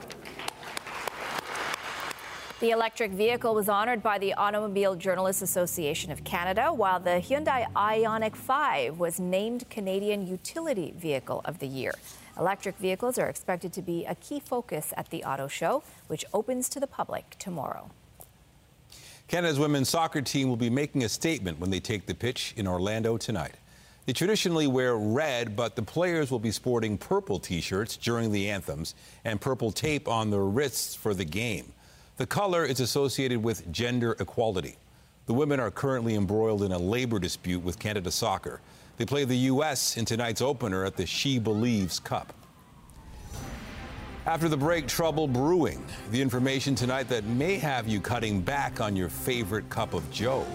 The 2.60 2.72
electric 2.72 3.12
vehicle 3.12 3.54
was 3.54 3.70
honored 3.70 4.02
by 4.02 4.18
the 4.18 4.34
Automobile 4.34 4.96
Journalists 4.96 5.44
Association 5.44 6.12
of 6.12 6.24
Canada, 6.24 6.74
while 6.74 7.00
the 7.00 7.22
Hyundai 7.22 7.72
Ioniq 7.74 8.36
5 8.36 8.98
was 8.98 9.20
named 9.20 9.70
Canadian 9.70 10.26
Utility 10.26 10.92
Vehicle 10.98 11.42
of 11.46 11.60
the 11.60 11.68
Year. 11.68 11.94
Electric 12.40 12.78
vehicles 12.78 13.18
are 13.18 13.28
expected 13.28 13.74
to 13.74 13.82
be 13.82 14.06
a 14.06 14.16
key 14.16 14.40
focus 14.40 14.94
at 14.96 15.10
the 15.10 15.24
auto 15.24 15.48
show, 15.48 15.84
which 16.08 16.24
opens 16.34 16.70
to 16.70 16.80
the 16.80 16.88
public 16.88 17.36
tomorrow. 17.40 17.90
Canada's 19.28 19.60
women's 19.60 19.90
soccer 19.90 20.22
team 20.22 20.48
will 20.48 20.56
be 20.56 20.70
making 20.70 21.04
a 21.04 21.10
statement 21.10 21.60
when 21.60 21.70
they 21.70 21.80
take 21.80 22.06
the 22.06 22.14
pitch 22.14 22.54
in 22.56 22.68
Orlando 22.68 23.18
tonight. 23.18 23.56
They 24.06 24.14
traditionally 24.14 24.68
wear 24.68 24.96
red, 24.96 25.56
but 25.56 25.76
the 25.76 25.82
players 25.82 26.32
will 26.32 26.40
be 26.40 26.52
sporting 26.52 26.98
purple 26.98 27.40
t 27.40 27.60
shirts 27.60 27.98
during 27.98 28.32
the 28.32 28.50
anthems 28.50 28.96
and 29.26 29.42
purple 29.42 29.72
tape 29.72 30.08
on 30.08 30.30
their 30.30 30.46
wrists 30.46 30.96
for 30.96 31.14
the 31.14 31.26
game. 31.26 31.74
The 32.16 32.26
color 32.26 32.64
is 32.64 32.80
associated 32.80 33.44
with 33.44 33.70
gender 33.72 34.16
equality. 34.20 34.78
The 35.26 35.34
women 35.34 35.60
are 35.60 35.72
currently 35.72 36.16
embroiled 36.16 36.64
in 36.64 36.72
a 36.72 36.78
labor 36.78 37.20
dispute 37.20 37.62
with 37.64 37.80
Canada 37.80 38.12
Soccer. 38.12 38.62
They 38.98 39.06
play 39.06 39.26
the 39.26 39.38
U.S. 39.38 39.95
in 39.95 40.06
tonight's 40.06 40.41
opener 40.41 40.84
at 40.84 40.98
the 40.98 41.06
She 41.06 41.38
Believes 41.38 42.00
Cup. 42.00 42.34
After 44.26 44.50
the 44.50 44.58
break, 44.58 44.88
trouble 44.88 45.28
brewing. 45.28 45.86
The 46.12 46.22
information 46.22 46.76
tonight 46.76 47.08
that 47.10 47.24
may 47.24 47.58
have 47.58 47.88
you 47.88 48.02
cutting 48.02 48.41
back 48.41 48.82
on 48.82 48.95
your 48.95 49.08
favorite 49.08 49.70
cup 49.70 49.93
of 49.93 50.10
Joe. 50.12 50.45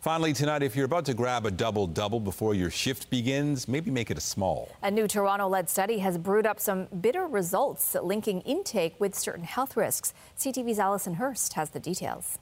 Finally, 0.00 0.32
tonight, 0.32 0.62
if 0.62 0.74
you're 0.74 0.86
about 0.86 1.04
to 1.04 1.12
grab 1.12 1.44
a 1.44 1.50
double 1.50 1.86
double 1.86 2.18
before 2.18 2.54
your 2.54 2.70
shift 2.70 3.10
begins, 3.10 3.68
maybe 3.68 3.90
make 3.90 4.10
it 4.10 4.16
a 4.16 4.20
small. 4.20 4.70
A 4.82 4.90
new 4.90 5.06
Toronto 5.06 5.46
led 5.46 5.68
study 5.68 5.98
has 5.98 6.16
brewed 6.16 6.46
up 6.46 6.58
some 6.58 6.86
bitter 7.02 7.26
results 7.26 7.94
linking 8.02 8.40
intake 8.42 8.98
with 8.98 9.14
certain 9.14 9.44
health 9.44 9.76
risks. 9.76 10.14
CTV's 10.38 10.78
Allison 10.78 11.12
Hurst 11.12 11.52
has 11.52 11.68
the 11.68 11.80
details. 11.80 12.38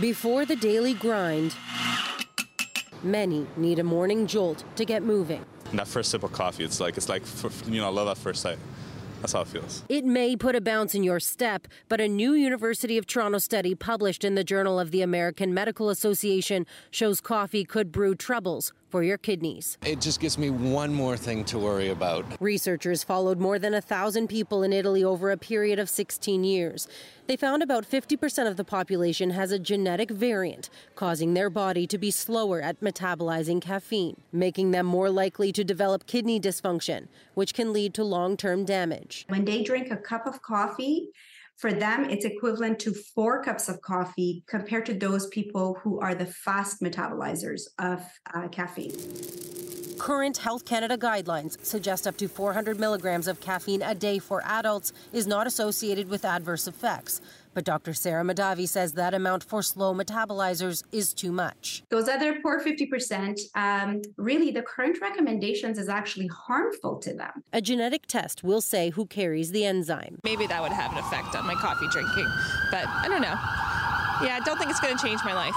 Before 0.00 0.46
the 0.46 0.56
daily 0.56 0.94
grind, 0.94 1.54
many 3.02 3.46
need 3.58 3.80
a 3.80 3.84
morning 3.84 4.26
jolt 4.26 4.64
to 4.76 4.86
get 4.86 5.02
moving. 5.02 5.44
That 5.74 5.88
first 5.88 6.10
sip 6.10 6.22
of 6.22 6.32
coffee, 6.32 6.64
it's 6.64 6.80
like, 6.80 6.96
it's 6.96 7.10
like, 7.10 7.22
you 7.66 7.82
know, 7.82 7.86
I 7.86 7.90
love 7.90 8.06
that 8.06 8.16
first 8.16 8.40
sight. 8.40 8.56
That's 9.20 9.32
how 9.34 9.42
it 9.42 9.48
feels. 9.48 9.84
It 9.88 10.04
may 10.04 10.34
put 10.34 10.56
a 10.56 10.60
bounce 10.60 10.94
in 10.94 11.02
your 11.02 11.20
step, 11.20 11.68
but 11.88 12.00
a 12.00 12.08
new 12.08 12.32
University 12.32 12.96
of 12.96 13.06
Toronto 13.06 13.38
study 13.38 13.74
published 13.74 14.24
in 14.24 14.34
the 14.34 14.44
Journal 14.44 14.80
of 14.80 14.90
the 14.90 15.02
American 15.02 15.52
Medical 15.52 15.90
Association 15.90 16.66
shows 16.90 17.20
coffee 17.20 17.64
could 17.64 17.92
brew 17.92 18.14
troubles 18.14 18.72
for 18.90 19.02
your 19.02 19.16
kidneys. 19.16 19.78
It 19.86 20.00
just 20.00 20.20
gives 20.20 20.36
me 20.36 20.50
one 20.50 20.92
more 20.92 21.16
thing 21.16 21.44
to 21.46 21.58
worry 21.58 21.88
about. 21.88 22.24
Researchers 22.40 23.04
followed 23.04 23.38
more 23.38 23.58
than 23.58 23.72
a 23.72 23.80
thousand 23.80 24.28
people 24.28 24.62
in 24.62 24.72
Italy 24.72 25.04
over 25.04 25.30
a 25.30 25.36
period 25.36 25.78
of 25.78 25.88
16 25.88 26.44
years. 26.44 26.88
They 27.26 27.36
found 27.36 27.62
about 27.62 27.88
50% 27.88 28.48
of 28.48 28.56
the 28.56 28.64
population 28.64 29.30
has 29.30 29.52
a 29.52 29.58
genetic 29.58 30.10
variant, 30.10 30.68
causing 30.96 31.34
their 31.34 31.48
body 31.48 31.86
to 31.86 31.96
be 31.96 32.10
slower 32.10 32.60
at 32.60 32.80
metabolizing 32.80 33.62
caffeine, 33.62 34.20
making 34.32 34.72
them 34.72 34.86
more 34.86 35.08
likely 35.08 35.52
to 35.52 35.62
develop 35.62 36.06
kidney 36.06 36.40
dysfunction, 36.40 37.06
which 37.34 37.54
can 37.54 37.72
lead 37.72 37.94
to 37.94 38.02
long 38.02 38.36
term 38.36 38.64
damage. 38.64 39.26
When 39.28 39.44
they 39.44 39.62
drink 39.62 39.92
a 39.92 39.96
cup 39.96 40.26
of 40.26 40.42
coffee, 40.42 41.10
for 41.60 41.74
them, 41.74 42.04
it's 42.08 42.24
equivalent 42.24 42.78
to 42.80 42.94
four 42.94 43.42
cups 43.42 43.68
of 43.68 43.82
coffee 43.82 44.42
compared 44.46 44.86
to 44.86 44.94
those 44.94 45.26
people 45.26 45.78
who 45.82 46.00
are 46.00 46.14
the 46.14 46.24
fast 46.24 46.80
metabolizers 46.80 47.64
of 47.78 48.02
uh, 48.32 48.48
caffeine. 48.48 48.94
Current 49.98 50.38
Health 50.38 50.64
Canada 50.64 50.96
guidelines 50.96 51.62
suggest 51.62 52.06
up 52.06 52.16
to 52.16 52.28
400 52.28 52.80
milligrams 52.80 53.28
of 53.28 53.40
caffeine 53.40 53.82
a 53.82 53.94
day 53.94 54.18
for 54.18 54.42
adults 54.46 54.94
is 55.12 55.26
not 55.26 55.46
associated 55.46 56.08
with 56.08 56.24
adverse 56.24 56.66
effects. 56.66 57.20
But 57.54 57.64
Dr. 57.64 57.94
Sarah 57.94 58.24
Mahdavi 58.24 58.68
says 58.68 58.92
that 58.94 59.14
amount 59.14 59.42
for 59.44 59.62
slow 59.62 59.94
metabolizers 59.94 60.84
is 60.92 61.12
too 61.12 61.32
much. 61.32 61.82
Those 61.90 62.08
other 62.08 62.40
poor 62.40 62.60
50%, 62.60 63.40
um, 63.54 64.02
really 64.16 64.50
the 64.50 64.62
current 64.62 64.98
recommendations 65.00 65.78
is 65.78 65.88
actually 65.88 66.28
harmful 66.28 66.98
to 66.98 67.14
them. 67.14 67.42
A 67.52 67.60
genetic 67.60 68.06
test 68.06 68.44
will 68.44 68.60
say 68.60 68.90
who 68.90 69.06
carries 69.06 69.50
the 69.50 69.64
enzyme. 69.64 70.18
Maybe 70.24 70.46
that 70.46 70.62
would 70.62 70.72
have 70.72 70.92
an 70.92 70.98
effect 70.98 71.34
on 71.34 71.46
my 71.46 71.54
coffee 71.54 71.88
drinking, 71.90 72.28
but 72.70 72.86
I 72.86 73.08
don't 73.08 73.22
know. 73.22 73.38
Yeah, 74.22 74.36
I 74.36 74.40
don't 74.44 74.58
think 74.58 74.70
it's 74.70 74.80
going 74.80 74.96
to 74.96 75.02
change 75.02 75.20
my 75.24 75.34
life. 75.34 75.54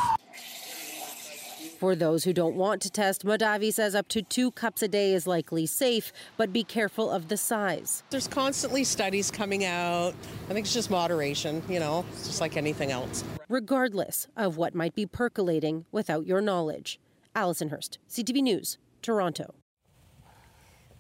For 1.83 1.97
those 1.97 2.23
who 2.23 2.31
don't 2.31 2.55
want 2.55 2.81
to 2.83 2.89
test, 2.89 3.25
Mahdavi 3.25 3.73
says 3.73 3.93
up 3.93 4.07
to 4.07 4.21
two 4.21 4.51
cups 4.51 4.81
a 4.81 4.87
day 4.87 5.13
is 5.13 5.27
likely 5.27 5.65
safe, 5.65 6.13
but 6.37 6.53
be 6.53 6.63
careful 6.63 7.11
of 7.11 7.27
the 7.27 7.35
size. 7.35 8.03
There's 8.09 8.25
constantly 8.25 8.85
studies 8.85 9.29
coming 9.29 9.65
out. 9.65 10.13
I 10.49 10.53
think 10.53 10.65
it's 10.65 10.73
just 10.73 10.89
moderation, 10.89 11.61
you 11.67 11.81
know, 11.81 12.05
it's 12.13 12.25
just 12.25 12.39
like 12.39 12.55
anything 12.55 12.91
else. 12.91 13.25
Regardless 13.49 14.29
of 14.37 14.55
what 14.55 14.73
might 14.73 14.95
be 14.95 15.05
percolating 15.05 15.83
without 15.91 16.25
your 16.25 16.39
knowledge. 16.39 17.01
Allison 17.35 17.67
Hurst, 17.67 17.99
CTV 18.09 18.41
News, 18.41 18.77
Toronto. 19.01 19.53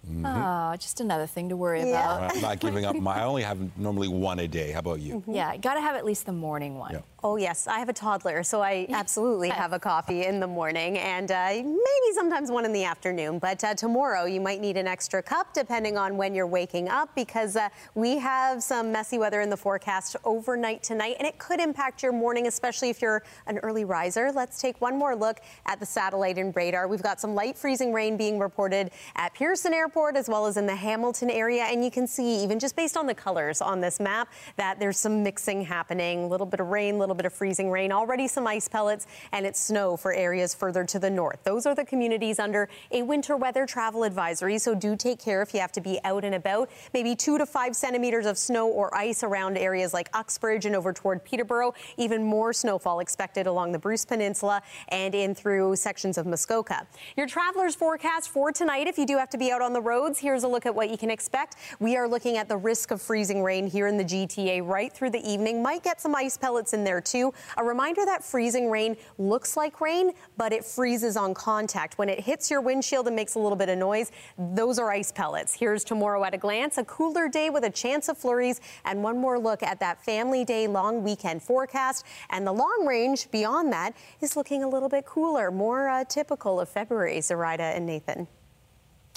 Mm-hmm. 0.09 0.25
Oh, 0.25 0.75
just 0.77 0.99
another 0.99 1.25
thing 1.25 1.47
to 1.49 1.55
worry 1.55 1.81
I'm 1.81 1.87
about. 1.87 2.41
not 2.41 2.59
giving 2.59 2.83
up. 2.83 2.95
My, 2.95 3.21
I 3.21 3.23
only 3.23 3.43
have 3.43 3.77
normally 3.77 4.09
one 4.09 4.39
a 4.39 4.47
day. 4.47 4.71
How 4.71 4.79
about 4.79 4.99
you? 4.99 5.23
Yeah, 5.27 5.55
got 5.55 5.75
to 5.75 5.81
have 5.81 5.95
at 5.95 6.03
least 6.05 6.25
the 6.25 6.33
morning 6.33 6.77
one. 6.77 6.91
Yeah. 6.91 7.01
Oh, 7.23 7.37
yes. 7.37 7.67
I 7.67 7.79
have 7.79 7.87
a 7.87 7.93
toddler, 7.93 8.43
so 8.43 8.61
I 8.61 8.85
absolutely 8.91 9.47
have 9.47 9.71
a 9.71 9.79
coffee 9.79 10.25
in 10.25 10.41
the 10.41 10.47
morning 10.47 10.97
and 10.97 11.31
uh, 11.31 11.51
maybe 11.53 12.13
sometimes 12.13 12.51
one 12.51 12.65
in 12.65 12.73
the 12.73 12.83
afternoon. 12.83 13.39
But 13.39 13.63
uh, 13.63 13.75
tomorrow, 13.75 14.25
you 14.25 14.41
might 14.41 14.59
need 14.59 14.75
an 14.75 14.87
extra 14.87 15.23
cup 15.23 15.53
depending 15.53 15.97
on 15.97 16.17
when 16.17 16.35
you're 16.35 16.47
waking 16.47 16.89
up 16.89 17.15
because 17.15 17.55
uh, 17.55 17.69
we 17.95 18.17
have 18.17 18.61
some 18.61 18.91
messy 18.91 19.17
weather 19.17 19.39
in 19.39 19.49
the 19.49 19.55
forecast 19.55 20.17
overnight 20.25 20.83
tonight, 20.83 21.15
and 21.19 21.25
it 21.25 21.37
could 21.37 21.61
impact 21.61 22.03
your 22.03 22.11
morning, 22.11 22.47
especially 22.47 22.89
if 22.89 23.01
you're 23.01 23.23
an 23.47 23.57
early 23.59 23.85
riser. 23.85 24.33
Let's 24.33 24.59
take 24.59 24.81
one 24.81 24.97
more 24.97 25.15
look 25.15 25.39
at 25.65 25.79
the 25.79 25.85
satellite 25.85 26.37
and 26.37 26.53
radar. 26.53 26.89
We've 26.89 27.01
got 27.01 27.21
some 27.21 27.35
light 27.35 27.57
freezing 27.57 27.93
rain 27.93 28.17
being 28.17 28.37
reported 28.37 28.91
at 29.15 29.33
Pearson 29.33 29.73
Airport 29.93 30.17
as 30.17 30.27
well 30.27 30.47
as 30.47 30.57
in 30.57 30.65
the 30.65 30.75
Hamilton 30.75 31.29
area. 31.29 31.65
And 31.65 31.85
you 31.85 31.91
can 31.91 32.07
see, 32.07 32.43
even 32.43 32.57
just 32.57 32.75
based 32.75 32.97
on 32.97 33.05
the 33.05 33.13
colors 33.13 33.61
on 33.61 33.79
this 33.79 33.99
map, 33.99 34.27
that 34.55 34.79
there's 34.79 34.97
some 34.97 35.21
mixing 35.21 35.61
happening. 35.61 36.23
A 36.23 36.27
little 36.27 36.47
bit 36.47 36.59
of 36.59 36.69
rain, 36.69 36.95
a 36.95 36.97
little 36.97 37.13
bit 37.13 37.27
of 37.27 37.33
freezing 37.33 37.69
rain, 37.69 37.91
already 37.91 38.27
some 38.27 38.47
ice 38.47 38.67
pellets, 38.67 39.05
and 39.33 39.45
it's 39.45 39.59
snow 39.59 39.95
for 39.95 40.11
areas 40.11 40.55
further 40.55 40.83
to 40.83 40.97
the 40.97 41.11
north. 41.11 41.43
Those 41.43 41.67
are 41.67 41.75
the 41.75 41.85
communities 41.85 42.39
under 42.39 42.69
a 42.89 43.03
winter 43.03 43.37
weather 43.37 43.67
travel 43.67 44.03
advisory, 44.03 44.57
so 44.57 44.73
do 44.73 44.95
take 44.95 45.19
care 45.19 45.43
if 45.43 45.53
you 45.53 45.59
have 45.59 45.71
to 45.73 45.81
be 45.81 45.99
out 46.03 46.23
and 46.25 46.33
about. 46.33 46.71
Maybe 46.91 47.15
two 47.15 47.37
to 47.37 47.45
five 47.45 47.75
centimeters 47.75 48.25
of 48.25 48.39
snow 48.39 48.67
or 48.69 48.91
ice 48.97 49.21
around 49.21 49.59
areas 49.59 49.93
like 49.93 50.09
Uxbridge 50.15 50.65
and 50.65 50.75
over 50.75 50.91
toward 50.91 51.23
Peterborough. 51.23 51.75
Even 51.97 52.23
more 52.23 52.51
snowfall 52.51 52.99
expected 52.99 53.45
along 53.45 53.73
the 53.73 53.79
Bruce 53.79 54.05
Peninsula 54.05 54.63
and 54.87 55.13
in 55.13 55.35
through 55.35 55.75
sections 55.75 56.17
of 56.17 56.25
Muskoka. 56.25 56.87
Your 57.15 57.27
traveler's 57.27 57.75
forecast 57.75 58.29
for 58.29 58.51
tonight, 58.51 58.87
if 58.87 58.97
you 58.97 59.05
do 59.05 59.19
have 59.19 59.29
to 59.29 59.37
be 59.37 59.51
out 59.51 59.61
on 59.61 59.71
the 59.71 59.82
roads, 59.83 60.19
here's 60.19 60.43
a 60.43 60.47
look 60.47 60.65
at 60.65 60.73
what 60.73 60.89
you 60.89 60.97
can 60.97 61.09
expect. 61.09 61.55
We 61.79 61.95
are 61.97 62.07
looking 62.07 62.37
at 62.37 62.47
the 62.47 62.57
risk 62.57 62.91
of 62.91 63.01
freezing 63.01 63.43
rain 63.43 63.67
here 63.67 63.87
in 63.87 63.97
the 63.97 64.03
GTA 64.03 64.65
right 64.65 64.91
through 64.91 65.11
the 65.11 65.29
evening. 65.29 65.61
Might 65.61 65.83
get 65.83 66.01
some 66.01 66.15
ice 66.15 66.37
pellets 66.37 66.73
in 66.73 66.83
there 66.83 67.01
too. 67.01 67.33
A 67.57 67.63
reminder 67.63 68.05
that 68.05 68.23
freezing 68.23 68.69
rain 68.69 68.95
looks 69.17 69.57
like 69.57 69.81
rain, 69.81 70.11
but 70.37 70.53
it 70.53 70.63
freezes 70.63 71.17
on 71.17 71.33
contact. 71.33 71.97
When 71.97 72.09
it 72.09 72.19
hits 72.19 72.49
your 72.49 72.61
windshield 72.61 73.07
and 73.07 73.15
makes 73.15 73.35
a 73.35 73.39
little 73.39 73.57
bit 73.57 73.69
of 73.69 73.77
noise, 73.77 74.11
those 74.37 74.79
are 74.79 74.91
ice 74.91 75.11
pellets. 75.11 75.53
Here's 75.53 75.83
tomorrow 75.83 76.23
at 76.23 76.33
a 76.33 76.37
glance 76.37 76.77
a 76.77 76.85
cooler 76.85 77.27
day 77.27 77.49
with 77.49 77.63
a 77.63 77.69
chance 77.69 78.09
of 78.09 78.17
flurries, 78.17 78.61
and 78.85 79.03
one 79.03 79.17
more 79.17 79.39
look 79.39 79.63
at 79.63 79.79
that 79.79 80.03
family 80.03 80.45
day 80.45 80.67
long 80.67 81.03
weekend 81.03 81.43
forecast. 81.43 82.05
And 82.29 82.45
the 82.45 82.53
long 82.53 82.85
range 82.87 83.29
beyond 83.31 83.71
that 83.73 83.95
is 84.21 84.35
looking 84.35 84.63
a 84.63 84.69
little 84.69 84.89
bit 84.89 85.05
cooler, 85.05 85.51
more 85.51 85.89
uh, 85.89 86.03
typical 86.05 86.59
of 86.59 86.69
February, 86.69 87.17
Zuraidah 87.17 87.75
and 87.75 87.85
Nathan. 87.85 88.27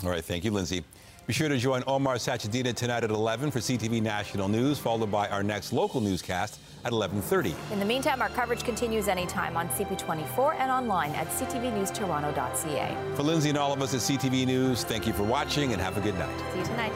All 0.05 0.11
right, 0.11 0.25
thank 0.25 0.45
you, 0.45 0.51
Lindsay. 0.51 0.85
Be 1.27 1.33
sure 1.33 1.49
to 1.49 1.57
join 1.59 1.83
Omar 1.87 2.17
Sachedina 2.17 2.75
tonight 2.75 3.03
at 3.03 3.11
11 3.11 3.51
for 3.51 3.59
CTV 3.59 4.01
National 4.03 4.47
News, 4.47 4.79
followed 4.79 5.11
by 5.11 5.27
our 5.29 5.43
next 5.43 5.73
local 5.73 6.01
newscast 6.01 6.61
at 6.85 6.93
11:30. 6.93 7.55
In 7.73 7.81
the 7.81 7.85
meantime, 7.85 8.23
our 8.23 8.29
coverage 8.29 8.63
continues 8.63 9.09
anytime 9.09 9.57
on 9.57 9.69
CP24 9.71 10.55
and 10.59 10.71
online 10.71 11.13
at 11.13 11.27
ctvnewstoronto.ca. 11.29 12.97
For 13.17 13.23
Lindsay 13.23 13.49
and 13.49 13.59
all 13.59 13.73
of 13.73 13.83
us 13.83 13.95
at 13.95 14.01
CTV 14.01 14.47
News, 14.47 14.85
thank 14.85 15.07
you 15.07 15.13
for 15.13 15.25
watching 15.25 15.73
and 15.73 15.83
have 15.83 15.97
a 15.97 16.01
good 16.01 16.17
night. 16.17 16.53
See 16.53 16.59
you 16.59 16.65
tonight. 16.65 16.93